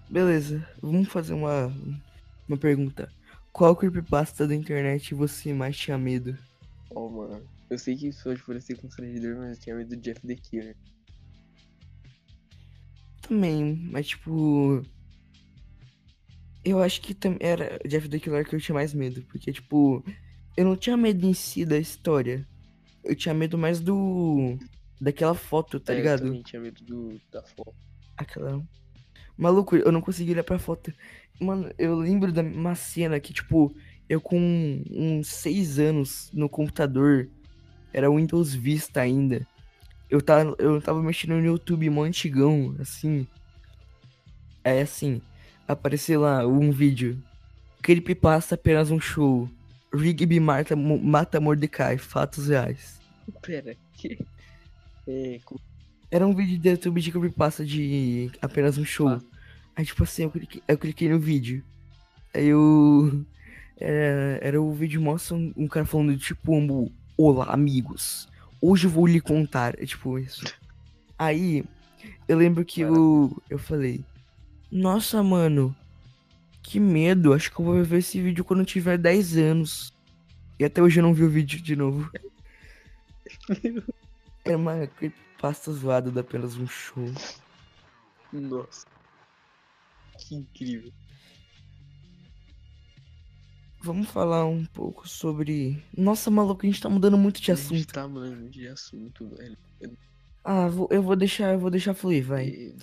Beleza, 0.08 0.66
vamos 0.82 1.08
fazer 1.08 1.32
uma, 1.32 1.72
uma 2.46 2.58
pergunta. 2.58 3.10
Qual 3.52 3.74
creepypasta 3.74 4.46
da 4.46 4.54
internet 4.54 5.14
você 5.14 5.54
mais 5.54 5.76
tinha 5.76 5.96
medo? 5.96 6.36
Ó, 6.90 7.08
mano. 7.08 7.42
Eu 7.68 7.78
sei 7.78 7.96
que 7.96 8.08
isso 8.08 8.24
pode 8.24 8.42
parecer 8.42 8.76
constrangedor, 8.80 9.36
mas 9.36 9.56
eu 9.56 9.62
tinha 9.62 9.76
medo 9.76 9.90
do 9.96 10.02
Jeff 10.02 10.26
the 10.26 10.34
Killer. 10.34 10.76
Também, 13.22 13.76
mas 13.90 14.08
tipo. 14.08 14.82
Eu 16.64 16.82
acho 16.82 17.00
que 17.00 17.14
tam- 17.14 17.36
era 17.40 17.78
Jeff 17.88 18.08
the 18.08 18.18
Killer 18.18 18.46
que 18.46 18.54
eu 18.54 18.60
tinha 18.60 18.74
mais 18.74 18.92
medo. 18.92 19.22
Porque, 19.22 19.52
tipo, 19.52 20.04
eu 20.56 20.64
não 20.64 20.76
tinha 20.76 20.96
medo 20.96 21.24
em 21.26 21.32
si 21.32 21.64
da 21.64 21.78
história. 21.78 22.46
Eu 23.04 23.14
tinha 23.14 23.34
medo 23.34 23.56
mais 23.56 23.80
do. 23.80 24.58
Daquela 25.00 25.34
foto, 25.34 25.80
tá 25.80 25.92
É, 25.92 25.96
Eu 25.96 25.98
ligado? 25.98 26.22
também 26.24 26.42
tinha 26.42 26.60
medo 26.60 26.84
do, 26.84 27.20
da 27.30 27.42
foto. 27.42 27.74
Aquela. 28.16 28.62
Maluco, 29.38 29.74
eu 29.76 29.90
não 29.90 30.02
consegui 30.02 30.32
olhar 30.32 30.44
pra 30.44 30.58
foto. 30.58 30.92
Mano, 31.40 31.72
eu 31.78 31.94
lembro 31.94 32.30
da 32.30 32.42
uma 32.42 32.74
cena 32.74 33.18
que, 33.18 33.32
tipo, 33.32 33.74
eu 34.10 34.20
com 34.20 34.82
uns 34.90 35.28
seis 35.28 35.78
anos 35.78 36.32
no 36.34 36.48
computador, 36.48 37.28
era 37.92 38.10
Windows 38.10 38.52
Vista 38.52 39.00
ainda. 39.00 39.46
Eu 40.10 40.20
tava, 40.20 40.56
eu 40.58 40.82
tava 40.82 41.00
mexendo 41.00 41.36
no 41.36 41.44
YouTube 41.44 41.88
mó 41.88 42.02
antigão, 42.02 42.74
assim. 42.80 43.24
É 44.64 44.80
assim, 44.80 45.22
apareceu 45.66 46.22
lá 46.22 46.44
um 46.44 46.72
vídeo. 46.72 47.22
Creepypasta 47.80 48.56
apenas 48.56 48.90
um 48.90 48.98
show. 48.98 49.48
Rigby 49.94 50.40
mata, 50.40 50.74
mata 50.74 51.40
Mordecai, 51.40 51.96
fatos 51.96 52.48
reais. 52.48 53.00
Pera, 53.40 53.76
que? 53.94 54.18
É, 55.06 55.38
Era 56.10 56.26
um 56.26 56.34
vídeo 56.34 56.58
do 56.58 56.68
YouTube 56.68 57.00
de 57.00 57.12
creepypasta 57.12 57.64
de 57.64 58.28
apenas 58.42 58.76
um 58.76 58.84
show. 58.84 59.06
Ah. 59.06 59.20
Aí, 59.76 59.84
tipo 59.84 60.02
assim, 60.02 60.24
eu 60.24 60.32
cliquei, 60.32 60.62
eu 60.66 60.76
cliquei 60.76 61.08
no 61.08 61.20
vídeo. 61.20 61.62
Aí 62.34 62.48
eu. 62.48 63.24
Era, 63.80 64.38
era 64.42 64.62
o 64.62 64.72
vídeo 64.72 65.00
mostra 65.00 65.34
um, 65.34 65.52
um 65.56 65.66
cara 65.66 65.86
falando, 65.86 66.16
tipo, 66.18 66.54
um, 66.54 66.90
Olá, 67.16 67.52
amigos. 67.52 68.28
Hoje 68.62 68.86
eu 68.86 68.90
vou 68.90 69.06
lhe 69.06 69.20
contar. 69.20 69.74
É 69.78 69.84
tipo 69.84 70.18
isso. 70.18 70.44
Aí, 71.18 71.64
eu 72.26 72.38
lembro 72.38 72.64
que 72.64 72.80
eu, 72.80 73.36
eu 73.50 73.58
falei: 73.58 74.02
Nossa, 74.70 75.22
mano, 75.22 75.76
que 76.62 76.80
medo. 76.80 77.34
Acho 77.34 77.52
que 77.52 77.60
eu 77.60 77.64
vou 77.64 77.84
ver 77.84 77.98
esse 77.98 78.20
vídeo 78.20 78.44
quando 78.44 78.60
eu 78.60 78.66
tiver 78.66 78.96
10 78.96 79.36
anos. 79.36 79.92
E 80.58 80.64
até 80.64 80.82
hoje 80.82 81.00
eu 81.00 81.02
não 81.02 81.12
vi 81.12 81.24
o 81.24 81.30
vídeo 81.30 81.60
de 81.60 81.76
novo. 81.76 82.10
Era 84.44 84.56
uma 84.56 84.86
creepypasta 84.86 85.72
zoada 85.72 86.10
da 86.10 86.20
apenas 86.22 86.56
um 86.56 86.66
show. 86.66 87.04
Nossa. 88.32 88.86
Que 90.18 90.36
incrível. 90.36 90.92
Vamos 93.82 94.08
falar 94.08 94.46
um 94.46 94.64
pouco 94.64 95.08
sobre. 95.08 95.82
Nossa, 95.96 96.30
maluco, 96.30 96.64
a 96.64 96.68
gente 96.68 96.80
tá 96.80 96.88
mudando 96.88 97.16
muito 97.18 97.40
de 97.40 97.50
A 97.50 97.54
gente 97.54 97.60
assunto. 97.64 97.92
tá 97.92 98.06
mudando 98.08 98.48
de 98.50 98.66
assunto, 98.68 99.28
velho. 99.30 99.56
Ah, 100.44 100.68
vou- 100.68 100.88
eu 100.90 101.02
vou 101.02 101.16
deixar, 101.16 101.52
eu 101.54 101.58
vou 101.58 101.70
deixar 101.70 101.94
fluir, 101.94 102.24
vai. 102.24 102.48
E 102.48 102.76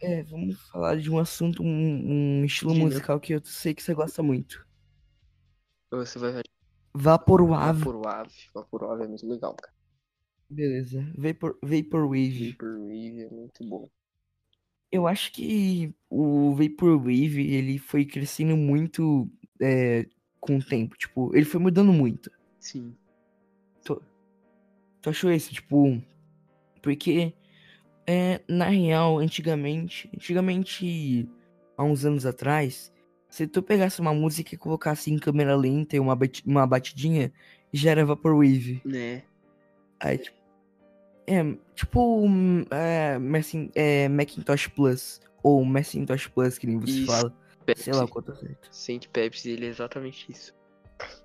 É, 0.00 0.22
vamos 0.24 0.60
falar 0.70 0.96
de 1.00 1.10
um 1.10 1.18
assunto, 1.18 1.62
um, 1.62 2.40
um 2.40 2.44
estilo 2.44 2.72
Diga. 2.72 2.84
musical 2.84 3.18
que 3.20 3.34
eu 3.34 3.40
sei 3.44 3.74
que 3.74 3.82
você 3.82 3.94
gosta 3.94 4.22
muito. 4.22 4.66
Você 5.90 6.18
vai 6.18 6.32
ver 6.32 6.44
Vaporwave. 6.94 7.84
Vaporwave. 7.84 8.50
Vaporwave 8.52 9.04
é 9.04 9.08
muito 9.08 9.26
legal, 9.26 9.54
cara. 9.54 9.72
Beleza. 10.48 11.12
Vapor, 11.18 11.58
Vaporwave. 11.62 12.52
Vaporwave 12.52 13.22
é 13.22 13.30
muito 13.30 13.64
bom. 13.68 13.88
Eu 14.90 15.06
acho 15.08 15.32
que 15.32 15.92
o 16.08 16.54
Vaporwave, 16.54 17.40
ele 17.52 17.78
foi 17.78 18.04
crescendo 18.04 18.56
muito 18.56 19.28
é, 19.64 20.06
com 20.40 20.58
o 20.58 20.62
tempo. 20.62 20.96
Tipo, 20.96 21.34
ele 21.34 21.44
foi 21.46 21.60
mudando 21.60 21.92
muito. 21.92 22.30
Sim. 22.60 22.94
Tu 23.82 25.10
achou 25.10 25.30
isso? 25.30 25.52
Tipo, 25.52 26.00
porque 26.80 27.34
é, 28.06 28.40
na 28.48 28.70
real, 28.70 29.18
antigamente, 29.18 30.08
antigamente, 30.14 31.28
há 31.76 31.84
uns 31.84 32.06
anos 32.06 32.24
atrás, 32.24 32.90
se 33.28 33.46
tu 33.46 33.62
pegasse 33.62 34.00
uma 34.00 34.14
música 34.14 34.54
e 34.54 34.58
colocasse 34.58 35.12
em 35.12 35.18
câmera 35.18 35.54
lenta 35.54 35.94
e 35.94 36.00
uma, 36.00 36.16
bati- 36.16 36.42
uma 36.46 36.66
batidinha, 36.66 37.30
já 37.70 37.90
era 37.90 38.06
Vaporwave. 38.06 38.80
Né? 38.82 39.24
Aí, 40.00 40.16
tipo, 40.16 40.38
é, 41.26 41.56
tipo, 41.74 42.26
hum, 42.26 42.64
é, 42.70 43.18
é, 43.74 44.08
Macintosh 44.08 44.68
Plus, 44.68 45.20
ou 45.42 45.62
Macintosh 45.66 46.28
Plus, 46.28 46.56
que 46.56 46.66
nem 46.66 46.78
você 46.78 46.92
Isso. 46.92 47.06
fala. 47.06 47.43
Pepsi. 47.64 47.84
Sei 47.84 47.92
lá 47.92 48.06
certo. 48.06 48.68
Saint 48.70 49.08
Pepsi, 49.08 49.50
ele 49.50 49.66
é 49.66 49.68
exatamente 49.68 50.30
isso. 50.30 50.54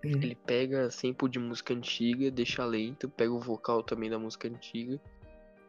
Ele 0.04 0.36
pega 0.36 0.90
sample 0.90 1.30
de 1.30 1.40
música 1.40 1.74
antiga, 1.74 2.32
deixa 2.32 2.66
lento, 2.66 3.10
pega 3.10 3.32
o 3.32 3.40
vocal 3.40 3.84
também 3.84 4.10
da 4.10 4.18
música 4.18 4.48
antiga 4.48 5.00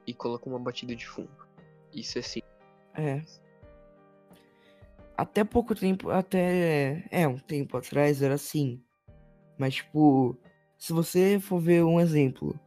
e 0.07 0.15
coloca 0.15 0.49
uma 0.49 0.59
batida 0.59 0.95
de 0.95 1.07
fundo. 1.07 1.31
Isso 1.93 2.19
é 2.19 2.23
sim. 2.23 2.43
É. 2.95 3.23
Até 5.17 5.45
pouco 5.45 5.75
tempo, 5.75 6.11
até. 6.11 7.05
É, 7.11 7.29
um 7.29 7.39
tempo 7.39 7.77
atrás 7.77 8.23
era 8.23 8.35
assim. 8.35 8.83
Mas, 9.59 9.75
tipo, 9.75 10.39
se 10.79 10.93
você 10.93 11.39
for 11.39 11.61
ver 11.61 11.85
um 11.85 12.01
exemplo. 12.01 12.59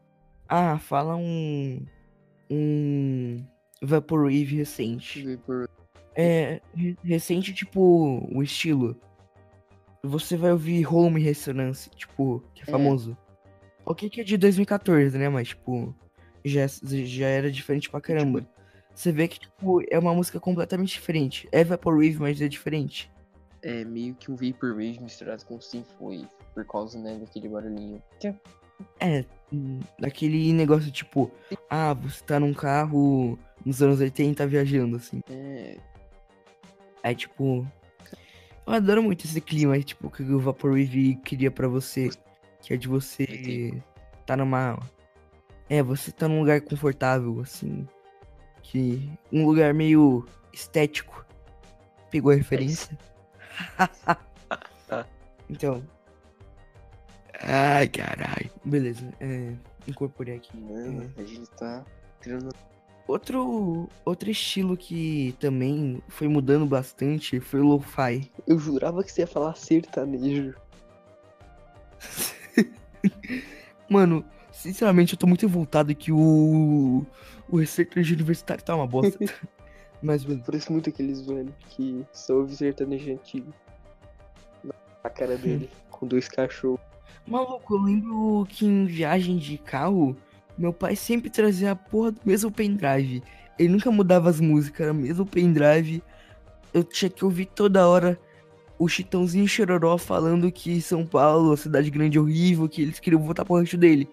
Ah, 0.47 0.78
fala 0.78 1.16
um. 1.16 1.84
Um. 2.51 3.43
Vaporwave 3.82 4.56
recente. 4.56 5.26
Vapor... 5.36 5.68
É. 6.16 6.61
re- 6.76 6.97
Recente, 7.03 7.53
tipo, 7.53 8.28
o 8.34 8.41
estilo. 8.43 8.95
Você 10.03 10.36
vai 10.36 10.51
ouvir 10.51 10.86
Home 10.93 11.22
Resonance, 11.22 11.89
tipo, 11.91 12.43
que 12.53 12.61
é 12.61 12.66
É. 12.68 12.72
famoso. 12.72 13.18
Ok, 13.86 14.09
que 14.09 14.22
é 14.22 14.24
de 14.24 14.38
2014, 14.38 15.18
né? 15.18 15.30
Mas, 15.30 15.49
tipo, 15.49 15.95
já, 16.43 16.66
já 16.84 17.28
era 17.28 17.51
diferente 17.51 17.89
pra 17.89 18.01
caramba. 18.01 18.45
Você 18.93 19.11
vê 19.11 19.28
que, 19.28 19.39
tipo, 19.39 19.82
é 19.89 19.97
uma 19.97 20.14
música 20.14 20.39
completamente 20.39 20.93
diferente. 20.93 21.47
É 21.51 21.64
Vaporwave, 21.64 22.18
mas 22.20 22.39
é 22.41 22.47
diferente. 22.47 23.09
É 23.61 23.84
meio 23.86 24.14
que 24.16 24.30
um 24.30 24.36
Vaporwave 24.36 24.99
misturado 25.01 25.45
com 25.45 25.59
Synthwave, 25.59 26.28
por 26.53 26.66
causa, 26.66 26.99
né, 26.99 27.18
daquele 27.18 27.47
barulhinho. 27.49 28.01
É, 28.99 29.24
hum, 29.51 29.80
daquele 29.99 30.51
negócio 30.51 30.91
tipo, 30.91 31.32
ah, 31.70 31.93
você 31.93 32.22
tá 32.24 32.39
num 32.39 32.53
carro 32.53 33.39
nos 33.66 33.82
anos 33.82 33.99
80 34.01 34.45
viajando, 34.45 34.97
assim. 34.97 35.22
É, 35.30 35.78
Aí, 37.04 37.14
tipo, 37.14 37.68
eu 38.66 38.74
adoro 38.74 39.04
muito 39.04 39.26
esse 39.26 39.41
clima, 39.41 39.80
tipo, 39.82 40.10
que 40.10 40.24
o 40.24 40.39
Vaporwave 40.39 41.16
cria 41.18 41.51
pra 41.51 41.68
você. 41.68 42.10
Que 42.62 42.74
é 42.74 42.78
de 42.78 42.88
você 42.88 43.74
tá 44.26 44.38
numa. 44.38 44.80
É, 45.70 45.84
você 45.84 46.12
tá 46.12 46.28
num 46.28 46.39
lugar 46.39 46.62
confortável, 46.62 47.41
assim. 47.41 47.86
Que. 48.62 49.12
Um 49.32 49.45
lugar 49.45 49.74
meio 49.74 50.26
estético. 50.54 51.26
Pegou 52.10 52.32
a 52.32 52.36
referência? 52.36 52.97
então. 55.49 55.84
Ai, 57.41 57.88
caralho. 57.89 58.49
Beleza, 58.64 59.14
é. 59.20 59.54
Incorporei 59.86 60.38
aqui. 60.38 60.56
mano, 60.58 61.12
a 61.18 61.24
gente 61.24 61.49
tá 61.51 61.84
tirando. 62.22 62.49
Outro, 63.08 63.89
outro 64.06 64.32
estilo 64.32 64.78
que 64.78 65.36
também 65.39 66.01
foi 66.08 66.28
mudando 66.28 66.66
bastante 66.66 67.39
foi 67.39 67.60
o 67.60 67.66
lo-fi. 67.66 68.32
Eu 68.47 68.58
jurava 68.58 69.04
que 69.04 69.12
você 69.12 69.22
ia 69.22 69.28
falar 69.28 69.56
sertanejo. 69.56 70.56
Mano, 73.89 74.24
sinceramente, 74.51 75.14
eu 75.14 75.20
tô 75.20 75.28
muito 75.28 75.45
revoltado 75.45 75.93
que 75.93 76.12
o. 76.12 77.06
O 77.49 77.66
sertanejo 77.66 78.16
universitário 78.16 78.64
tá 78.64 78.74
uma 78.76 78.88
bosta. 78.88 79.20
Mas, 80.01 80.24
beleza. 80.24 80.43
Parece 80.45 80.72
muito 80.72 80.89
aqueles 80.89 81.26
velhos 81.26 81.54
que 81.70 82.06
só 82.12 82.36
ouve 82.36 82.56
sertanejo 82.56 83.12
antigo. 83.12 83.54
A 85.04 85.10
cara 85.10 85.38
dele, 85.38 85.70
com 85.91 86.08
dois 86.08 86.30
cachorros. 86.30 86.80
Maluco, 87.28 87.76
eu 87.76 87.82
lembro 87.82 88.47
que 88.49 88.66
em 88.66 88.86
viagem 88.86 89.38
de 89.38 89.58
carro, 89.58 90.16
meu 90.58 90.74
pai 90.74 90.95
sempre 90.95 91.30
trazia 91.30 91.72
a 91.72 91.76
porra 91.76 92.12
do 92.12 92.22
mesmo 92.26 92.51
pendrive. 92.51 93.24
Ele 93.58 93.70
nunca 93.70 93.91
mudava 93.91 94.30
as 94.30 94.39
músicas, 94.39 94.82
era 94.82 94.91
o 94.91 94.95
mesmo 94.95 95.26
pendrive. 95.26 96.04
Eu 96.74 96.84
tinha 96.84 97.10
que 97.10 97.24
ouvir 97.24 97.45
toda 97.45 97.88
hora 97.88 98.20
o 98.78 98.88
Chitãozinho 98.88 99.47
Chororó 99.47 99.97
falando 99.97 100.51
que 100.51 100.82
São 100.82 101.06
Paulo, 101.06 101.54
a 101.54 101.58
cidade 101.58 101.89
grande 101.89 102.18
é 102.18 102.22
horrível, 102.22 102.68
que 102.68 102.82
eles 102.82 102.99
queriam 102.99 103.22
voltar 103.22 103.45
pro 103.45 103.56
rancho 103.56 103.78
dele. 103.78 104.10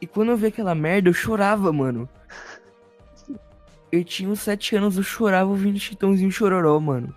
E 0.00 0.06
quando 0.06 0.30
eu 0.30 0.36
vi 0.36 0.46
aquela 0.46 0.74
merda, 0.74 1.08
eu 1.10 1.12
chorava, 1.12 1.72
mano. 1.72 2.08
Eu 3.92 4.04
tinha 4.04 4.30
uns 4.30 4.40
7 4.40 4.76
anos, 4.76 4.96
eu 4.96 5.02
chorava 5.02 5.50
ouvindo 5.50 5.78
Chitãozinho 5.78 6.28
e 6.28 6.32
Chororó, 6.32 6.78
mano. 6.80 7.14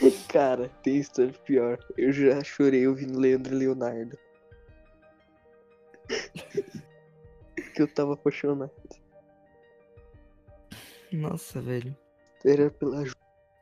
Cara, 0.28 0.70
tem 0.82 0.98
história 0.98 1.34
pior. 1.44 1.78
Eu 1.96 2.12
já 2.12 2.42
chorei 2.44 2.86
ouvindo 2.86 3.18
Leandro 3.18 3.54
e 3.54 3.58
Leonardo. 3.58 4.16
que 7.74 7.82
eu 7.82 7.88
tava 7.88 8.14
apaixonado. 8.14 8.70
Nossa, 11.12 11.60
velho. 11.60 11.96
Era 12.44 12.70
pela. 12.70 13.04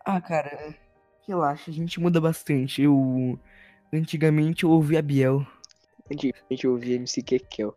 Ah, 0.04 0.20
cara, 0.20 0.74
relaxa, 1.26 1.70
a 1.70 1.74
gente 1.74 1.98
muda 1.98 2.20
bastante. 2.20 2.82
Eu. 2.82 3.38
Antigamente 3.92 4.64
eu 4.64 4.70
ouvia 4.70 5.02
Biel. 5.02 5.46
Antigamente 6.10 6.64
eu 6.64 6.72
ouvia 6.72 6.96
MC 6.96 7.22
Kekel. 7.22 7.74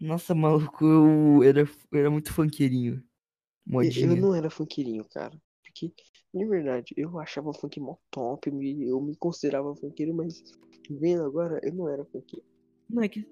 Nossa, 0.00 0.34
maluco, 0.34 0.84
eu 0.84 1.42
era, 1.42 1.60
eu 1.60 1.98
era 1.98 2.10
muito 2.10 2.32
funkeirinho. 2.32 2.94
Eu 2.94 3.72
Modinha. 3.72 4.16
não 4.16 4.34
era 4.34 4.48
funkeirinho, 4.48 5.04
cara. 5.04 5.38
Porque, 5.62 5.92
de 6.32 6.46
verdade, 6.46 6.94
eu 6.96 7.18
achava 7.18 7.52
funk 7.52 7.78
mó 7.78 7.96
top. 8.10 8.48
Eu 8.48 8.54
me, 8.54 8.88
eu 8.88 9.00
me 9.00 9.14
considerava 9.16 9.74
funkeiro, 9.76 10.14
mas 10.14 10.42
vendo 10.88 11.24
agora, 11.24 11.60
eu 11.62 11.74
não 11.74 11.88
era 11.88 12.04
funkeiro. 12.04 12.44
Não 12.88 13.02
é 13.02 13.08
que. 13.08 13.28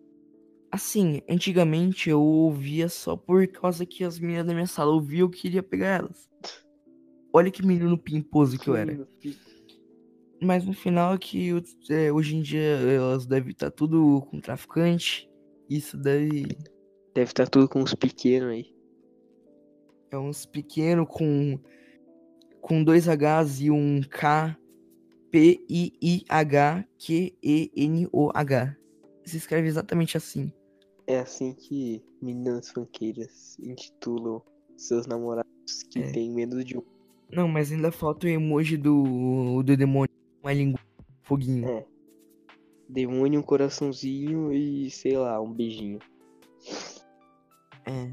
Assim, 0.71 1.23
antigamente 1.29 2.11
eu 2.11 2.21
ouvia 2.21 2.89
só 2.89 3.17
por 3.17 3.47
causa 3.49 3.87
que 3.87 4.05
as 4.05 4.19
meninas 4.19 4.47
da 4.47 4.53
minha 4.53 4.67
sala 4.67 4.91
ouviam 4.91 5.27
eu 5.27 5.31
queria 5.31 5.63
pegar 5.63 5.99
elas. 5.99 6.29
Olha 7.33 7.51
que 7.51 7.65
menino 7.65 7.97
pimposo 7.97 8.59
que 8.59 8.69
eu 8.69 8.77
era. 8.77 9.09
Mas 10.41 10.65
no 10.65 10.73
final 10.73 11.15
é 11.15 11.19
que 11.19 11.51
é, 11.91 12.13
hoje 12.13 12.37
em 12.37 12.43
dia 12.43 12.61
elas 12.61 13.27
devem 13.27 13.51
estar 13.51 13.71
tudo 13.71 14.27
com 14.31 14.41
traficante. 14.41 15.29
Isso 15.69 15.97
deve. 15.97 16.47
Deve 17.15 17.31
estar 17.31 17.49
tudo 17.49 17.69
com 17.69 17.81
uns 17.81 17.95
pequenos 17.95 18.51
aí. 18.51 18.75
É 20.11 20.19
uns 20.19 20.47
pequeno 20.47 21.07
com 21.07 21.59
com 22.61 22.85
dois 22.85 23.07
Hs 23.07 23.61
e 23.61 23.71
um 23.71 24.01
K 24.03 24.57
P 25.31 25.65
I 25.69 25.93
I 26.01 26.25
H 26.29 26.85
Q 26.99 27.37
E 27.43 27.71
N 27.77 28.09
O 28.13 28.31
H. 28.35 28.77
Se 29.25 29.37
escreve 29.37 29.69
exatamente 29.69 30.17
assim. 30.17 30.53
É 31.09 31.21
assim 31.21 31.55
que 31.55 32.05
meninas 32.21 32.69
funkeiras 32.71 33.59
intitulam 33.59 34.43
seus 34.77 35.07
namorados 35.07 35.83
que 35.91 36.01
É. 36.01 36.13
têm 36.13 36.31
menos 36.33 36.63
de 36.65 36.77
um. 36.77 36.83
Não, 37.33 37.49
mas 37.49 37.73
ainda 37.73 37.91
falta 37.91 38.27
o 38.27 38.31
emoji 38.31 38.77
do 38.77 39.63
do 39.63 39.77
demônio 39.77 40.11
com 40.43 40.49
a 40.49 40.53
língua 40.53 40.79
foguinho. 41.23 41.67
É. 41.67 41.87
demônio, 42.91 43.41
um 43.41 43.43
coraçãozinho 43.43 44.51
e, 44.53 44.91
sei 44.91 45.17
lá, 45.19 45.41
um 45.41 45.53
beijinho. 45.53 45.99
É. 47.87 48.13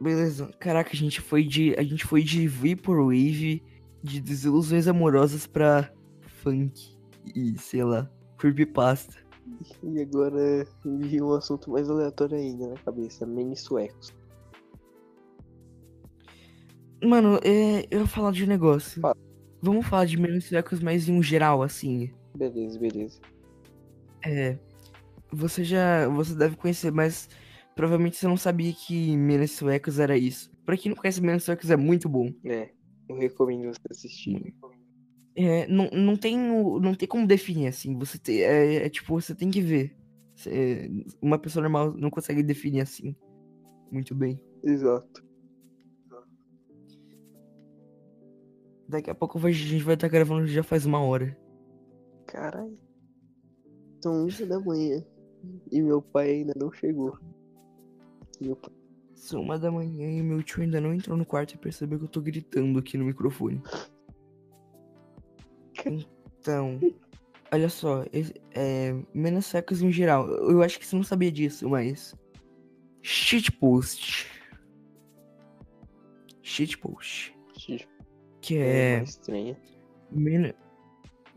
Beleza. 0.00 0.46
Caraca, 0.58 0.90
a 0.92 0.96
gente 0.96 1.20
foi 1.20 1.44
de. 1.44 1.74
A 1.78 1.82
gente 1.82 2.04
foi 2.06 2.22
de 2.22 2.46
Vaporwave, 2.46 3.62
de 4.02 4.20
desilusões 4.20 4.86
amorosas 4.86 5.46
pra 5.46 5.92
funk 6.42 6.96
e, 7.34 7.58
sei 7.58 7.82
lá, 7.84 8.10
creepypasta. 8.38 9.27
E 9.82 10.00
agora 10.00 10.66
vi 10.84 11.20
um 11.20 11.32
assunto 11.32 11.70
mais 11.70 11.88
aleatório 11.88 12.36
ainda 12.36 12.68
na 12.68 12.76
cabeça, 12.76 13.26
mini 13.26 13.56
suecos. 13.56 14.14
Mano, 17.04 17.38
é, 17.44 17.86
eu 17.90 18.00
ia 18.00 18.06
falar 18.06 18.32
de 18.32 18.44
um 18.44 18.48
negócio. 18.48 19.00
Fala. 19.00 19.16
Vamos 19.60 19.86
falar 19.86 20.04
de 20.04 20.16
menos 20.16 20.44
suecos, 20.44 20.80
mas 20.80 21.08
em 21.08 21.12
um 21.12 21.22
geral, 21.22 21.62
assim. 21.62 22.10
Beleza, 22.36 22.78
beleza. 22.78 23.20
É. 24.24 24.58
Você 25.32 25.64
já. 25.64 26.08
Você 26.08 26.34
deve 26.34 26.56
conhecer, 26.56 26.90
mas 26.90 27.28
provavelmente 27.74 28.16
você 28.16 28.26
não 28.26 28.36
sabia 28.36 28.72
que 28.72 29.16
Menos 29.16 29.52
Suecos 29.52 29.98
era 29.98 30.16
isso. 30.16 30.50
Pra 30.64 30.76
quem 30.76 30.90
não 30.90 30.96
conhece 30.96 31.20
Menos 31.20 31.44
Suecos 31.44 31.70
é 31.70 31.76
muito 31.76 32.08
bom. 32.08 32.32
É, 32.44 32.70
eu 33.08 33.16
recomendo 33.16 33.72
você 33.72 33.80
assistir. 33.90 34.54
É, 35.40 35.68
não, 35.68 35.88
não, 35.92 36.16
tem, 36.16 36.36
não 36.36 36.92
tem 36.96 37.06
como 37.06 37.24
definir 37.24 37.68
assim. 37.68 37.96
Você 37.96 38.18
tem, 38.18 38.40
é, 38.40 38.86
é 38.86 38.88
tipo, 38.88 39.14
você 39.20 39.32
tem 39.36 39.48
que 39.48 39.60
ver. 39.60 39.96
Cê- 40.34 40.90
uma 41.22 41.38
pessoa 41.38 41.62
normal 41.62 41.92
não 41.92 42.10
consegue 42.10 42.42
definir 42.42 42.80
assim. 42.80 43.14
Muito 43.88 44.16
bem. 44.16 44.42
Exato. 44.64 45.24
Daqui 48.88 49.10
a 49.10 49.14
pouco 49.14 49.38
a 49.46 49.50
gente 49.52 49.84
vai 49.84 49.94
estar 49.94 50.08
gravando 50.08 50.44
já 50.48 50.64
faz 50.64 50.84
uma 50.84 51.00
hora. 51.00 51.38
Caralho. 52.26 52.76
São 54.02 54.24
11 54.24 54.44
da 54.44 54.58
manhã. 54.58 55.04
E 55.70 55.80
meu 55.80 56.02
pai 56.02 56.30
ainda 56.30 56.54
não 56.56 56.72
chegou. 56.72 57.16
Meu 58.40 58.56
pai. 58.56 58.72
São 59.14 59.40
uma 59.42 59.56
da 59.56 59.70
manhã 59.70 60.10
e 60.10 60.20
meu 60.20 60.42
tio 60.42 60.62
ainda 60.62 60.80
não 60.80 60.92
entrou 60.92 61.16
no 61.16 61.24
quarto 61.24 61.54
e 61.54 61.58
percebeu 61.58 61.96
que 61.96 62.06
eu 62.06 62.08
tô 62.08 62.20
gritando 62.20 62.76
aqui 62.76 62.98
no 62.98 63.04
microfone. 63.04 63.62
Então, 66.40 66.80
olha 67.52 67.68
só, 67.68 68.04
é, 68.52 68.94
menos 69.14 69.46
secos 69.46 69.82
em 69.82 69.90
geral. 69.92 70.28
Eu 70.28 70.62
acho 70.62 70.78
que 70.78 70.86
você 70.86 70.96
não 70.96 71.02
sabia 71.02 71.30
disso, 71.32 71.68
mas. 71.68 72.14
Shitpost. 73.02 74.26
Shitpost. 76.42 77.34
Que 78.40 78.56
É 78.58 78.94
é. 78.98 79.02
estranha. 79.02 79.56
Men... 80.10 80.54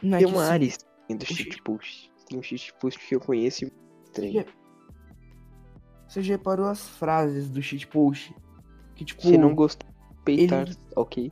Não 0.02 0.18
é 0.18 0.20
Tem 0.20 0.28
que 0.28 0.34
uma 0.34 0.46
área 0.46 0.66
estranha 0.66 1.18
do 1.20 1.26
shitpost. 1.26 2.12
Tem 2.28 2.39
um 2.39 2.44
shitpost 2.44 3.00
que 3.00 3.16
eu 3.16 3.20
conheço 3.20 3.66
e 3.66 3.72
estranho. 4.06 4.46
Você 6.08 6.22
já 6.22 6.34
reparou 6.36 6.68
as 6.68 6.88
frases 6.89 7.50
do 7.50 7.62
shitpost? 7.62 8.34
Que 8.96 9.06
tipo. 9.06 9.22
Se 9.22 9.38
não 9.38 9.54
gostar, 9.56 9.88
peitar, 10.26 10.68
ele- 10.68 10.78
ok? 10.96 11.32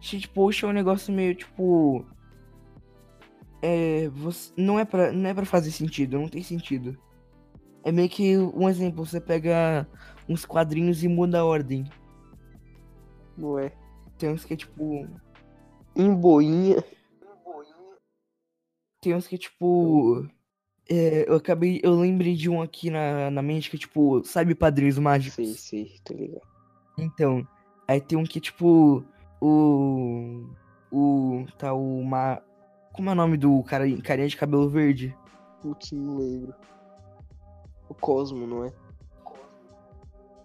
Shitpost 0.00 0.64
é 0.64 0.68
um 0.68 0.72
negócio 0.72 1.12
meio 1.12 1.34
tipo. 1.34 2.04
É. 3.62 4.08
Você, 4.10 4.52
não, 4.56 4.78
é 4.78 4.84
pra, 4.84 5.12
não 5.12 5.30
é 5.30 5.34
pra 5.34 5.44
fazer 5.44 5.70
sentido, 5.70 6.18
não 6.18 6.28
tem 6.28 6.42
sentido. 6.42 6.96
É 7.84 7.92
meio 7.92 8.08
que 8.08 8.36
um 8.36 8.68
exemplo, 8.68 9.04
você 9.04 9.20
pega 9.20 9.86
uns 10.28 10.44
quadrinhos 10.44 11.02
e 11.02 11.08
muda 11.08 11.40
a 11.40 11.44
ordem. 11.44 11.84
Não 13.36 13.58
é. 13.58 13.72
Tem 14.18 14.30
uns 14.30 14.44
que 14.44 14.54
é 14.54 14.56
tipo. 14.56 15.08
Em 15.96 16.14
boinha. 16.14 16.84
Tem 19.00 19.14
uns 19.14 19.26
que 19.26 19.36
é 19.36 19.38
tipo. 19.38 20.26
é, 20.88 21.28
eu 21.28 21.36
acabei. 21.36 21.80
Eu 21.82 21.94
lembrei 21.94 22.34
de 22.34 22.48
um 22.48 22.62
aqui 22.62 22.90
na, 22.90 23.30
na 23.30 23.42
mente 23.42 23.70
que 23.70 23.76
é 23.76 23.78
tipo. 23.78 24.22
Sabe 24.24 24.54
padrinhos 24.54 24.98
mágicos? 24.98 25.34
Sei, 25.34 25.54
sei, 25.54 26.00
tô 26.04 26.14
ligado. 26.14 26.46
Então, 26.98 27.46
aí 27.86 28.00
tem 28.00 28.18
um 28.18 28.24
que 28.24 28.40
tipo 28.40 29.04
o 29.40 30.46
o 30.90 31.44
tá 31.58 31.72
o 31.72 32.02
ma... 32.02 32.40
como 32.92 33.10
é 33.10 33.12
o 33.12 33.16
nome 33.16 33.36
do 33.36 33.62
cara 33.62 33.84
carinha 34.02 34.28
de 34.28 34.36
cabelo 34.36 34.68
verde? 34.68 35.14
Putz, 35.60 35.92
não 35.92 36.18
lembro. 36.18 36.54
O 37.88 37.94
Cosmo, 37.94 38.46
não 38.46 38.64
é? 38.64 38.72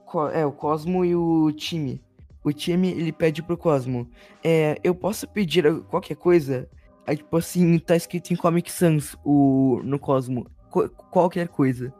Co- 0.05 0.29
É, 0.29 0.45
o 0.45 0.51
Cosmo 0.51 1.03
e 1.03 1.15
o 1.15 1.51
time. 1.51 2.01
O 2.43 2.51
time, 2.51 2.89
ele 2.91 3.11
pede 3.11 3.41
pro 3.41 3.57
Cosmo. 3.57 4.07
É, 4.43 4.77
eu 4.83 4.93
posso 4.93 5.27
pedir 5.27 5.63
qualquer 5.85 6.15
coisa? 6.15 6.69
Aí, 7.05 7.17
tipo 7.17 7.35
assim, 7.37 7.79
tá 7.79 7.95
escrito 7.95 8.31
em 8.31 8.35
Comic 8.35 8.71
Sans 8.71 9.17
o, 9.23 9.81
no 9.83 9.97
Cosmo. 9.99 10.47
Co- 10.69 10.89
qualquer 10.89 11.47
coisa. 11.47 11.93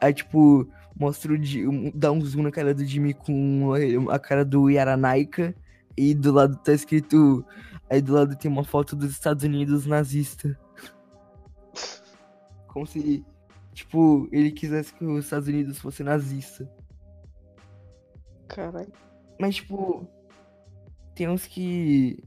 Aí, 0.00 0.12
tipo, 0.12 0.66
mostra 0.96 1.32
o 1.32 1.36
um- 1.36 1.90
dá 1.94 2.10
um 2.12 2.20
zoom 2.20 2.42
na 2.42 2.50
cara 2.50 2.74
do 2.74 2.84
Jimmy 2.84 3.14
com 3.14 3.72
a, 4.08 4.14
a 4.14 4.18
cara 4.18 4.44
do 4.44 4.68
Yaranaika. 4.68 5.54
E 5.96 6.14
do 6.14 6.32
lado 6.32 6.56
tá 6.56 6.72
escrito. 6.72 7.44
Aí 7.90 8.00
do 8.00 8.14
lado 8.14 8.36
tem 8.36 8.50
uma 8.50 8.64
foto 8.64 8.96
dos 8.96 9.10
Estados 9.10 9.44
Unidos 9.44 9.86
nazista. 9.86 10.58
Como 12.66 12.86
se, 12.86 13.24
tipo, 13.74 14.28
ele 14.32 14.50
quisesse 14.50 14.94
que 14.94 15.04
os 15.04 15.24
Estados 15.24 15.48
Unidos 15.48 15.78
fosse 15.78 16.02
nazista. 16.02 16.70
Caralho. 18.48 18.92
Mas, 19.38 19.56
tipo, 19.56 20.06
tem 21.14 21.28
uns 21.28 21.46
que. 21.46 22.22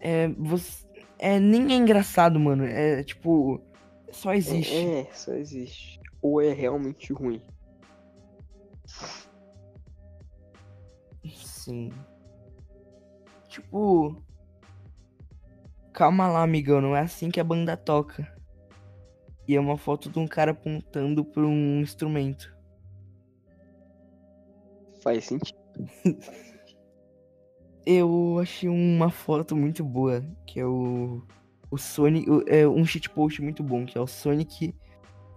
É, 0.00 0.28
você. 0.28 0.86
É, 1.18 1.38
nem 1.38 1.72
é 1.72 1.76
engraçado, 1.76 2.38
mano. 2.38 2.64
É, 2.64 3.02
tipo. 3.02 3.60
Só 4.10 4.32
existe. 4.32 4.74
É, 4.74 5.00
é, 5.00 5.12
só 5.12 5.34
existe. 5.34 6.00
Ou 6.22 6.40
é 6.40 6.52
realmente 6.52 7.12
ruim. 7.12 7.42
Sim. 11.34 11.90
Tipo. 13.60 14.22
Calma 15.92 16.28
lá, 16.28 16.42
amigão. 16.42 16.80
Não 16.80 16.94
é 16.94 17.00
assim 17.00 17.30
que 17.30 17.40
a 17.40 17.44
banda 17.44 17.74
toca. 17.76 18.30
E 19.48 19.54
é 19.56 19.60
uma 19.60 19.78
foto 19.78 20.10
de 20.10 20.18
um 20.18 20.26
cara 20.26 20.50
apontando 20.50 21.24
pra 21.24 21.42
um 21.42 21.80
instrumento. 21.80 22.54
Faz 25.02 25.24
sentido. 25.24 25.56
Eu 27.86 28.38
achei 28.40 28.68
uma 28.68 29.10
foto 29.10 29.54
muito 29.56 29.84
boa, 29.84 30.20
que 30.46 30.58
é 30.58 30.66
o. 30.66 31.22
O 31.70 31.78
Sonic. 31.78 32.28
o- 32.28 32.42
É 32.48 32.66
um 32.66 32.84
shitpost 32.84 33.40
muito 33.40 33.62
bom, 33.62 33.86
que 33.86 33.96
é 33.96 34.00
o 34.00 34.06
Sonic. 34.06 34.74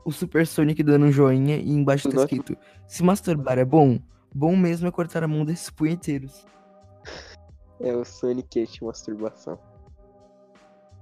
O 0.04 0.12
Super 0.12 0.48
Sonic 0.48 0.82
dando 0.82 1.06
um 1.06 1.12
joinha 1.12 1.58
e 1.58 1.70
embaixo 1.70 2.10
tá 2.10 2.16
escrito: 2.24 2.58
Se 2.88 3.04
masturbar 3.04 3.60
é 3.60 3.66
bom, 3.66 4.00
bom 4.34 4.56
mesmo 4.56 4.88
é 4.88 4.92
cortar 4.92 5.24
a 5.24 5.28
mão 5.28 5.46
desses 5.46 5.70
punheteiros. 5.70 6.44
É 7.80 7.96
o 7.96 8.04
Sonic 8.04 8.66
de 8.66 8.84
masturbação. 8.84 9.58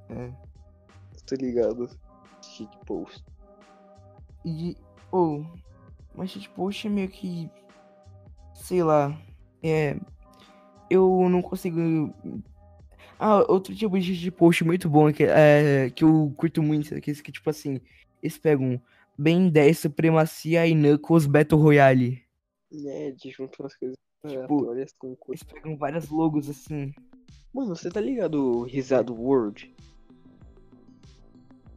É. 0.09 0.31
Tô 1.25 1.35
ligado. 1.35 1.89
Shitpost. 2.41 3.23
E. 4.45 4.77
Ou. 5.11 5.45
mas 6.15 6.31
shitpost 6.31 6.87
é 6.87 6.89
meio 6.89 7.09
que. 7.09 7.49
Sei 8.53 8.83
lá. 8.83 9.19
É. 9.63 9.97
Eu 10.89 11.27
não 11.29 11.41
consigo. 11.41 12.13
Ah, 13.19 13.39
outro 13.51 13.75
tipo 13.75 13.99
de 13.99 14.15
shitpost 14.15 14.63
muito 14.63 14.87
bom 14.87 15.11
que, 15.11 15.23
é, 15.23 15.89
que 15.89 16.03
eu 16.03 16.31
curto 16.37 16.61
muito, 16.61 16.99
que, 17.01 17.13
que 17.13 17.31
tipo 17.31 17.49
assim. 17.49 17.81
Eles 18.21 18.37
pegam 18.37 18.81
Ben 19.17 19.49
10 19.49 19.79
Supremacia 19.79 20.67
e 20.67 20.75
Knuckles 20.75 21.25
Battle 21.25 21.59
Royale. 21.59 22.23
É, 22.85 23.11
de 23.11 23.31
junto 23.31 23.61
umas 23.61 23.75
coisas 23.75 23.97
Tipo, 24.25 24.65
com 24.97 25.15
coisa. 25.15 25.43
Eles 25.43 25.43
pegam 25.43 25.77
várias 25.77 26.09
logos 26.09 26.49
assim. 26.49 26.93
Mano, 27.53 27.75
você 27.75 27.89
tá 27.89 27.99
ligado 28.01 28.35
o 28.35 28.63
Risado 28.63 29.13
World? 29.13 29.73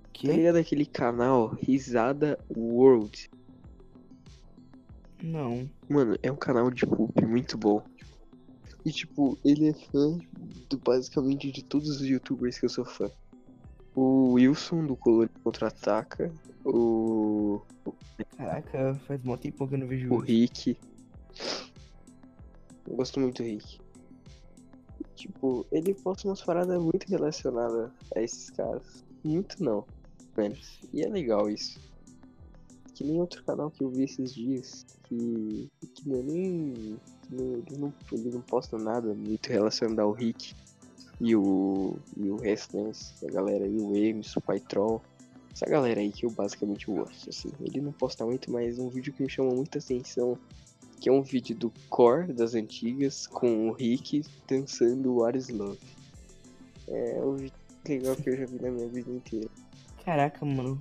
Tá 0.03 0.09
Que? 0.12 0.26
ligado 0.32 0.57
aquele 0.57 0.84
canal 0.86 1.49
Risada 1.49 2.38
World? 2.55 3.30
Não. 5.22 5.68
Mano, 5.88 6.16
é 6.22 6.30
um 6.30 6.36
canal 6.36 6.70
de 6.70 6.86
poop 6.86 7.24
muito 7.24 7.57
bom. 7.59 7.82
E 8.84 8.91
tipo, 8.91 9.38
ele 9.45 9.68
é 9.68 9.72
fã 9.74 10.18
do, 10.68 10.78
basicamente 10.78 11.53
de 11.53 11.62
todos 11.62 11.88
os 11.88 12.01
youtubers 12.01 12.59
que 12.59 12.64
eu 12.64 12.70
sou 12.70 12.84
fã. 12.84 13.11
O 13.95 14.32
Wilson 14.32 14.86
do 14.86 14.97
Colônia 14.97 15.30
Contra-Ataca, 15.43 16.32
o, 16.64 17.61
Caraca, 18.36 18.95
faz 19.07 19.22
mó 19.22 19.36
tempo 19.36 19.66
que 19.68 19.74
eu 19.74 19.78
não 19.78 19.86
vejo 19.86 20.12
o. 20.12 20.18
Rick. 20.18 20.78
Eu 22.91 22.97
gosto 22.97 23.20
muito 23.20 23.41
do 23.41 23.47
Rick. 23.47 23.80
Tipo, 25.14 25.64
ele 25.70 25.95
posta 25.95 26.26
umas 26.26 26.43
paradas 26.43 26.82
muito 26.82 27.09
relacionadas 27.09 27.93
a 28.16 28.20
esses 28.20 28.51
caras. 28.51 29.05
Muito 29.22 29.62
não, 29.62 29.86
menos. 30.36 30.80
E 30.93 31.03
é 31.03 31.09
legal 31.09 31.49
isso. 31.49 31.78
Que 32.95 33.05
nem 33.05 33.20
outro 33.20 33.45
canal 33.45 33.70
que 33.70 33.84
eu 33.84 33.91
vi 33.91 34.03
esses 34.03 34.34
dias, 34.34 34.84
que, 35.05 35.70
que 35.95 36.12
é 36.12 36.22
nem. 36.22 36.99
que 37.28 37.34
ele, 37.34 37.78
não, 37.78 37.95
ele 38.11 38.30
não 38.30 38.41
posta 38.41 38.76
nada 38.76 39.14
muito 39.14 39.49
relacionado 39.49 40.01
ao 40.01 40.11
Rick. 40.11 40.55
e 41.20 41.36
o, 41.36 41.97
e 42.16 42.28
o 42.28 42.36
resto, 42.36 42.76
né? 42.76 42.91
Essa 42.91 43.26
galera 43.30 43.64
aí, 43.66 43.78
o 43.78 43.97
Emerson, 43.97 44.41
o 44.41 44.43
Pai 44.43 44.59
Troll. 44.59 45.01
Essa 45.53 45.66
galera 45.66 46.01
aí 46.01 46.11
que 46.11 46.26
eu 46.26 46.30
basicamente 46.30 46.86
gosto, 46.86 47.30
assim. 47.30 47.53
Ele 47.61 47.80
não 47.80 47.93
posta 47.93 48.24
muito, 48.26 48.51
mas 48.51 48.78
um 48.78 48.88
vídeo 48.88 49.12
que 49.12 49.22
me 49.22 49.30
chama 49.30 49.55
muita 49.55 49.78
atenção, 49.78 50.36
que 51.01 51.09
é 51.09 51.12
um 51.12 51.22
vídeo 51.22 51.57
do 51.57 51.72
Core 51.88 52.32
das 52.32 52.55
antigas, 52.55 53.26
com 53.26 53.70
o 53.70 53.72
Rick 53.72 54.22
dançando 54.46 55.14
What 55.16 55.38
is 55.38 55.48
Love. 55.48 55.78
É 56.86 57.20
o 57.22 57.32
vídeo 57.36 57.55
legal 57.88 58.16
que 58.16 58.28
eu 58.28 58.36
já 58.36 58.44
vi 58.44 58.61
na 58.61 58.70
minha 58.70 58.88
vida 58.88 59.11
inteira. 59.11 59.48
Caraca, 60.05 60.44
mano. 60.44 60.78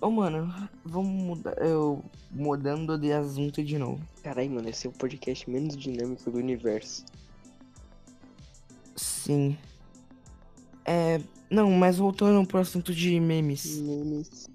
Ô, 0.00 0.10
mano, 0.10 0.52
vamos 0.84 1.10
mudar. 1.22 1.58
Eu 1.58 2.02
mudando 2.30 2.96
de 2.96 3.12
assunto 3.12 3.62
de 3.62 3.76
novo. 3.76 4.00
Caralho, 4.22 4.50
mano, 4.52 4.68
esse 4.68 4.86
é 4.86 4.90
o 4.90 4.92
podcast 4.92 5.48
menos 5.50 5.76
dinâmico 5.76 6.30
do 6.30 6.38
universo. 6.38 7.04
Sim. 8.96 9.56
É. 10.84 11.20
Não, 11.50 11.70
mas 11.72 11.98
voltando 11.98 12.46
pro 12.46 12.58
assunto 12.58 12.94
de 12.94 13.18
memes. 13.20 13.80
Memes. 13.80 14.48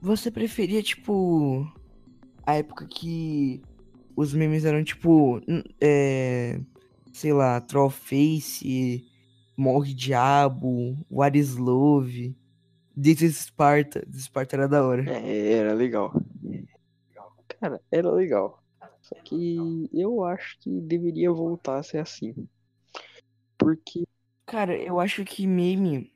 Você 0.00 0.30
preferia, 0.30 0.82
tipo. 0.82 1.66
A 2.50 2.56
época 2.56 2.84
que 2.84 3.62
os 4.16 4.34
memes 4.34 4.64
eram 4.64 4.82
tipo. 4.82 5.40
É. 5.80 6.60
Sei 7.12 7.32
lá, 7.32 7.60
Trollface, 7.60 9.04
Morre 9.56 9.94
Diabo, 9.94 10.96
What 11.10 11.38
is 11.38 11.56
Love, 11.56 12.34
This 13.00 13.22
is 13.22 13.36
Sparta. 13.36 14.00
This 14.06 14.16
is 14.16 14.24
Sparta 14.24 14.56
era 14.56 14.68
da 14.68 14.84
hora. 14.84 15.04
É, 15.08 15.52
era 15.52 15.74
legal. 15.74 16.12
Cara, 17.60 17.80
era 17.90 18.10
legal. 18.10 18.62
Só 19.00 19.14
que 19.22 19.88
eu 19.92 20.24
acho 20.24 20.58
que 20.60 20.80
deveria 20.80 21.30
voltar 21.32 21.78
a 21.78 21.82
ser 21.82 21.98
assim. 21.98 22.34
Porque 23.58 24.04
Cara, 24.44 24.76
eu 24.76 24.98
acho 24.98 25.24
que 25.24 25.46
meme. 25.46 26.12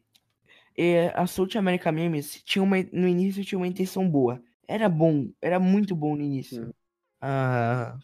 É, 0.76 1.12
a 1.14 1.24
South 1.26 1.56
America 1.56 1.92
Memes 1.92 2.42
tinha 2.42 2.62
uma, 2.62 2.76
no 2.92 3.06
início 3.06 3.44
tinha 3.44 3.56
uma 3.56 3.68
intenção 3.68 4.10
boa. 4.10 4.42
Era 4.66 4.88
bom, 4.88 5.30
era 5.40 5.60
muito 5.60 5.94
bom 5.94 6.16
no 6.16 6.22
início. 6.22 6.74
Ah, 7.20 7.96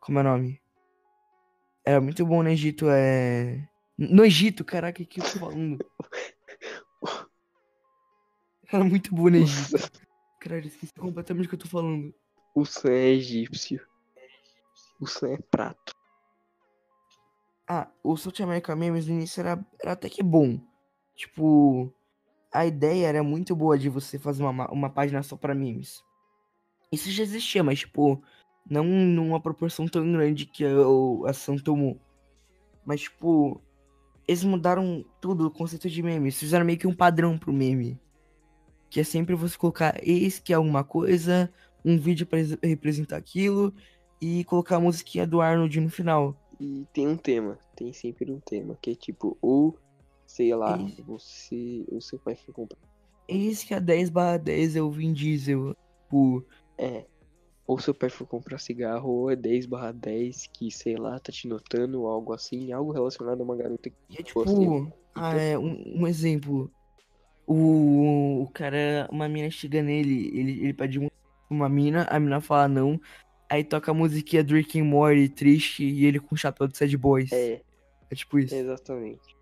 como 0.00 0.18
é 0.18 0.22
o 0.22 0.24
nome? 0.24 0.62
Era 1.84 2.00
muito 2.00 2.24
bom 2.26 2.42
no 2.42 2.48
Egito, 2.48 2.86
é. 2.90 3.68
No 3.96 4.24
Egito, 4.24 4.64
caraca, 4.64 5.02
o 5.02 5.06
que 5.06 5.20
eu 5.20 5.24
tô 5.24 5.38
falando? 5.38 5.78
Era 8.72 8.84
muito 8.84 9.12
bom 9.14 9.28
no 9.28 9.36
Egito. 9.36 9.90
Caralho, 10.38 10.66
esqueci 10.66 10.94
completamente 10.94 11.46
o 11.46 11.48
que 11.48 11.54
eu 11.56 11.58
tô 11.58 11.66
falando. 11.68 12.14
o 12.54 12.64
Sam 12.64 12.90
é 12.92 13.08
egípcio. 13.08 13.84
O 15.00 15.06
Sam 15.06 15.32
é 15.32 15.38
prato. 15.50 15.92
Ah, 17.68 17.88
o 18.02 18.16
South 18.16 18.42
America 18.42 18.74
Memes 18.74 19.06
no 19.06 19.14
início 19.14 19.40
era, 19.40 19.64
era 19.80 19.92
até 19.92 20.08
que 20.08 20.22
bom. 20.22 20.60
Tipo, 21.14 21.92
a 22.52 22.66
ideia 22.66 23.06
era 23.06 23.22
muito 23.22 23.54
boa 23.54 23.78
de 23.78 23.88
você 23.88 24.18
fazer 24.18 24.42
uma, 24.42 24.52
ma- 24.52 24.70
uma 24.70 24.90
página 24.90 25.22
só 25.22 25.36
pra 25.36 25.54
memes. 25.54 26.02
Isso 26.92 27.10
já 27.10 27.22
existia, 27.22 27.62
mas, 27.62 27.80
tipo, 27.80 28.22
não 28.68 28.84
numa 28.84 29.40
proporção 29.40 29.86
tão 29.86 30.10
grande 30.12 30.46
que 30.46 30.64
a, 30.64 31.30
ação 31.30 31.56
tomou. 31.56 32.00
Mas, 32.84 33.02
tipo, 33.02 33.60
eles 34.26 34.42
mudaram 34.42 35.04
tudo, 35.20 35.46
o 35.46 35.50
conceito 35.50 35.88
de 35.88 36.02
memes. 36.02 36.38
Fizeram 36.38 36.64
meio 36.64 36.78
que 36.78 36.86
um 36.86 36.94
padrão 36.94 37.38
pro 37.38 37.52
meme. 37.52 37.98
Que 38.88 39.00
é 39.00 39.04
sempre 39.04 39.36
você 39.36 39.56
colocar 39.56 39.96
eis 40.02 40.40
que 40.40 40.52
é 40.52 40.56
alguma 40.56 40.82
coisa, 40.82 41.52
um 41.84 41.96
vídeo 41.96 42.26
ex- 42.32 42.58
representar 42.62 43.16
aquilo, 43.16 43.72
e 44.20 44.44
colocar 44.44 44.76
a 44.76 44.80
musiquinha 44.80 45.26
do 45.26 45.40
Arnold 45.40 45.80
no 45.80 45.88
final. 45.88 46.36
E 46.58 46.86
tem 46.92 47.06
um 47.06 47.16
tema. 47.16 47.56
Tem 47.76 47.92
sempre 47.92 48.30
um 48.30 48.40
tema. 48.40 48.76
Que 48.82 48.90
é 48.90 48.94
tipo, 48.94 49.38
ou, 49.40 49.78
sei 50.30 50.54
lá, 50.54 50.76
Isso. 50.78 51.02
você. 51.04 51.84
O 51.90 52.00
seu 52.00 52.18
pai 52.18 52.36
foi 52.36 52.54
comprar. 52.54 52.78
Eis 53.28 53.64
que 53.64 53.74
a 53.74 53.80
10 53.80 54.10
barra 54.10 54.36
10 54.36 54.76
é 54.76 54.82
o 54.82 54.90
Vin 54.90 55.12
Diesel. 55.12 55.74
Tipo, 56.04 56.44
É. 56.78 57.04
Ou 57.66 57.78
seu 57.78 57.94
pai 57.94 58.08
foi 58.10 58.26
comprar 58.26 58.58
cigarro, 58.58 59.08
ou 59.10 59.30
é 59.30 59.36
10 59.36 59.64
barra 59.66 59.92
10 59.92 60.48
que, 60.52 60.70
sei 60.72 60.96
lá, 60.96 61.20
tá 61.20 61.30
te 61.30 61.46
notando, 61.46 62.00
ou 62.02 62.08
algo 62.08 62.32
assim, 62.32 62.72
algo 62.72 62.90
relacionado 62.90 63.40
a 63.40 63.44
uma 63.44 63.54
garota 63.56 63.88
que 63.88 63.96
e 64.08 64.18
é 64.18 64.22
tipo, 64.24 64.92
ah, 65.14 65.36
é, 65.36 65.56
um, 65.56 66.00
um 66.00 66.06
exemplo. 66.06 66.68
O, 67.46 68.42
o 68.42 68.50
cara, 68.52 69.08
uma 69.12 69.28
mina 69.28 69.50
chega 69.50 69.82
nele, 69.82 70.28
ele, 70.36 70.64
ele 70.64 70.72
pede 70.72 70.98
um- 70.98 71.10
uma 71.48 71.68
mina, 71.68 72.04
a 72.10 72.18
mina 72.18 72.40
fala 72.40 72.66
não. 72.66 73.00
Aí 73.48 73.62
toca 73.62 73.90
a 73.92 73.94
musiquinha 73.94 74.42
and 74.42 74.84
Morty, 74.84 75.28
triste, 75.28 75.84
e 75.84 76.06
ele 76.06 76.18
com 76.20 76.34
o 76.34 76.38
chapéu 76.38 76.66
de 76.66 76.76
Sad 76.76 76.96
Boys. 76.96 77.30
É, 77.32 77.60
É 78.10 78.14
tipo 78.16 78.38
isso. 78.38 78.54
exatamente. 78.54 79.39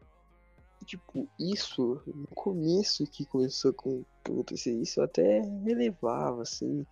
Tipo, 0.89 1.29
isso, 1.39 2.01
no 2.07 2.27
começo 2.29 3.07
que 3.07 3.27
começou 3.27 3.75
com 3.75 4.07
acontecer 4.25 4.73
isso, 4.73 5.01
eu 5.01 5.05
até 5.05 5.43
relevava, 5.63 6.41
assim, 6.41 6.87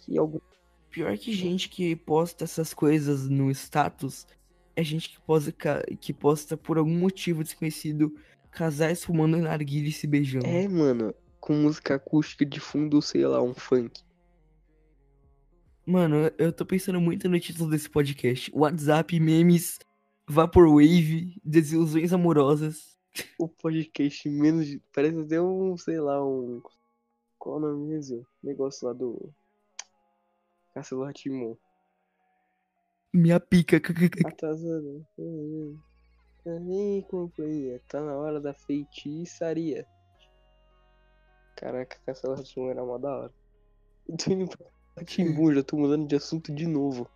que 0.00 0.18
algum. 0.18 0.40
Pior 0.90 1.16
que 1.16 1.32
gente 1.32 1.68
que 1.68 1.94
posta 1.94 2.42
essas 2.42 2.74
coisas 2.74 3.28
no 3.28 3.48
status 3.52 4.26
é 4.74 4.82
gente 4.82 5.10
que 5.10 5.20
posta, 5.20 5.52
que 6.00 6.12
posta 6.12 6.56
por 6.56 6.76
algum 6.76 6.98
motivo 6.98 7.44
desconhecido 7.44 8.12
casais 8.50 9.04
fumando 9.04 9.36
narguilha 9.36 9.88
e 9.90 9.92
se 9.92 10.08
beijando. 10.08 10.44
É, 10.46 10.66
mano, 10.66 11.14
com 11.38 11.52
música 11.54 11.94
acústica 11.94 12.44
de 12.44 12.58
fundo, 12.58 13.00
sei 13.00 13.24
lá, 13.28 13.40
um 13.40 13.54
funk. 13.54 14.02
Mano, 15.86 16.16
eu- 16.16 16.32
eu 16.46 16.52
tô 16.52 16.66
pensando 16.66 17.00
muito 17.00 17.28
no 17.28 17.38
título 17.38 17.70
desse 17.70 17.88
podcast. 17.88 18.50
WhatsApp, 18.52 19.20
memes, 19.20 19.78
Vaporwave, 20.28 21.40
desilusões 21.44 22.12
amorosas. 22.12 22.95
O 23.38 23.48
podcast 23.48 24.28
menos. 24.28 24.66
de- 24.66 24.82
Parece 24.94 25.18
até 25.20 25.40
um, 25.40 25.76
sei 25.76 26.00
lá, 26.00 26.24
um. 26.24 26.62
Qual 27.38 27.56
o 27.56 27.60
nome 27.60 27.88
mesmo? 27.88 28.26
Negócio 28.42 28.86
lá 28.86 28.92
do. 28.92 29.32
Castelo 30.74 31.04
Ratimon. 31.04 31.56
Minha 33.12 33.40
pica. 33.40 33.80
Atazana. 34.26 35.06
Aí, 36.46 37.04
companhia, 37.08 37.82
tá 37.88 38.00
na 38.00 38.14
hora 38.16 38.40
da 38.40 38.52
feitiçaria. 38.54 39.86
Caraca, 41.56 41.98
Castelo 42.04 42.34
Ratimon 42.34 42.70
era 42.70 42.84
mó 42.84 42.98
da 42.98 43.16
hora. 43.16 43.34
Eu 44.08 44.16
tô 44.16 44.30
indo 44.32 44.48
pra 44.94 45.04
Timbu, 45.04 45.52
já 45.54 45.62
tô 45.62 45.76
mudando 45.76 46.06
de 46.06 46.14
assunto 46.16 46.54
de 46.54 46.66
novo. 46.66 47.08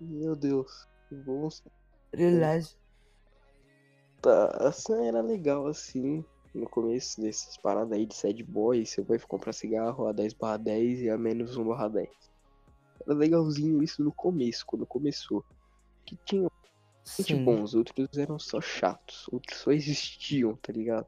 Meu 0.00 0.34
Deus. 0.34 0.88
Vamos 1.24 1.62
Relaxa. 2.12 2.76
Tá, 4.22 4.46
a 4.68 4.70
Sam 4.70 5.04
era 5.04 5.20
legal 5.20 5.66
assim, 5.66 6.24
no 6.54 6.68
começo 6.68 7.20
dessas 7.20 7.56
paradas 7.56 7.98
aí 7.98 8.06
de 8.06 8.14
sad 8.14 8.40
boy, 8.44 8.86
você 8.86 9.02
vai 9.02 9.18
comprar 9.18 9.52
cigarro 9.52 10.06
a 10.06 10.12
10 10.12 10.32
barra 10.34 10.58
10 10.58 11.00
e 11.00 11.10
a 11.10 11.18
menos 11.18 11.56
1 11.56 11.64
barra 11.64 11.88
10. 11.88 12.08
Era 13.04 13.18
legalzinho 13.18 13.82
isso 13.82 14.04
no 14.04 14.12
começo, 14.12 14.64
quando 14.64 14.86
começou. 14.86 15.44
Que 16.06 16.16
tinha 16.24 16.48
gente 17.18 17.34
Sim. 17.34 17.44
bons, 17.44 17.74
outros 17.74 18.16
eram 18.16 18.38
só 18.38 18.60
chatos, 18.60 19.26
outros 19.32 19.58
só 19.58 19.72
existiam, 19.72 20.54
tá 20.56 20.72
ligado? 20.72 21.06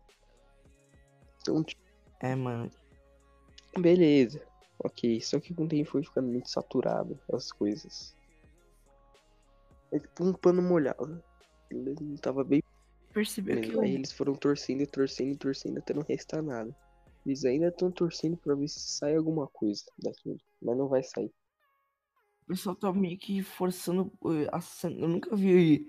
Então, 1.40 1.62
tipo, 1.62 1.80
É, 2.20 2.34
mano. 2.34 2.68
beleza, 3.78 4.44
ok, 4.82 5.20
só 5.20 5.38
que 5.38 5.54
com 5.54 5.66
o 5.66 5.68
tempo 5.68 5.88
foi 5.88 6.02
ficando 6.02 6.26
muito 6.26 6.50
saturado 6.50 7.16
as 7.32 7.52
coisas. 7.52 8.16
É 9.92 10.00
tipo 10.00 10.24
um 10.24 10.32
pano 10.32 10.60
molhado. 10.60 11.22
Ele 11.70 11.94
não 12.00 12.16
tava 12.16 12.42
bem 12.42 12.60
Percebeu 13.14 13.60
que 13.60 13.68
Mas 13.68 13.76
o 13.76 13.80
aí 13.82 13.94
eles 13.94 14.12
foram 14.12 14.34
torcendo, 14.34 14.84
torcendo, 14.88 15.38
torcendo 15.38 15.78
até 15.78 15.94
não 15.94 16.02
restar 16.02 16.42
nada. 16.42 16.76
Eles 17.24 17.44
ainda 17.44 17.68
estão 17.68 17.90
torcendo 17.90 18.36
pra 18.36 18.56
ver 18.56 18.66
se 18.66 18.80
sai 18.80 19.14
alguma 19.14 19.46
coisa 19.46 19.84
daquilo. 19.96 20.38
Mas 20.60 20.76
não 20.76 20.88
vai 20.88 21.02
sair. 21.04 21.32
pessoal 22.48 22.74
tá 22.74 22.92
meio 22.92 23.16
que 23.16 23.40
forçando 23.40 24.12
eh, 24.26 24.48
a. 24.52 24.58
Eu 24.88 25.08
nunca 25.08 25.34
vi 25.36 25.88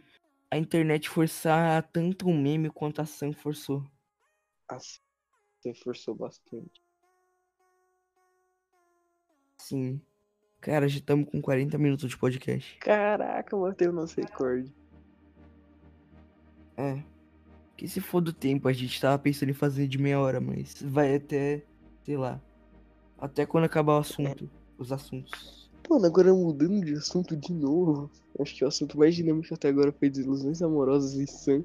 a 0.52 0.58
internet 0.58 1.10
forçar 1.10 1.90
tanto 1.92 2.30
um 2.30 2.40
meme 2.40 2.70
quanto 2.70 3.00
a 3.00 3.04
ação 3.04 3.34
forçou. 3.34 3.84
Assim, 4.70 5.00
você 5.60 5.74
forçou 5.74 6.14
bastante. 6.14 6.84
Sim. 9.58 10.00
Cara, 10.62 10.88
já 10.88 11.00
estamos 11.00 11.28
com 11.30 11.42
40 11.42 11.76
minutos 11.80 12.10
de 12.10 12.18
podcast. 12.18 12.78
Caraca, 12.78 13.58
bateu 13.58 13.90
o 13.90 13.94
nosso 13.94 14.22
recorde. 14.22 14.72
É. 16.78 17.15
Que 17.78 17.88
se 17.88 18.00
for 18.00 18.22
do 18.22 18.32
tempo, 18.32 18.68
a 18.68 18.74
gente 18.74 19.00
tava 19.00 19.20
pensando 19.20 19.50
em 19.50 19.54
fazer 19.54 19.88
de 19.88 19.98
meia 19.98 20.20
hora, 20.20 20.40
mas 20.40 20.76
vai 20.82 21.16
até, 21.16 21.64
sei 22.04 22.18
lá. 22.18 22.42
Até 23.18 23.46
quando 23.46 23.66
acabar 23.66 23.96
o 23.96 24.00
assunto. 24.00 24.50
Os 24.78 24.92
assuntos. 24.92 25.70
Mano, 25.90 26.06
agora 26.06 26.34
mudando 26.34 26.84
de 26.84 26.94
assunto 26.94 27.36
de 27.36 27.54
novo. 27.54 28.10
Acho 28.40 28.56
que 28.56 28.66
o 28.66 28.68
assunto 28.68 28.98
mais 28.98 29.16
dinâmico 29.16 29.54
até 29.54 29.70
agora 29.70 29.92
foi 29.92 30.10
desilusões 30.10 30.62
amorosas 30.62 31.14
e 31.16 31.28
Sam. 31.28 31.64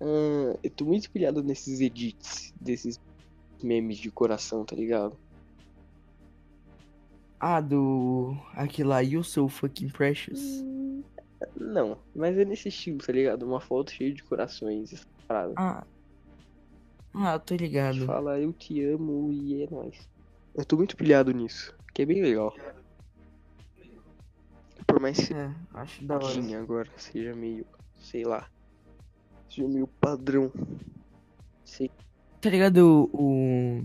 Ah, 0.00 0.58
eu 0.62 0.70
tô 0.70 0.84
muito 0.84 1.10
pilhado 1.10 1.42
nesses 1.42 1.80
edits, 1.80 2.52
desses 2.60 3.00
memes 3.62 3.98
de 3.98 4.10
coração, 4.10 4.64
tá 4.64 4.76
ligado? 4.76 5.16
Ah, 7.40 7.60
do. 7.60 8.36
Aquele 8.54 8.88
lá, 8.88 9.00
You 9.00 9.22
So 9.22 9.48
Fucking 9.48 9.88
Precious. 9.88 10.64
Não, 11.56 11.98
mas 12.14 12.36
é 12.38 12.44
nesse 12.44 12.68
estilo, 12.68 12.98
tá 12.98 13.12
ligado? 13.12 13.42
Uma 13.44 13.60
foto 13.60 13.92
cheia 13.92 14.12
de 14.12 14.22
corações, 14.22 14.92
essa 14.92 15.06
parada. 15.26 15.52
Ah. 15.56 15.84
Ah, 17.14 17.38
tô 17.38 17.54
ligado. 17.54 18.04
Fala 18.06 18.40
eu 18.40 18.52
te 18.52 18.82
amo 18.84 19.30
e 19.32 19.62
é 19.62 19.68
nóis. 19.70 20.08
Eu 20.54 20.64
tô 20.64 20.76
muito 20.76 20.96
pilhado 20.96 21.32
nisso, 21.32 21.74
que 21.92 22.02
é 22.02 22.06
bem 22.06 22.22
legal. 22.22 22.54
Por 24.86 25.00
mais 25.00 25.16
que 25.16 25.32
É, 25.34 25.50
acho 25.74 26.04
da 26.04 26.16
hora. 26.16 26.58
agora 26.58 26.90
seja 26.96 27.34
meio, 27.34 27.64
sei 28.00 28.24
lá, 28.24 28.48
seja 29.48 29.66
meio 29.68 29.86
padrão. 29.86 30.52
Sei. 31.64 31.90
Tá 32.40 32.50
ligado 32.50 33.08
o. 33.12 33.82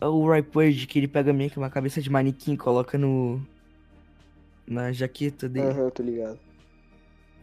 O, 0.00 0.06
o 0.06 0.32
Ripword 0.32 0.86
que 0.86 0.98
ele 0.98 1.08
pega 1.08 1.32
meio 1.32 1.50
que 1.50 1.58
uma 1.58 1.70
cabeça 1.70 2.00
de 2.00 2.10
manequim 2.10 2.54
e 2.54 2.56
coloca 2.56 2.96
no. 2.96 3.40
Na 4.66 4.92
jaqueta 4.92 5.48
dele. 5.48 5.66
Aham, 5.68 5.90
tô 5.90 6.02
ligado. 6.02 6.38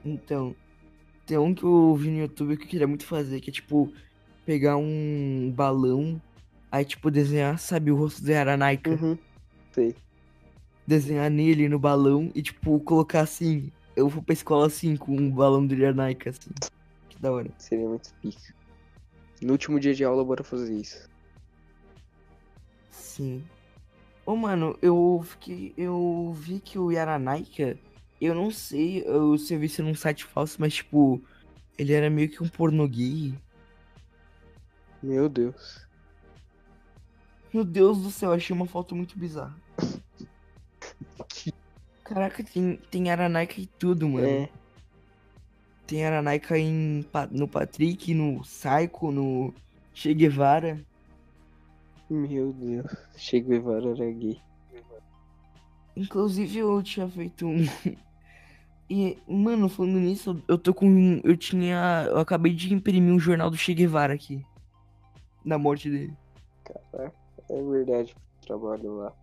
Então, 0.03 0.55
tem 1.25 1.37
um 1.37 1.53
que 1.53 1.63
eu 1.63 1.95
vi 1.95 2.09
no 2.09 2.17
YouTube 2.19 2.57
que 2.57 2.63
eu 2.63 2.67
queria 2.67 2.87
muito 2.87 3.05
fazer, 3.05 3.39
que 3.39 3.49
é 3.51 3.53
tipo, 3.53 3.93
pegar 4.45 4.77
um 4.77 5.51
balão, 5.55 6.19
aí 6.71 6.83
tipo, 6.83 7.11
desenhar, 7.11 7.59
sabe, 7.59 7.91
o 7.91 7.95
rosto 7.95 8.23
do 8.23 8.31
Yaranaika, 8.31 8.91
Uhum. 8.91 9.17
Sei. 9.71 9.95
desenhar 10.87 11.29
nele 11.29 11.69
no 11.69 11.77
balão 11.77 12.31
e 12.33 12.41
tipo, 12.41 12.79
colocar 12.79 13.21
assim, 13.21 13.71
eu 13.95 14.09
vou 14.09 14.23
pra 14.23 14.33
escola 14.33 14.65
assim, 14.65 14.95
com 14.97 15.15
um 15.15 15.29
balão 15.29 15.65
do 15.65 15.75
Yaranaika, 15.75 16.31
assim. 16.31 16.49
Que 17.09 17.19
da 17.21 17.31
hora. 17.31 17.51
Seria 17.59 17.87
muito 17.87 18.11
pica. 18.15 18.53
No 19.41 19.51
último 19.53 19.79
dia 19.79 19.93
de 19.93 20.03
aula, 20.03 20.25
bora 20.25 20.43
fazer 20.43 20.75
isso. 20.75 21.07
Sim. 22.89 23.43
Ô, 24.25 24.35
mano, 24.35 24.77
eu 24.81 25.23
fiquei. 25.25 25.73
Eu 25.77 26.33
vi 26.37 26.59
que 26.59 26.77
o 26.77 26.91
Yaranaika, 26.91 27.77
eu 28.19 28.35
não 28.35 28.51
sei 28.51 29.03
eu, 29.05 29.37
se 29.37 29.53
eu 29.53 29.59
vi 29.59 29.65
isso 29.65 29.83
num 29.83 29.95
site 29.95 30.25
falso, 30.25 30.57
mas 30.59 30.75
tipo, 30.75 31.21
ele 31.77 31.93
era 31.93 32.09
meio 32.09 32.29
que 32.29 32.43
um 32.43 32.47
pornô 32.47 32.87
gay. 32.87 33.33
Meu 35.01 35.27
Deus. 35.27 35.85
Meu 37.53 37.65
Deus 37.65 38.01
do 38.01 38.11
céu, 38.11 38.31
achei 38.31 38.55
uma 38.55 38.65
foto 38.65 38.95
muito 38.95 39.17
bizarra. 39.17 39.55
Caraca, 42.03 42.43
tem, 42.43 42.77
tem 42.89 43.09
Aranaika 43.09 43.59
e 43.59 43.65
tudo, 43.65 44.07
mano. 44.07 44.27
É, 44.27 44.49
Tem 45.87 46.05
Aranaika 46.05 46.57
em, 46.57 47.05
no 47.31 47.47
Patrick, 47.47 48.13
no 48.13 48.41
Psycho, 48.41 49.11
no 49.11 49.53
Che 49.93 50.13
Guevara. 50.13 50.79
Meu 52.13 52.53
Deus. 52.53 52.85
Che 53.15 53.39
Guevara 53.39 53.89
era 53.91 54.11
gay. 54.11 54.41
Inclusive 55.95 56.59
eu 56.59 56.81
tinha 56.83 57.07
feito 57.07 57.45
um. 57.45 57.65
E, 58.93 59.17
mano, 59.25 59.69
falando 59.69 59.99
nisso, 59.99 60.43
eu 60.49 60.57
tô 60.57 60.73
com. 60.73 61.21
Eu 61.23 61.37
tinha. 61.37 62.07
Eu 62.09 62.17
acabei 62.17 62.53
de 62.53 62.73
imprimir 62.73 63.13
um 63.13 63.19
jornal 63.19 63.49
do 63.49 63.55
Che 63.55 63.73
Guevara 63.73 64.13
aqui. 64.13 64.45
Da 65.45 65.57
morte 65.57 65.89
dele. 65.89 66.13
Caraca, 66.65 67.15
é 67.49 67.61
verdade. 67.63 68.13
Trabalho 68.41 68.97
lá. 68.97 69.13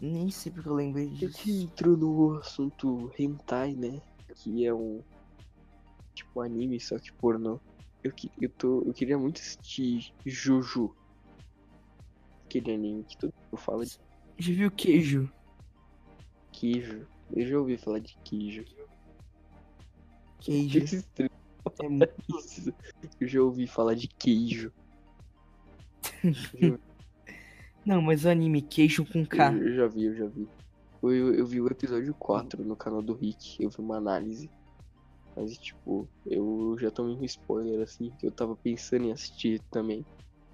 Nem 0.00 0.30
sei 0.30 0.50
porque 0.50 0.68
eu 0.68 0.74
lembrei 0.74 1.08
disso. 1.08 1.48
entrou 1.48 1.96
no 1.96 2.38
assunto 2.38 3.12
hentai, 3.16 3.74
né? 3.74 4.02
Que 4.34 4.66
é 4.66 4.74
um 4.74 5.00
tipo 6.12 6.40
anime, 6.40 6.80
só 6.80 6.98
que 6.98 7.12
pornô. 7.12 7.60
Eu, 8.04 8.12
eu, 8.40 8.48
tô, 8.50 8.82
eu 8.82 8.92
queria 8.92 9.18
muito 9.18 9.40
assistir 9.40 10.12
Juju. 10.26 10.94
Aquele 12.44 12.74
anime 12.74 13.02
que 13.04 13.16
todo 13.16 13.32
mundo 13.32 13.56
fala 13.60 13.84
de 13.84 13.98
Já 14.38 14.52
viu 14.52 14.70
queijo? 14.70 15.32
queijo. 16.52 17.06
Eu 17.34 17.46
já 17.46 17.58
ouvi 17.58 17.76
falar 17.78 17.98
de 18.00 18.16
queijo. 18.22 18.64
Queijo. 20.40 20.80
Que 20.80 20.96
estranho 20.96 21.30
É 21.80 21.88
muito... 21.88 22.14
isso. 22.38 22.72
Eu 23.18 23.26
já 23.26 23.42
ouvi 23.42 23.66
falar 23.66 23.94
de 23.94 24.06
queijo. 24.06 24.70
Eu, 26.60 26.78
Não, 27.84 28.00
mas 28.00 28.24
o 28.24 28.28
anime 28.28 28.62
queijo 28.62 29.04
com 29.04 29.26
K. 29.26 29.52
eu 29.52 29.74
já 29.74 29.86
vi, 29.86 30.04
eu 30.04 30.14
já 30.14 30.26
vi. 30.26 30.48
Eu, 31.02 31.12
eu, 31.12 31.34
eu 31.34 31.46
vi 31.46 31.60
o 31.60 31.66
episódio 31.66 32.14
4 32.14 32.64
no 32.64 32.74
canal 32.76 33.02
do 33.02 33.12
Rick. 33.14 33.62
Eu 33.62 33.68
vi 33.70 33.78
uma 33.80 33.96
análise. 33.96 34.48
Mas, 35.36 35.58
tipo, 35.58 36.08
eu 36.26 36.76
já 36.78 36.90
tomei 36.90 37.16
um 37.16 37.24
spoiler, 37.24 37.82
assim, 37.82 38.10
que 38.18 38.26
eu 38.26 38.30
tava 38.30 38.54
pensando 38.56 39.06
em 39.06 39.12
assistir 39.12 39.60
também. 39.70 40.04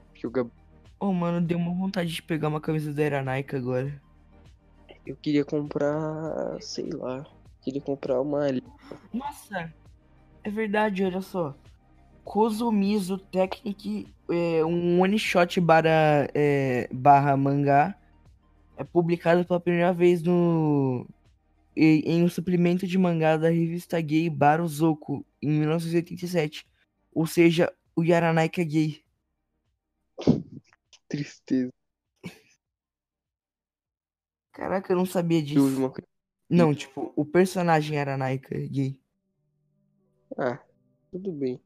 Porque 0.08 0.26
o 0.26 0.30
Gab... 0.30 0.50
Oh, 0.98 1.12
mano, 1.12 1.40
deu 1.40 1.58
uma 1.58 1.74
vontade 1.74 2.12
de 2.12 2.22
pegar 2.22 2.48
uma 2.48 2.60
camisa 2.60 2.92
da 2.92 3.02
Aeronaica 3.02 3.56
agora. 3.56 4.00
eu 5.06 5.16
queria 5.16 5.44
comprar, 5.44 6.60
sei 6.60 6.90
lá, 6.90 7.26
queria 7.62 7.80
comprar 7.80 8.20
uma 8.20 8.46
Nossa, 9.12 9.72
é 10.42 10.50
verdade, 10.50 11.04
olha 11.04 11.20
só. 11.20 11.54
Kozumizu 12.24 13.18
Technic, 13.18 14.06
é, 14.30 14.64
um 14.64 15.00
one 15.00 15.18
shot 15.18 15.60
barra, 15.60 16.28
é, 16.34 16.88
barra 16.92 17.36
mangá, 17.36 17.94
é 18.76 18.84
publicado 18.84 19.44
pela 19.44 19.60
primeira 19.60 19.92
vez 19.92 20.22
no 20.22 21.06
em, 21.76 22.22
um 22.22 22.28
suplemento 22.28 22.86
de 22.86 22.98
mangá 22.98 23.36
da 23.36 23.48
revista 23.48 24.00
gay 24.00 24.28
Baruzoku, 24.28 25.24
em 25.40 25.50
1987. 25.50 26.66
Ou 27.12 27.26
seja, 27.26 27.72
o 27.94 28.02
Yaranaika 28.02 28.62
é 28.62 28.64
gay. 28.64 29.04
tristeza. 31.08 31.72
Caraca, 34.52 34.92
eu 34.92 34.96
não 34.96 35.06
sabia 35.06 35.42
disso. 35.42 35.78
uma 35.78 35.90
coisa. 35.90 36.06
Não, 36.48 36.74
tipo, 36.74 37.12
o 37.16 37.24
personagem 37.24 37.96
Yaranaika 37.96 38.56
é 38.56 38.66
gay. 38.66 39.00
Ah, 40.36 40.60
tudo 41.10 41.32
bem. 41.32 41.60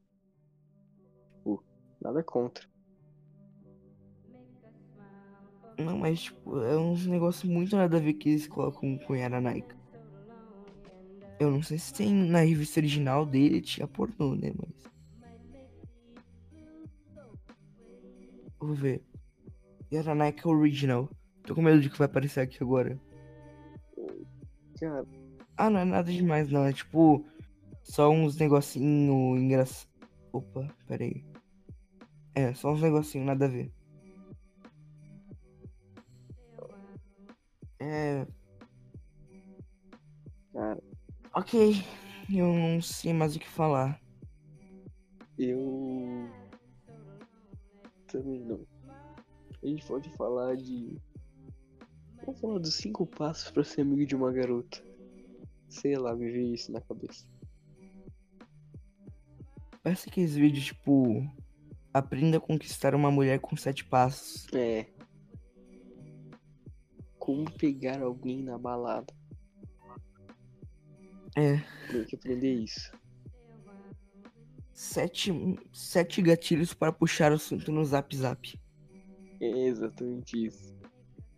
Tipo, 1.37 1.63
nada 2.01 2.23
contra. 2.23 2.67
Não, 5.77 5.97
mas 5.97 6.21
tipo, 6.21 6.59
é 6.61 6.77
uns 6.77 7.05
negócios 7.05 7.43
muito 7.43 7.75
nada 7.75 7.97
a 7.97 7.99
ver 7.99 8.13
que 8.13 8.29
eles 8.29 8.47
colocam 8.47 8.97
com 8.99 9.15
Yaranaika. 9.15 9.75
Eu 11.39 11.51
não 11.51 11.61
sei 11.61 11.77
se 11.77 11.93
tem 11.93 12.13
na 12.13 12.39
revista 12.39 12.79
original 12.79 13.25
dele, 13.25 13.61
tinha 13.61 13.87
pornô, 13.87 14.35
né, 14.35 14.51
mas... 14.55 14.85
Vou 18.59 18.73
ver. 18.73 19.03
Yaranaika 19.91 20.49
Original. 20.49 21.09
Tô 21.43 21.53
com 21.53 21.61
medo 21.61 21.81
de 21.81 21.89
que 21.89 21.97
vai 21.97 22.05
aparecer 22.05 22.39
aqui 22.39 22.57
agora. 22.63 22.99
Cara, 24.79 25.05
Ah, 25.57 25.69
não 25.69 25.79
é 25.79 25.85
nada 25.85 26.11
demais 26.11 26.49
não, 26.49 26.65
é 26.65 26.73
tipo... 26.73 27.25
Só 27.83 28.09
uns 28.09 28.35
negocinho 28.37 29.37
engraçado. 29.37 29.89
Opa, 30.33 30.67
pera 30.87 31.03
aí. 31.03 31.23
É, 32.33 32.53
só 32.53 32.73
uns 32.73 32.81
negocinho 32.81 33.23
nada 33.25 33.45
a 33.45 33.47
ver. 33.47 33.71
É... 37.79 38.25
cara, 40.51 40.81
Ok, 41.37 41.83
eu 42.33 42.53
não 42.53 42.81
sei 42.81 43.11
mais 43.11 43.35
o 43.35 43.39
que 43.39 43.49
falar. 43.49 43.99
eu. 45.37 46.29
Também 48.07 48.39
não. 48.39 48.65
A 49.61 49.67
gente 49.67 49.85
pode 49.85 50.09
falar 50.11 50.55
de. 50.55 50.95
Vamos 52.25 52.39
falar 52.39 52.59
dos 52.59 52.75
cinco 52.75 53.05
passos 53.05 53.51
pra 53.51 53.65
ser 53.65 53.81
amigo 53.81 54.05
de 54.05 54.15
uma 54.15 54.31
garota. 54.31 54.81
Sei 55.67 55.97
lá, 55.97 56.15
me 56.15 56.31
veio 56.31 56.53
isso 56.53 56.71
na 56.71 56.79
cabeça. 56.79 57.27
Parece 59.83 60.07
aqueles 60.07 60.35
vídeos 60.35 60.67
tipo. 60.67 61.21
Aprenda 61.93 62.37
a 62.37 62.41
conquistar 62.41 62.95
uma 62.95 63.11
mulher 63.11 63.39
com 63.41 63.57
sete 63.57 63.83
passos. 63.83 64.47
É. 64.53 64.85
Como 67.19 67.51
pegar 67.51 68.01
alguém 68.01 68.41
na 68.41 68.57
balada. 68.57 69.13
É. 71.35 71.57
Tem 71.91 72.05
que 72.05 72.15
aprender 72.15 72.53
isso. 72.53 72.91
Sete, 74.73 75.31
sete 75.73 76.21
gatilhos 76.21 76.73
para 76.73 76.91
puxar 76.91 77.31
o 77.31 77.35
assunto 77.35 77.71
no 77.71 77.83
zap 77.83 78.15
zap. 78.15 78.59
É 79.39 79.67
exatamente 79.67 80.47
isso. 80.47 80.75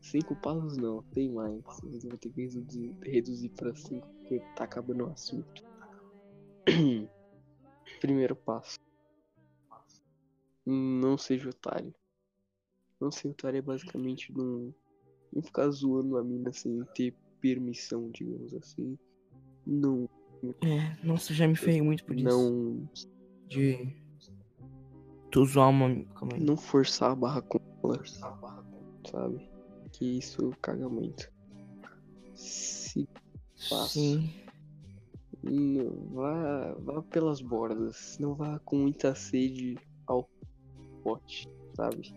Cinco 0.02 0.36
passos 0.36 0.78
não, 0.78 1.04
tem 1.04 1.30
mais. 1.32 1.62
Você 1.84 2.08
vai 2.08 2.18
ter 2.18 2.30
que 2.30 2.42
reduzir, 2.42 2.96
reduzir 3.04 3.50
pra 3.50 3.76
cinco, 3.76 4.08
porque 4.08 4.40
tá 4.56 4.64
acabando 4.64 5.06
o 5.06 5.12
assunto. 5.12 5.64
Primeiro 8.00 8.36
passo. 8.36 8.80
Não 10.66 11.18
seja 11.18 11.50
otário. 11.50 11.94
Não 13.00 13.12
ser 13.12 13.30
otário 13.30 13.58
é 13.58 13.62
basicamente 13.62 14.32
não, 14.32 14.74
não 15.34 15.42
ficar 15.42 15.70
zoando 15.70 16.18
a 16.18 16.24
mina 16.24 16.52
sem 16.52 16.84
ter 16.96 17.16
permissão, 17.40 18.10
digamos 18.12 18.54
assim. 18.54 18.98
Não. 19.68 20.10
É, 20.64 20.96
nossa, 21.04 21.34
já 21.34 21.46
me 21.46 21.56
ferrei 21.56 21.82
muito 21.82 22.06
por 22.06 22.16
isso. 22.16 22.26
Não. 22.26 22.90
De. 23.48 23.94
Tu 25.30 25.46
zoar 25.46 25.70
uma. 25.70 25.88
Aí. 25.88 26.40
Não 26.40 26.56
forçar 26.56 27.12
a 27.12 27.16
barra 27.16 27.42
com 27.42 27.60
ela. 27.84 28.02
Sabe? 29.12 29.50
Que 29.92 30.18
isso 30.18 30.54
caga 30.62 30.88
muito. 30.88 31.30
Se 32.34 33.08
passo. 33.70 33.90
Sim. 33.90 34.34
Vá, 36.14 36.74
vá 36.80 37.02
pelas 37.04 37.42
bordas. 37.42 38.18
Não 38.20 38.36
vá 38.36 38.60
com 38.60 38.78
muita 38.78 39.14
sede 39.16 39.78
ao 40.06 40.30
pote, 41.04 41.50
sabe? 41.76 42.14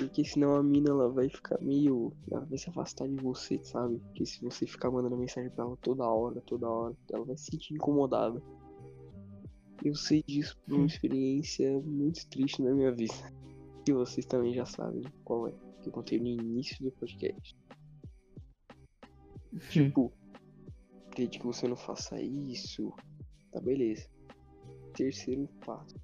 Porque 0.00 0.24
senão 0.24 0.54
a 0.54 0.62
mina 0.62 0.88
ela 0.90 1.10
vai 1.10 1.28
ficar 1.28 1.60
meio. 1.60 2.10
Ela 2.30 2.46
vai 2.46 2.56
se 2.56 2.70
afastar 2.70 3.06
de 3.06 3.16
você, 3.16 3.62
sabe? 3.62 3.98
Porque 3.98 4.24
se 4.24 4.42
você 4.42 4.66
ficar 4.66 4.90
mandando 4.90 5.14
mensagem 5.14 5.50
pra 5.50 5.64
ela 5.64 5.76
toda 5.76 6.08
hora, 6.08 6.40
toda 6.40 6.66
hora, 6.66 6.96
ela 7.12 7.24
vai 7.26 7.36
se 7.36 7.50
sentir 7.50 7.74
incomodada. 7.74 8.42
Eu 9.84 9.94
sei 9.94 10.22
disso 10.26 10.56
por 10.64 10.74
uma 10.74 10.84
Hum. 10.84 10.86
experiência 10.86 11.70
muito 11.82 12.26
triste 12.28 12.62
na 12.62 12.72
minha 12.72 12.90
vida. 12.92 13.12
E 13.86 13.92
vocês 13.92 14.24
também 14.24 14.54
já 14.54 14.64
sabem 14.64 15.02
qual 15.22 15.48
é. 15.48 15.52
Que 15.82 15.88
eu 15.88 15.92
contei 15.92 16.18
no 16.18 16.28
início 16.28 16.82
do 16.82 16.90
podcast. 16.92 17.54
Tipo, 19.70 20.10
desde 21.14 21.38
que 21.38 21.46
você 21.46 21.68
não 21.68 21.76
faça 21.76 22.20
isso, 22.22 22.90
tá 23.52 23.60
beleza. 23.60 24.08
Terceiro 24.94 25.46
passo. 25.64 25.94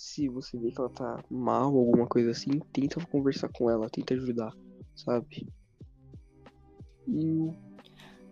Se 0.00 0.30
você 0.30 0.56
vê 0.56 0.70
que 0.72 0.80
ela 0.80 0.88
tá 0.88 1.22
mal, 1.30 1.76
alguma 1.76 2.06
coisa 2.06 2.30
assim, 2.30 2.58
tenta 2.72 3.04
conversar 3.08 3.50
com 3.50 3.68
ela, 3.70 3.90
tenta 3.90 4.14
ajudar, 4.14 4.50
sabe? 4.96 5.46
E 7.06 7.52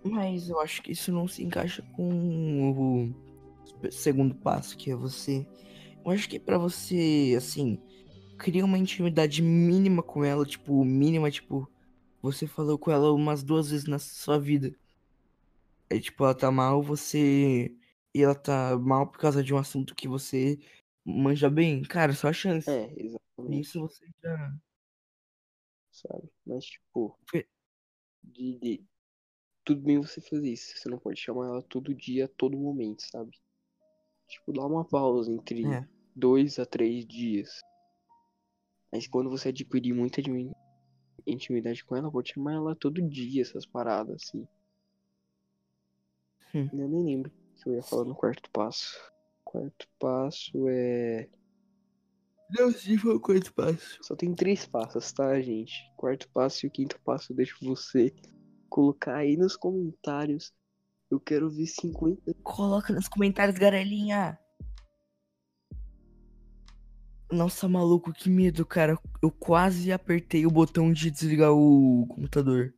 Mas 0.03 0.49
eu 0.49 0.59
acho 0.61 0.83
que 0.83 0.93
isso 0.93 1.13
não 1.13 1.29
se 1.29 1.45
encaixa 1.45 1.83
com 1.93 3.13
o 3.85 3.93
segundo 3.93 4.35
passo, 4.35 4.79
que 4.79 4.91
é 4.91 4.97
você. 4.97 5.47
Eu 6.03 6.11
acho 6.11 6.27
que 6.27 6.39
é 6.39 6.41
pra 6.41 6.57
você, 6.57 7.35
assim, 7.37 7.79
criar 8.39 8.65
uma 8.65 8.79
intimidade 8.79 9.43
mínima 9.43 10.03
com 10.03 10.25
ela, 10.25 10.47
tipo, 10.47 10.83
mínima, 10.83 11.31
tipo, 11.31 11.71
você 12.23 12.47
falou 12.47 12.79
com 12.79 12.91
ela 12.91 13.13
umas 13.13 13.43
duas 13.43 13.71
vezes 13.71 13.87
na 13.87 13.99
sua 13.99 14.41
vida. 14.41 14.75
Aí, 15.93 16.01
tipo, 16.01 16.25
ela 16.25 16.35
tá 16.35 16.51
mal, 16.51 16.83
você. 16.83 17.71
E 18.15 18.23
ela 18.23 18.35
tá 18.35 18.79
mal 18.79 19.07
por 19.07 19.19
causa 19.19 19.45
de 19.45 19.53
um 19.53 19.59
assunto 19.59 19.95
que 19.95 20.09
você 20.09 20.59
manja 21.09 21.49
bem. 21.51 21.83
Cara, 21.83 22.13
só 22.13 22.29
a 22.29 22.33
chance. 22.33 22.69
É, 22.71 22.93
exatamente, 22.97 23.61
Isso 23.61 23.81
você 23.81 24.07
já. 24.23 24.53
sabe? 25.91 26.29
Mas 26.47 26.65
tipo, 26.65 27.19
de, 28.23 28.59
de- 28.59 28.85
tudo 29.65 29.83
bem 29.83 29.99
você 30.01 30.21
fazer 30.21 30.51
isso. 30.51 30.77
Você 30.77 30.89
não 30.89 30.99
pode 30.99 31.21
chamar 31.21 31.47
ela 31.47 31.63
todo 31.63 31.95
dia, 31.95 32.27
a 32.27 32.29
todo 32.29 32.57
momento, 32.57 33.03
sabe? 33.03 33.31
Tipo, 34.29 34.53
dá 34.53 34.67
uma 34.67 34.85
pausa 34.85 35.33
entre 35.33 35.65
É. 35.67 35.87
dois 36.15 36.59
a 36.59 36.67
três 36.67 37.07
dias. 37.07 37.61
Mas 38.93 39.07
quando 39.07 39.31
você 39.31 39.49
adquirir 39.51 39.95
muita 39.95 40.21
intimidade 41.27 41.85
com 41.85 41.97
ela, 41.97 42.11
pode 42.11 42.33
chamar 42.33 42.55
ela 42.55 42.77
todo 42.77 43.03
dia, 43.03 43.43
essas 43.43 43.67
paradas, 43.67 44.23
assim. 44.23 44.47
Hum. 46.55 46.69
Eu 46.73 46.89
nem 46.89 47.05
lembro 47.05 47.31
o 47.31 47.63
que 47.63 47.69
eu 47.69 47.75
ia 47.75 47.83
falar 47.83 48.05
no 48.05 48.15
quarto 48.15 48.51
passo. 48.51 48.99
Quarto 49.51 49.89
passo 49.99 50.69
é. 50.69 51.27
Não, 52.51 52.71
se 52.71 52.99
foi 52.99 53.15
o 53.15 53.21
quarto 53.21 53.51
passo. 53.55 53.99
Só 54.03 54.15
tem 54.15 54.35
três 54.35 54.67
passos, 54.67 55.11
tá, 55.11 55.41
gente? 55.41 55.91
Quarto 55.97 56.29
passo 56.35 56.67
e 56.67 56.69
o 56.69 56.71
quinto 56.71 57.01
passo 57.01 57.33
eu 57.33 57.37
deixo 57.37 57.57
você 57.63 58.15
colocar 58.69 59.17
aí 59.17 59.39
nos 59.39 59.57
comentários. 59.57 60.53
Eu 61.11 61.19
quero 61.19 61.49
ver 61.49 61.65
50. 61.65 62.35
Coloca 62.43 62.93
nos 62.93 63.09
comentários, 63.09 63.59
garelinha. 63.59 64.39
Nossa, 67.33 67.67
maluco, 67.67 68.13
que 68.13 68.29
medo, 68.29 68.67
cara. 68.67 68.99
Eu 69.23 69.31
quase 69.31 69.91
apertei 69.91 70.45
o 70.45 70.51
botão 70.51 70.93
de 70.93 71.11
desligar 71.11 71.55
o 71.55 72.07
computador. 72.07 72.75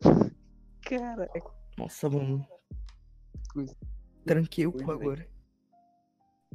Cara, 0.80 1.28
é 1.36 1.40
Nossa, 1.76 2.08
mano. 2.08 2.48
coisa. 3.52 3.76
Tranquei 4.24 4.66
o 4.66 4.72
cu 4.72 4.90
agora. 4.90 5.35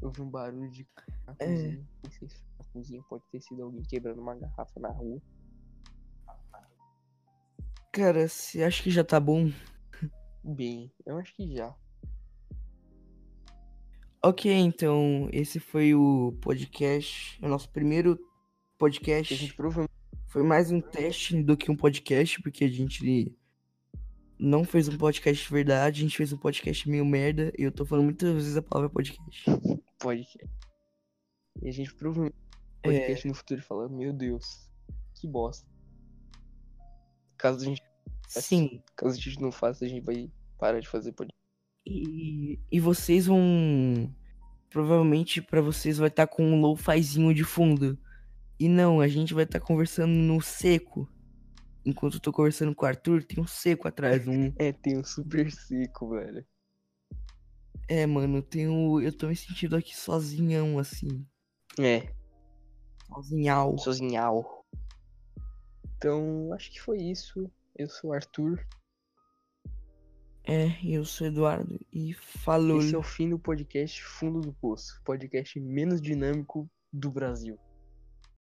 Eu 0.01 0.11
vi 0.11 0.21
um 0.21 0.29
barulho 0.29 0.69
de 0.69 0.87
É. 1.39 1.45
cozinha. 1.45 1.87
Não 2.03 2.11
sei 2.11 2.29
se 2.29 2.35
foi 2.35 2.47
na 2.57 2.65
cozinha, 2.73 3.03
pode 3.09 3.23
ter 3.31 3.41
sido 3.41 3.63
alguém 3.63 3.83
quebrando 3.83 4.21
uma 4.21 4.35
garrafa 4.35 4.79
na 4.79 4.89
rua. 4.89 5.21
Cara, 7.91 8.27
você 8.27 8.63
acha 8.63 8.81
que 8.83 8.89
já 8.89 9.03
tá 9.03 9.19
bom? 9.19 9.51
Bem, 10.43 10.91
eu 11.05 11.17
acho 11.17 11.35
que 11.35 11.53
já. 11.55 11.75
Ok, 14.23 14.51
então, 14.51 15.27
esse 15.31 15.59
foi 15.59 15.93
o 15.93 16.31
podcast. 16.41 17.39
O 17.43 17.47
nosso 17.47 17.69
primeiro 17.69 18.11
A 18.11 18.15
gente 18.15 18.25
podcast. 18.77 19.53
provavelmente. 19.55 19.91
Foi 20.27 20.43
mais 20.43 20.71
um 20.71 20.79
teste 20.79 21.43
do 21.43 21.57
que 21.57 21.69
um 21.69 21.75
podcast, 21.75 22.41
porque 22.41 22.63
a 22.63 22.67
gente 22.69 23.03
não 24.41 24.63
fez 24.63 24.87
um 24.89 24.97
podcast 24.97 25.45
de 25.45 25.53
verdade, 25.53 26.01
a 26.01 26.03
gente 26.03 26.17
fez 26.17 26.33
um 26.33 26.37
podcast 26.37 26.89
meio 26.89 27.05
merda, 27.05 27.53
e 27.57 27.61
eu 27.61 27.71
tô 27.71 27.85
falando 27.85 28.05
muitas 28.05 28.33
vezes 28.33 28.57
a 28.57 28.61
palavra 28.61 28.89
podcast. 28.89 29.45
Podcast. 29.99 30.49
E 31.61 31.69
a 31.69 31.71
gente 31.71 31.93
provavelmente. 31.93 32.35
É. 32.81 32.89
Podcast 32.89 33.27
no 33.27 33.35
futuro 33.35 33.61
fala: 33.61 33.87
Meu 33.87 34.11
Deus, 34.11 34.67
que 35.13 35.27
bosta. 35.27 35.69
Caso 37.37 37.61
a 37.61 37.65
gente, 37.65 37.83
Sim, 38.27 38.81
caso 38.95 39.15
a 39.15 39.19
gente 39.19 39.39
não 39.39 39.51
faça, 39.51 39.85
a 39.85 39.87
gente 39.87 40.03
vai 40.03 40.31
parar 40.57 40.79
de 40.79 40.87
fazer 40.87 41.11
podcast. 41.11 41.37
e, 41.85 42.59
e 42.71 42.79
vocês 42.79 43.27
vão. 43.27 44.11
Provavelmente 44.71 45.41
pra 45.41 45.61
vocês 45.61 45.97
vai 45.97 46.07
estar 46.07 46.25
com 46.25 46.43
um 46.43 46.61
lo-fizinho 46.61 47.33
de 47.33 47.43
fundo. 47.43 47.99
E 48.59 48.67
não, 48.67 49.01
a 49.01 49.07
gente 49.07 49.33
vai 49.33 49.43
estar 49.43 49.59
conversando 49.59 50.13
no 50.13 50.41
seco. 50.41 51.07
Enquanto 51.85 52.15
eu 52.15 52.19
tô 52.19 52.31
conversando 52.31 52.75
com 52.75 52.85
o 52.85 52.87
Arthur, 52.87 53.23
tem 53.23 53.43
um 53.43 53.47
seco 53.47 53.87
atrás. 53.87 54.27
Um... 54.27 54.53
É, 54.57 54.71
tem 54.71 54.97
um 54.97 55.03
super 55.03 55.51
seco, 55.51 56.09
velho. 56.09 56.45
É, 57.87 58.05
mano, 58.05 58.41
tem 58.41 58.67
um... 58.67 58.99
eu 59.01 59.11
tô 59.11 59.27
me 59.27 59.35
sentindo 59.35 59.75
aqui 59.75 59.97
sozinhão, 59.97 60.77
assim. 60.77 61.25
É, 61.79 62.13
Sozinhal. 63.13 63.77
sozinhal. 63.77 64.65
Então, 65.97 66.53
acho 66.53 66.71
que 66.71 66.81
foi 66.81 66.97
isso. 66.97 67.51
Eu 67.75 67.89
sou 67.89 68.11
o 68.11 68.13
Arthur. 68.13 68.65
É, 70.43 70.67
eu 70.83 71.05
sou 71.05 71.27
o 71.27 71.29
Eduardo 71.29 71.79
e 71.91 72.13
falou. 72.13 72.79
Esse 72.79 72.95
é 72.95 72.97
o 72.97 73.03
fim 73.03 73.29
do 73.29 73.37
podcast 73.37 74.03
Fundo 74.03 74.41
do 74.41 74.53
Poço 74.53 74.99
podcast 75.03 75.59
menos 75.59 76.01
dinâmico 76.01 76.69
do 76.91 77.11
Brasil. 77.11 77.59